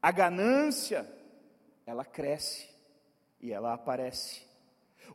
A 0.01 0.13
ganância, 0.13 1.05
ela 1.85 2.05
cresce 2.05 2.73
e 3.41 3.53
ela 3.53 3.75
aparece. 3.75 4.47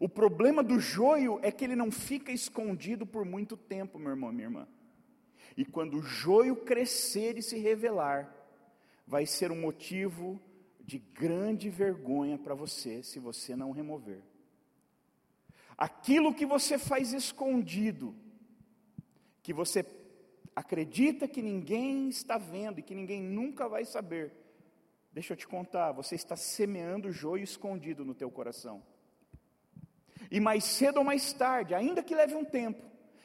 O 0.01 0.09
problema 0.09 0.61
do 0.61 0.81
joio 0.81 1.39
é 1.41 1.49
que 1.49 1.63
ele 1.63 1.77
não 1.77 1.89
fica 1.89 2.29
escondido 2.29 3.05
por 3.05 3.23
muito 3.23 3.55
tempo, 3.55 3.97
meu 3.97 4.09
irmão, 4.09 4.33
minha 4.33 4.47
irmã. 4.47 4.67
E 5.55 5.63
quando 5.63 5.99
o 5.99 6.03
joio 6.03 6.57
crescer 6.57 7.37
e 7.37 7.41
se 7.41 7.57
revelar, 7.57 8.42
vai 9.05 9.25
ser 9.25 9.51
um 9.51 9.59
motivo 9.59 10.41
de 10.79 10.99
grande 10.99 11.69
vergonha 11.69 12.37
para 12.37 12.53
você, 12.53 13.01
se 13.03 13.19
você 13.19 13.55
não 13.55 13.71
remover. 13.71 14.21
Aquilo 15.77 16.33
que 16.33 16.45
você 16.45 16.77
faz 16.77 17.13
escondido, 17.13 18.15
que 19.41 19.53
você 19.53 19.85
acredita 20.55 21.27
que 21.27 21.41
ninguém 21.41 22.09
está 22.09 22.37
vendo 22.37 22.79
e 22.79 22.83
que 22.83 22.93
ninguém 22.93 23.21
nunca 23.21 23.67
vai 23.67 23.85
saber, 23.85 24.31
deixa 25.11 25.33
eu 25.33 25.37
te 25.37 25.47
contar, 25.47 25.91
você 25.91 26.15
está 26.15 26.35
semeando 26.35 27.11
joio 27.11 27.43
escondido 27.43 28.05
no 28.05 28.13
teu 28.13 28.29
coração. 28.29 28.83
E 30.29 30.39
mais 30.39 30.63
cedo 30.63 30.97
ou 30.97 31.03
mais 31.03 31.33
tarde, 31.33 31.73
ainda 31.73 32.03
que 32.03 32.15
leve 32.15 32.35
um 32.35 32.45
tempo, 32.45 32.83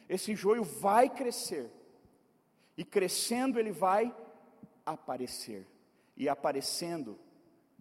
esse 0.08 0.34
joio 0.34 0.64
vai 0.64 1.08
crescer. 1.08 1.70
E 2.76 2.84
crescendo 2.84 3.58
ele 3.58 3.72
vai 3.72 4.14
aparecer. 4.92 5.66
E 6.16 6.28
aparecendo, 6.28 7.18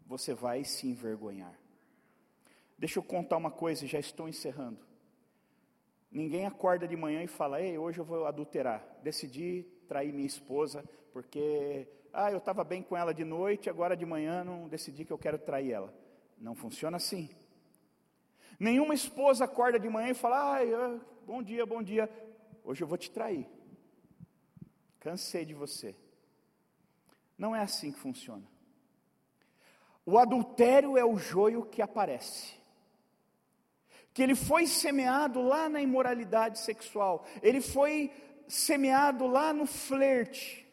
você 0.05 0.33
vai 0.33 0.63
se 0.63 0.87
envergonhar. 0.87 1.57
Deixa 2.77 2.99
eu 2.99 3.03
contar 3.03 3.37
uma 3.37 3.51
coisa, 3.51 3.87
já 3.87 3.99
estou 3.99 4.29
encerrando. 4.29 4.85
Ninguém 6.11 6.45
acorda 6.45 6.87
de 6.87 6.95
manhã 6.95 7.23
e 7.23 7.27
fala: 7.27 7.61
Ei, 7.61 7.77
hoje 7.77 7.99
eu 7.99 8.05
vou 8.05 8.25
adulterar. 8.25 8.85
Decidi 9.03 9.65
trair 9.87 10.13
minha 10.13 10.27
esposa, 10.27 10.83
porque, 11.11 11.87
ah, 12.13 12.31
eu 12.31 12.37
estava 12.37 12.63
bem 12.63 12.81
com 12.83 12.95
ela 12.95 13.13
de 13.13 13.23
noite, 13.23 13.69
agora 13.69 13.97
de 13.97 14.05
manhã 14.05 14.43
não 14.43 14.67
decidi 14.67 15.03
que 15.03 15.11
eu 15.11 15.17
quero 15.17 15.39
trair 15.39 15.71
ela. 15.71 15.93
Não 16.37 16.55
funciona 16.55 16.97
assim. 16.97 17.29
Nenhuma 18.59 18.93
esposa 18.93 19.45
acorda 19.45 19.79
de 19.79 19.89
manhã 19.89 20.09
e 20.09 20.13
fala: 20.13 20.53
Ai, 20.53 20.69
bom 21.25 21.41
dia, 21.41 21.65
bom 21.65 21.81
dia. 21.81 22.09
Hoje 22.63 22.83
eu 22.83 22.87
vou 22.87 22.97
te 22.97 23.11
trair. 23.11 23.49
Cansei 24.99 25.45
de 25.45 25.53
você. 25.53 25.95
Não 27.37 27.55
é 27.55 27.61
assim 27.61 27.91
que 27.91 27.99
funciona. 27.99 28.43
O 30.05 30.17
adultério 30.17 30.97
é 30.97 31.05
o 31.05 31.17
joio 31.17 31.65
que 31.65 31.81
aparece. 31.81 32.55
Que 34.13 34.23
ele 34.23 34.35
foi 34.35 34.65
semeado 34.65 35.41
lá 35.41 35.69
na 35.69 35.81
imoralidade 35.81 36.59
sexual, 36.59 37.25
ele 37.41 37.61
foi 37.61 38.11
semeado 38.47 39.27
lá 39.27 39.53
no 39.53 39.65
flerte, 39.65 40.67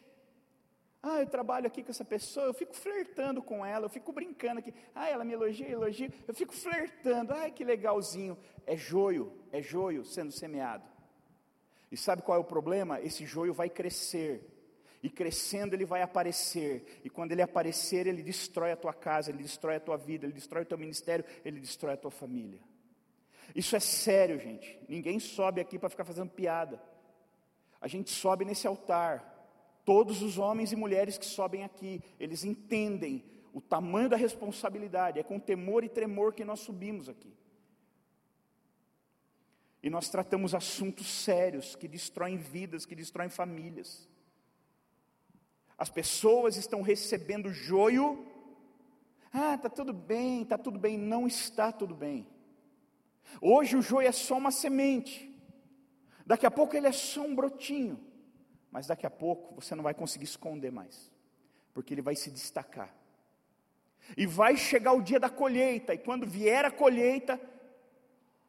ah, 1.07 1.19
eu 1.19 1.27
trabalho 1.27 1.67
aqui 1.67 1.83
com 1.83 1.91
essa 1.91 2.03
pessoa, 2.03 2.47
eu 2.47 2.53
fico 2.53 2.75
flertando 2.75 3.39
com 3.39 3.63
ela, 3.63 3.85
eu 3.85 3.89
fico 3.89 4.11
brincando 4.11 4.57
aqui. 4.57 4.73
Ah, 4.95 5.07
ela 5.07 5.23
me 5.23 5.33
elogia, 5.33 5.69
elogia, 5.69 6.11
eu 6.27 6.33
fico 6.33 6.51
flertando. 6.51 7.31
Ai, 7.31 7.51
que 7.51 7.63
legalzinho. 7.63 8.35
É 8.65 8.75
joio, 8.75 9.31
é 9.51 9.61
joio 9.61 10.03
sendo 10.03 10.31
semeado. 10.31 10.83
E 11.91 11.95
sabe 11.95 12.23
qual 12.23 12.39
é 12.39 12.41
o 12.41 12.43
problema? 12.43 12.99
Esse 12.99 13.23
joio 13.23 13.53
vai 13.53 13.69
crescer. 13.69 14.43
E 15.05 15.09
crescendo 15.09 15.75
ele 15.75 15.85
vai 15.85 16.01
aparecer. 16.01 17.01
E 17.03 17.09
quando 17.09 17.31
ele 17.31 17.41
aparecer, 17.41 18.07
ele 18.07 18.23
destrói 18.23 18.71
a 18.71 18.75
tua 18.75 18.93
casa, 18.93 19.29
ele 19.29 19.43
destrói 19.43 19.75
a 19.75 19.79
tua 19.79 19.97
vida, 19.97 20.25
ele 20.25 20.33
destrói 20.33 20.63
o 20.63 20.65
teu 20.65 20.77
ministério, 20.77 21.23
ele 21.43 21.59
destrói 21.59 21.93
a 21.93 21.97
tua 21.97 22.11
família. 22.11 22.59
Isso 23.55 23.75
é 23.75 23.79
sério, 23.79 24.39
gente. 24.39 24.79
Ninguém 24.89 25.19
sobe 25.19 25.61
aqui 25.61 25.77
para 25.77 25.89
ficar 25.89 26.05
fazendo 26.05 26.31
piada. 26.31 26.81
A 27.79 27.87
gente 27.87 28.09
sobe 28.09 28.43
nesse 28.43 28.65
altar 28.65 29.35
Todos 29.85 30.23
os 30.23 30.39
homens 30.39 30.71
e 30.71 30.75
mulheres 30.75 31.15
que 31.15 31.25
sobem 31.27 31.63
aqui, 31.63 32.01
eles 32.19 32.43
entendem 32.43 33.23
o 33.53 33.61
tamanho 33.61 34.09
da 34.09 34.17
responsabilidade, 34.17 35.19
é 35.19 35.23
com 35.23 35.39
temor 35.39 35.83
e 35.83 35.89
tremor 35.89 36.33
que 36.33 36.43
nós 36.43 36.59
subimos 36.59 37.07
aqui. 37.07 37.31
E 39.83 39.89
nós 39.89 40.09
tratamos 40.09 40.55
assuntos 40.55 41.07
sérios 41.07 41.75
que 41.75 41.87
destroem 41.87 42.37
vidas, 42.37 42.83
que 42.83 42.95
destroem 42.95 43.29
famílias. 43.29 44.09
As 45.77 45.89
pessoas 45.89 46.55
estão 46.55 46.81
recebendo 46.81 47.51
joio. 47.51 48.25
Ah, 49.31 49.55
está 49.55 49.69
tudo 49.69 49.93
bem, 49.93 50.43
está 50.43 50.57
tudo 50.57 50.79
bem. 50.79 50.97
Não 50.97 51.27
está 51.27 51.71
tudo 51.71 51.93
bem. 51.93 52.27
Hoje 53.41 53.75
o 53.75 53.81
joio 53.81 54.07
é 54.07 54.11
só 54.11 54.37
uma 54.37 54.51
semente. 54.51 55.31
Daqui 56.25 56.45
a 56.45 56.51
pouco 56.51 56.75
ele 56.75 56.87
é 56.87 56.91
só 56.91 57.21
um 57.21 57.35
brotinho 57.35 57.99
mas 58.75 58.87
daqui 58.87 59.05
a 59.05 59.09
pouco 59.09 59.55
você 59.55 59.73
não 59.73 59.81
vai 59.81 59.93
conseguir 59.93 60.25
esconder 60.25 60.69
mais, 60.69 61.09
porque 61.73 61.93
ele 61.93 62.01
vai 62.01 62.13
se 62.13 62.29
destacar. 62.29 62.93
E 64.17 64.27
vai 64.27 64.57
chegar 64.57 64.91
o 64.91 65.01
dia 65.01 65.17
da 65.17 65.29
colheita, 65.29 65.93
e 65.93 65.97
quando 65.97 66.27
vier 66.27 66.65
a 66.65 66.69
colheita, 66.69 67.39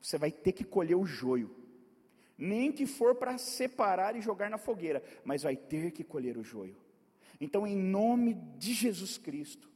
você 0.03 0.19
vai 0.19 0.33
ter 0.33 0.51
que 0.51 0.65
colher 0.65 0.97
o 0.97 1.07
joio, 1.07 1.55
nem 2.37 2.73
que 2.73 2.87
for 2.87 3.15
para 3.15 3.39
separar 3.39 4.17
e 4.17 4.21
jogar 4.21 4.51
na 4.51 4.59
fogueira, 4.59 5.01
mas 5.25 5.45
vai 5.45 5.55
ter 5.55 5.93
que 5.93 6.03
colher 6.03 6.37
o 6.37 6.43
joio. 6.43 6.77
Então, 7.41 7.67
em 7.67 7.77
nome 7.77 8.35
de 8.59 8.73
Jesus 8.73 9.19
Cristo, 9.19 9.69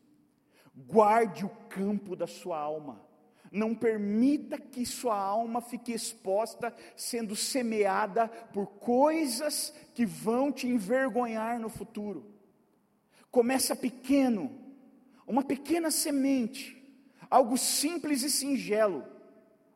guarde 0.74 1.44
o 1.44 1.50
campo 1.68 2.16
da 2.16 2.26
sua 2.26 2.58
alma. 2.58 3.04
Não 3.50 3.74
permita 3.74 4.58
que 4.58 4.86
sua 4.86 5.16
alma 5.16 5.60
fique 5.60 5.92
exposta, 5.92 6.74
sendo 6.96 7.34
semeada 7.34 8.28
por 8.28 8.66
coisas 8.66 9.74
que 9.94 10.06
vão 10.06 10.52
te 10.52 10.68
envergonhar 10.68 11.58
no 11.58 11.68
futuro. 11.68 12.32
Começa 13.30 13.74
pequeno, 13.74 14.50
uma 15.26 15.42
pequena 15.42 15.90
semente, 15.90 16.76
algo 17.28 17.58
simples 17.58 18.22
e 18.22 18.30
singelo, 18.30 19.04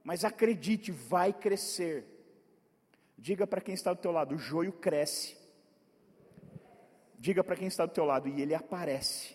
mas 0.05 0.25
acredite, 0.25 0.93
vai 0.93 1.33
crescer. 1.33 2.07
Diga 3.19 3.47
para 3.47 3.61
quem 3.61 3.75
está 3.75 3.93
do 3.93 4.01
teu 4.01 4.13
lado, 4.13 4.35
o 4.35 4.39
joio 4.39 4.73
cresce. 4.73 5.44
Diga 7.25 7.43
para 7.43 7.57
quem 7.57 7.69
está 7.69 7.87
do 7.87 7.93
teu 7.93 8.05
lado, 8.05 8.29
e 8.29 8.43
ele 8.43 8.55
aparece. 8.55 9.35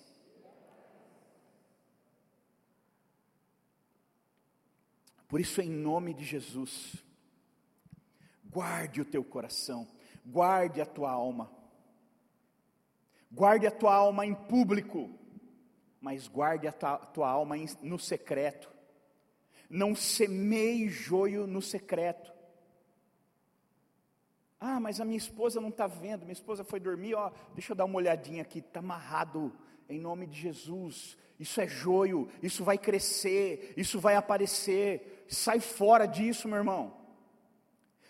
Por 5.27 5.41
isso, 5.41 5.59
em 5.59 5.71
nome 5.71 6.13
de 6.13 6.23
Jesus, 6.23 7.03
guarde 8.45 9.01
o 9.01 9.05
teu 9.05 9.23
coração, 9.23 9.87
guarde 10.23 10.79
a 10.79 10.85
tua 10.85 11.09
alma, 11.09 11.51
guarde 13.31 13.65
a 13.65 13.71
tua 13.71 13.95
alma 13.95 14.23
em 14.23 14.35
público, 14.35 15.09
mas 15.99 16.27
guarde 16.27 16.67
a 16.67 16.71
tua, 16.71 16.97
tua 17.07 17.27
alma 17.27 17.55
no 17.81 17.97
secreto. 17.97 18.71
Não 19.67 19.95
semeie 19.95 20.89
joio 20.89 21.47
no 21.47 21.59
secreto. 21.59 22.31
Ah, 24.59 24.79
mas 24.79 24.99
a 24.99 25.05
minha 25.05 25.17
esposa 25.17 25.61
não 25.61 25.69
está 25.69 25.87
vendo, 25.87 26.21
minha 26.21 26.33
esposa 26.33 26.63
foi 26.63 26.79
dormir, 26.79 27.15
ó, 27.15 27.31
deixa 27.53 27.71
eu 27.71 27.75
dar 27.75 27.85
uma 27.85 27.95
olhadinha 27.95 28.41
aqui, 28.41 28.59
está 28.59 28.81
amarrado, 28.81 29.53
em 29.87 29.99
nome 29.99 30.27
de 30.27 30.39
Jesus. 30.39 31.17
Isso 31.39 31.61
é 31.61 31.67
joio, 31.67 32.27
isso 32.43 32.63
vai 32.65 32.77
crescer, 32.77 33.73
isso 33.77 33.99
vai 33.99 34.15
aparecer. 34.15 35.25
Sai 35.29 35.61
fora 35.61 36.05
disso, 36.05 36.49
meu 36.49 36.57
irmão. 36.57 36.93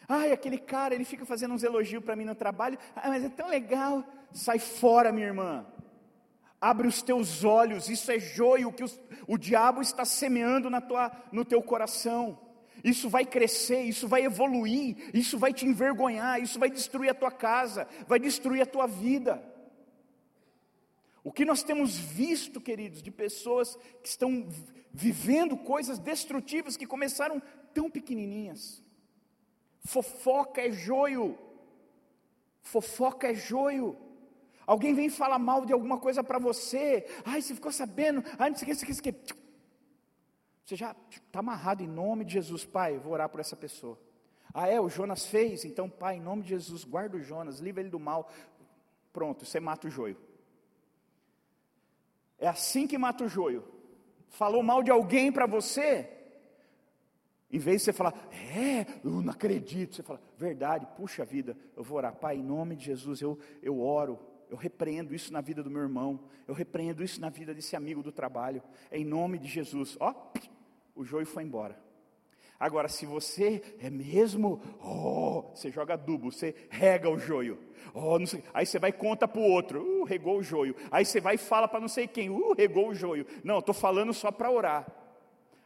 Ai, 0.07 0.31
aquele 0.31 0.57
cara, 0.57 0.95
ele 0.95 1.05
fica 1.05 1.23
fazendo 1.23 1.53
uns 1.53 1.61
elogios 1.61 2.03
para 2.03 2.15
mim 2.15 2.25
no 2.25 2.33
trabalho. 2.33 2.79
Ah, 2.95 3.09
mas 3.09 3.23
é 3.23 3.29
tão 3.29 3.47
legal. 3.47 4.03
Sai 4.31 4.57
fora, 4.57 5.11
minha 5.11 5.27
irmã. 5.27 5.67
Abre 6.59 6.87
os 6.87 7.03
teus 7.03 7.43
olhos, 7.43 7.87
isso 7.87 8.11
é 8.11 8.19
joio 8.19 8.73
que 8.73 8.83
os, 8.83 8.99
o 9.27 9.37
diabo 9.37 9.81
está 9.81 10.03
semeando 10.03 10.69
na 10.69 10.81
tua, 10.81 11.11
no 11.31 11.45
teu 11.45 11.61
coração. 11.61 12.37
Isso 12.83 13.09
vai 13.09 13.25
crescer, 13.25 13.81
isso 13.81 14.07
vai 14.07 14.23
evoluir, 14.23 15.09
isso 15.13 15.37
vai 15.37 15.53
te 15.53 15.65
envergonhar, 15.65 16.41
isso 16.41 16.59
vai 16.59 16.69
destruir 16.69 17.09
a 17.09 17.13
tua 17.13 17.31
casa, 17.31 17.87
vai 18.07 18.19
destruir 18.19 18.61
a 18.61 18.65
tua 18.65 18.87
vida. 18.87 19.43
O 21.23 21.31
que 21.31 21.45
nós 21.45 21.63
temos 21.63 21.97
visto, 21.97 22.61
queridos, 22.61 23.01
de 23.01 23.11
pessoas 23.11 23.77
que 24.01 24.07
estão 24.07 24.47
vivendo 24.91 25.57
coisas 25.57 25.99
destrutivas 25.99 26.77
que 26.77 26.85
começaram 26.85 27.41
tão 27.73 27.89
pequenininhas. 27.89 28.83
Fofoca 29.83 30.61
é 30.61 30.71
joio. 30.71 31.37
Fofoca 32.61 33.31
é 33.31 33.33
joio. 33.33 33.97
Alguém 34.65 34.93
vem 34.93 35.09
falar 35.09 35.39
mal 35.39 35.65
de 35.65 35.73
alguma 35.73 35.97
coisa 35.97 36.23
para 36.23 36.37
você. 36.37 37.05
Ai, 37.25 37.41
você 37.41 37.55
ficou 37.55 37.71
sabendo. 37.71 38.23
Ai, 38.37 38.51
não 38.51 38.57
sei 38.57 38.65
o 38.65 38.67
que, 38.67 38.85
não 38.85 38.95
sei 38.95 39.11
o 39.11 39.13
que. 39.13 39.33
Você 40.69 40.75
já 40.75 40.95
está 41.09 41.39
amarrado 41.39 41.81
em 41.81 41.87
nome 41.87 42.23
de 42.23 42.33
Jesus, 42.33 42.63
Pai. 42.63 42.95
Vou 42.99 43.13
orar 43.13 43.27
por 43.27 43.39
essa 43.39 43.55
pessoa. 43.55 43.99
Ah, 44.53 44.67
é? 44.67 44.79
O 44.79 44.87
Jonas 44.87 45.25
fez? 45.25 45.65
Então, 45.65 45.89
Pai, 45.89 46.17
em 46.17 46.21
nome 46.21 46.43
de 46.43 46.49
Jesus, 46.49 46.83
guarda 46.83 47.17
o 47.17 47.23
Jonas, 47.23 47.57
livra 47.57 47.81
ele 47.81 47.89
do 47.89 47.99
mal. 47.99 48.31
Pronto, 49.11 49.45
você 49.45 49.59
mata 49.59 49.87
o 49.87 49.89
joio. 49.89 50.15
É 52.37 52.47
assim 52.47 52.85
que 52.85 52.99
mata 52.99 53.23
o 53.23 53.27
joio. 53.27 53.67
Falou 54.27 54.61
mal 54.61 54.83
de 54.83 54.91
alguém 54.91 55.31
para 55.31 55.47
você, 55.47 56.07
em 57.51 57.57
vez 57.57 57.81
de 57.81 57.85
você 57.85 57.93
falar, 57.93 58.13
é, 58.31 58.85
eu 59.03 59.09
não 59.23 59.31
acredito, 59.33 59.95
você 59.95 60.03
fala, 60.03 60.21
verdade, 60.37 60.87
puxa 60.95 61.25
vida, 61.25 61.57
eu 61.75 61.83
vou 61.83 61.97
orar, 61.97 62.13
Pai, 62.13 62.37
em 62.37 62.43
nome 62.43 62.75
de 62.75 62.85
Jesus, 62.85 63.21
eu, 63.21 63.39
eu 63.63 63.81
oro, 63.81 64.19
eu 64.47 64.55
repreendo 64.55 65.15
isso 65.15 65.33
na 65.33 65.41
vida 65.41 65.63
do 65.63 65.71
meu 65.71 65.81
irmão, 65.81 66.19
eu 66.47 66.53
repreendo 66.53 67.03
isso 67.03 67.19
na 67.19 67.29
vida 67.31 67.55
desse 67.55 67.75
amigo 67.75 68.03
do 68.03 68.11
trabalho, 68.11 68.61
em 68.91 69.03
nome 69.03 69.39
de 69.39 69.47
Jesus, 69.47 69.97
ó, 69.99 70.13
o 70.99 71.05
joio 71.05 71.25
foi 71.25 71.43
embora. 71.43 71.81
Agora, 72.59 72.89
se 72.89 73.05
você 73.05 73.63
é 73.79 73.89
mesmo, 73.89 74.61
oh, 74.83 75.43
você 75.55 75.71
joga 75.71 75.93
adubo, 75.93 76.29
você 76.29 76.53
rega 76.69 77.09
o 77.09 77.17
joio. 77.17 77.57
Oh, 77.93 78.17
aí 78.53 78.65
você 78.65 78.77
vai 78.77 78.89
e 78.89 78.93
conta 78.93 79.25
para 79.25 79.39
o 79.39 79.49
outro, 79.49 79.81
uh, 79.81 80.03
regou 80.03 80.37
o 80.37 80.43
joio. 80.43 80.75
Aí 80.91 81.05
você 81.05 81.21
vai 81.21 81.35
e 81.35 81.37
fala 81.37 81.69
para 81.69 81.79
não 81.79 81.87
sei 81.87 82.05
quem, 82.05 82.29
uh, 82.29 82.53
regou 82.53 82.89
o 82.89 82.93
joio. 82.93 83.25
Não, 83.45 83.59
estou 83.59 83.73
falando 83.73 84.13
só 84.13 84.29
para 84.29 84.51
orar. 84.51 84.85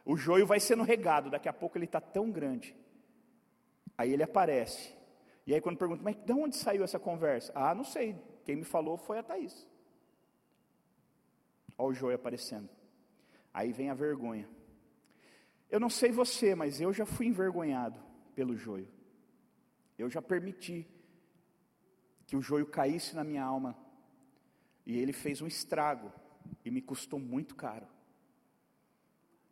O 0.04 0.16
joio 0.16 0.46
vai 0.46 0.60
sendo 0.60 0.84
regado, 0.84 1.30
daqui 1.30 1.48
a 1.48 1.52
pouco 1.52 1.76
ele 1.76 1.86
está 1.86 2.00
tão 2.00 2.30
grande. 2.30 2.76
Aí 3.98 4.12
ele 4.12 4.22
aparece. 4.22 4.94
E 5.48 5.52
aí 5.52 5.60
quando 5.60 5.78
pergunta, 5.78 6.00
mas 6.04 6.14
de 6.14 6.32
onde 6.32 6.54
saiu 6.54 6.84
essa 6.84 7.00
conversa? 7.00 7.50
Ah, 7.56 7.74
não 7.74 7.82
sei, 7.82 8.14
quem 8.44 8.54
me 8.54 8.64
falou 8.64 8.96
foi 8.96 9.18
a 9.18 9.22
Thaís. 9.24 9.66
Olha 11.76 11.88
o 11.88 11.92
joio 11.92 12.14
aparecendo. 12.14 12.68
Aí 13.52 13.72
vem 13.72 13.90
a 13.90 13.94
vergonha. 13.94 14.48
Eu 15.74 15.80
não 15.80 15.90
sei 15.90 16.12
você, 16.12 16.54
mas 16.54 16.80
eu 16.80 16.92
já 16.92 17.04
fui 17.04 17.26
envergonhado 17.26 17.98
pelo 18.32 18.56
joio. 18.56 18.86
Eu 19.98 20.08
já 20.08 20.22
permiti 20.22 20.86
que 22.28 22.36
o 22.36 22.40
joio 22.40 22.64
caísse 22.64 23.16
na 23.16 23.24
minha 23.24 23.42
alma. 23.42 23.76
E 24.86 24.96
ele 24.96 25.12
fez 25.12 25.42
um 25.42 25.48
estrago 25.48 26.12
e 26.64 26.70
me 26.70 26.80
custou 26.80 27.18
muito 27.18 27.56
caro. 27.56 27.88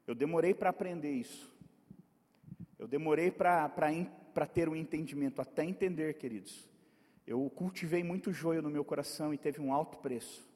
Eu 0.06 0.14
demorei 0.14 0.54
para 0.54 0.70
aprender 0.70 1.10
isso. 1.10 1.52
Eu 2.78 2.86
demorei 2.86 3.28
para 3.28 4.46
ter 4.46 4.68
um 4.68 4.76
entendimento, 4.76 5.42
até 5.42 5.64
entender, 5.64 6.14
queridos. 6.14 6.68
Eu 7.26 7.50
cultivei 7.50 8.04
muito 8.04 8.32
joio 8.32 8.62
no 8.62 8.70
meu 8.70 8.84
coração 8.84 9.34
e 9.34 9.36
teve 9.36 9.60
um 9.60 9.72
alto 9.72 9.98
preço. 9.98 10.48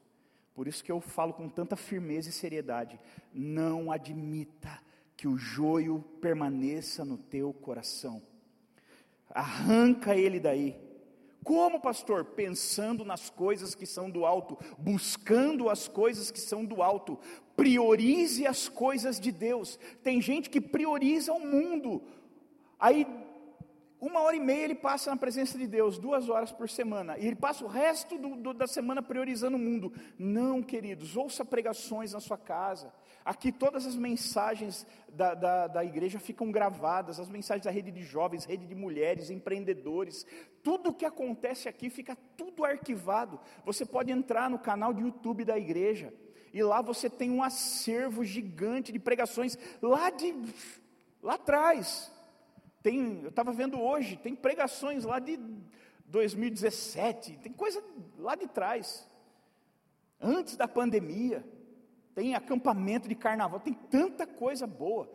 Por 0.53 0.65
isso 0.65 0.81
que 0.81 0.93
eu 0.93 1.01
falo 1.01 1.33
com 1.33 1.49
tanta 1.49 1.75
firmeza 1.75 2.29
e 2.29 2.31
seriedade: 2.31 2.97
não 3.33 3.91
admita 3.91 4.86
que 5.17 5.27
o 5.27 5.35
joio 5.35 6.05
permaneça 6.21 7.03
no 7.03 7.17
teu 7.17 7.51
coração. 7.51 8.21
Arranca 9.31 10.15
ele 10.15 10.39
daí. 10.39 10.79
Como, 11.43 11.79
pastor? 11.79 12.23
Pensando 12.23 13.03
nas 13.03 13.29
coisas 13.29 13.73
que 13.73 13.85
são 13.85 14.11
do 14.11 14.25
alto, 14.25 14.57
buscando 14.77 15.69
as 15.69 15.87
coisas 15.87 16.29
que 16.29 16.39
são 16.39 16.63
do 16.63 16.83
alto. 16.83 17.17
Priorize 17.55 18.45
as 18.45 18.69
coisas 18.69 19.19
de 19.19 19.31
Deus. 19.31 19.79
Tem 20.03 20.21
gente 20.21 20.51
que 20.51 20.61
prioriza 20.61 21.33
o 21.33 21.39
mundo. 21.39 22.03
Aí 22.79 23.07
uma 23.99 24.19
hora 24.21 24.35
e 24.35 24.39
meia 24.39 24.65
ele 24.65 24.75
passa 24.75 25.09
na 25.09 25.17
presença 25.17 25.57
de 25.57 25.65
Deus, 25.65 25.97
duas 25.97 26.29
horas 26.29 26.51
por 26.51 26.69
semana, 26.69 27.17
e 27.17 27.25
ele 27.25 27.35
passa 27.35 27.65
o 27.65 27.67
resto 27.67 28.15
do, 28.15 28.35
do, 28.35 28.53
da 28.53 28.67
semana 28.67 29.01
priorizando 29.01 29.57
o 29.57 29.59
mundo. 29.59 29.91
Não, 30.19 30.61
queridos, 30.61 31.17
ouça 31.17 31.43
pregações 31.43 32.13
na 32.13 32.19
sua 32.19 32.37
casa. 32.37 32.93
Aqui 33.27 33.51
todas 33.51 33.85
as 33.85 33.97
mensagens 33.97 34.87
da, 35.09 35.33
da, 35.33 35.67
da 35.67 35.83
igreja 35.83 36.17
ficam 36.17 36.49
gravadas, 36.49 37.19
as 37.19 37.27
mensagens 37.27 37.65
da 37.65 37.69
rede 37.69 37.91
de 37.91 38.01
jovens, 38.01 38.45
rede 38.45 38.65
de 38.65 38.73
mulheres, 38.73 39.29
empreendedores, 39.29 40.25
tudo 40.63 40.91
o 40.91 40.93
que 40.93 41.03
acontece 41.03 41.67
aqui 41.67 41.89
fica 41.89 42.17
tudo 42.37 42.63
arquivado. 42.63 43.37
Você 43.65 43.85
pode 43.85 44.13
entrar 44.13 44.49
no 44.49 44.57
canal 44.57 44.93
de 44.93 45.01
YouTube 45.01 45.43
da 45.43 45.57
igreja, 45.57 46.13
e 46.53 46.63
lá 46.63 46.81
você 46.81 47.09
tem 47.09 47.29
um 47.29 47.43
acervo 47.43 48.23
gigante 48.23 48.93
de 48.93 48.99
pregações 48.99 49.57
lá 49.81 50.09
de 50.09 50.33
lá 51.21 51.33
atrás. 51.33 52.09
Tem, 52.81 53.23
eu 53.23 53.29
estava 53.29 53.51
vendo 53.51 53.77
hoje, 53.77 54.15
tem 54.15 54.37
pregações 54.37 55.03
lá 55.03 55.19
de 55.19 55.37
2017, 56.05 57.39
tem 57.43 57.51
coisa 57.51 57.83
lá 58.17 58.35
de 58.35 58.47
trás, 58.47 59.05
antes 60.17 60.55
da 60.55 60.65
pandemia, 60.65 61.43
tem 62.17 62.33
acampamento 62.33 63.07
de 63.07 63.13
carnaval, 63.13 63.59
tem 63.59 63.75
tanta 63.75 64.25
coisa 64.25 64.65
boa, 64.65 65.07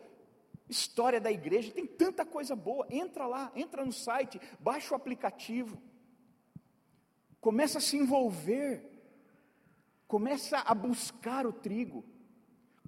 história 0.69 1.19
da 1.19 1.29
igreja, 1.29 1.69
tem 1.69 1.85
tanta 1.85 2.25
coisa 2.25 2.55
boa. 2.55 2.87
Entra 2.89 3.27
lá, 3.27 3.51
entra 3.57 3.83
no 3.83 3.91
site, 3.91 4.39
baixa 4.57 4.93
o 4.93 4.95
aplicativo, 4.95 5.77
começa 7.41 7.79
a 7.79 7.81
se 7.81 7.97
envolver, 7.97 8.89
começa 10.07 10.59
a 10.59 10.73
buscar 10.73 11.45
o 11.45 11.51
trigo, 11.51 12.05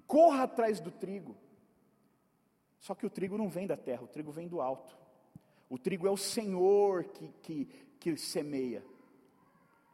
corra 0.06 0.44
atrás 0.44 0.80
do 0.80 0.90
trigo. 0.90 1.36
Só 2.78 2.94
que 2.94 3.04
o 3.04 3.10
trigo 3.10 3.36
não 3.36 3.50
vem 3.50 3.66
da 3.66 3.76
terra, 3.76 4.04
o 4.04 4.08
trigo 4.08 4.32
vem 4.32 4.48
do 4.48 4.62
alto. 4.62 4.96
O 5.68 5.76
trigo 5.76 6.06
é 6.06 6.10
o 6.10 6.16
Senhor 6.16 7.04
que, 7.04 7.28
que, 7.42 7.64
que 8.00 8.16
semeia. 8.16 8.82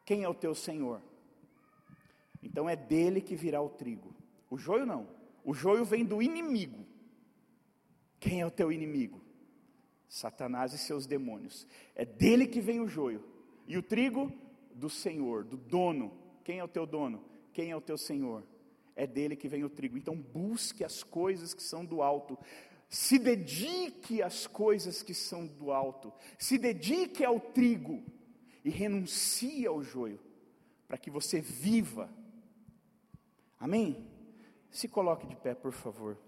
Quem 0.04 0.22
é 0.22 0.28
o 0.28 0.34
teu 0.34 0.54
Senhor? 0.54 1.02
Então 2.42 2.68
é 2.68 2.74
dele 2.74 3.20
que 3.20 3.36
virá 3.36 3.60
o 3.60 3.68
trigo. 3.68 4.14
O 4.50 4.58
joio 4.58 4.84
não. 4.84 5.08
O 5.44 5.54
joio 5.54 5.84
vem 5.84 6.04
do 6.04 6.20
inimigo. 6.20 6.84
Quem 8.18 8.40
é 8.40 8.46
o 8.46 8.50
teu 8.50 8.70
inimigo? 8.70 9.20
Satanás 10.08 10.72
e 10.72 10.78
seus 10.78 11.06
demônios. 11.06 11.66
É 11.94 12.04
dele 12.04 12.46
que 12.46 12.60
vem 12.60 12.80
o 12.80 12.88
joio. 12.88 13.24
E 13.66 13.78
o 13.78 13.82
trigo 13.82 14.32
do 14.74 14.90
Senhor, 14.90 15.44
do 15.44 15.56
dono, 15.56 16.12
Quem 16.44 16.58
é 16.58 16.64
o 16.64 16.68
teu 16.68 16.84
dono? 16.84 17.24
Quem 17.52 17.70
é 17.70 17.76
o 17.76 17.80
teu 17.80 17.96
Senhor? 17.96 18.44
É 18.96 19.06
dele 19.06 19.36
que 19.36 19.48
vem 19.48 19.64
o 19.64 19.70
trigo. 19.70 19.96
Então 19.96 20.16
busque 20.16 20.84
as 20.84 21.02
coisas 21.02 21.54
que 21.54 21.62
são 21.62 21.84
do 21.84 22.02
alto. 22.02 22.38
Se 22.88 23.18
dedique 23.18 24.20
às 24.20 24.46
coisas 24.46 25.02
que 25.02 25.14
são 25.14 25.46
do 25.46 25.70
alto. 25.70 26.12
Se 26.38 26.58
dedique 26.58 27.24
ao 27.24 27.40
trigo 27.40 28.02
e 28.64 28.70
renuncie 28.70 29.66
ao 29.66 29.82
joio, 29.82 30.20
para 30.86 30.98
que 30.98 31.10
você 31.10 31.40
viva. 31.40 32.10
Amém? 33.62 34.04
Se 34.72 34.88
coloque 34.88 35.24
de 35.24 35.36
pé, 35.36 35.54
por 35.54 35.72
favor. 35.72 36.18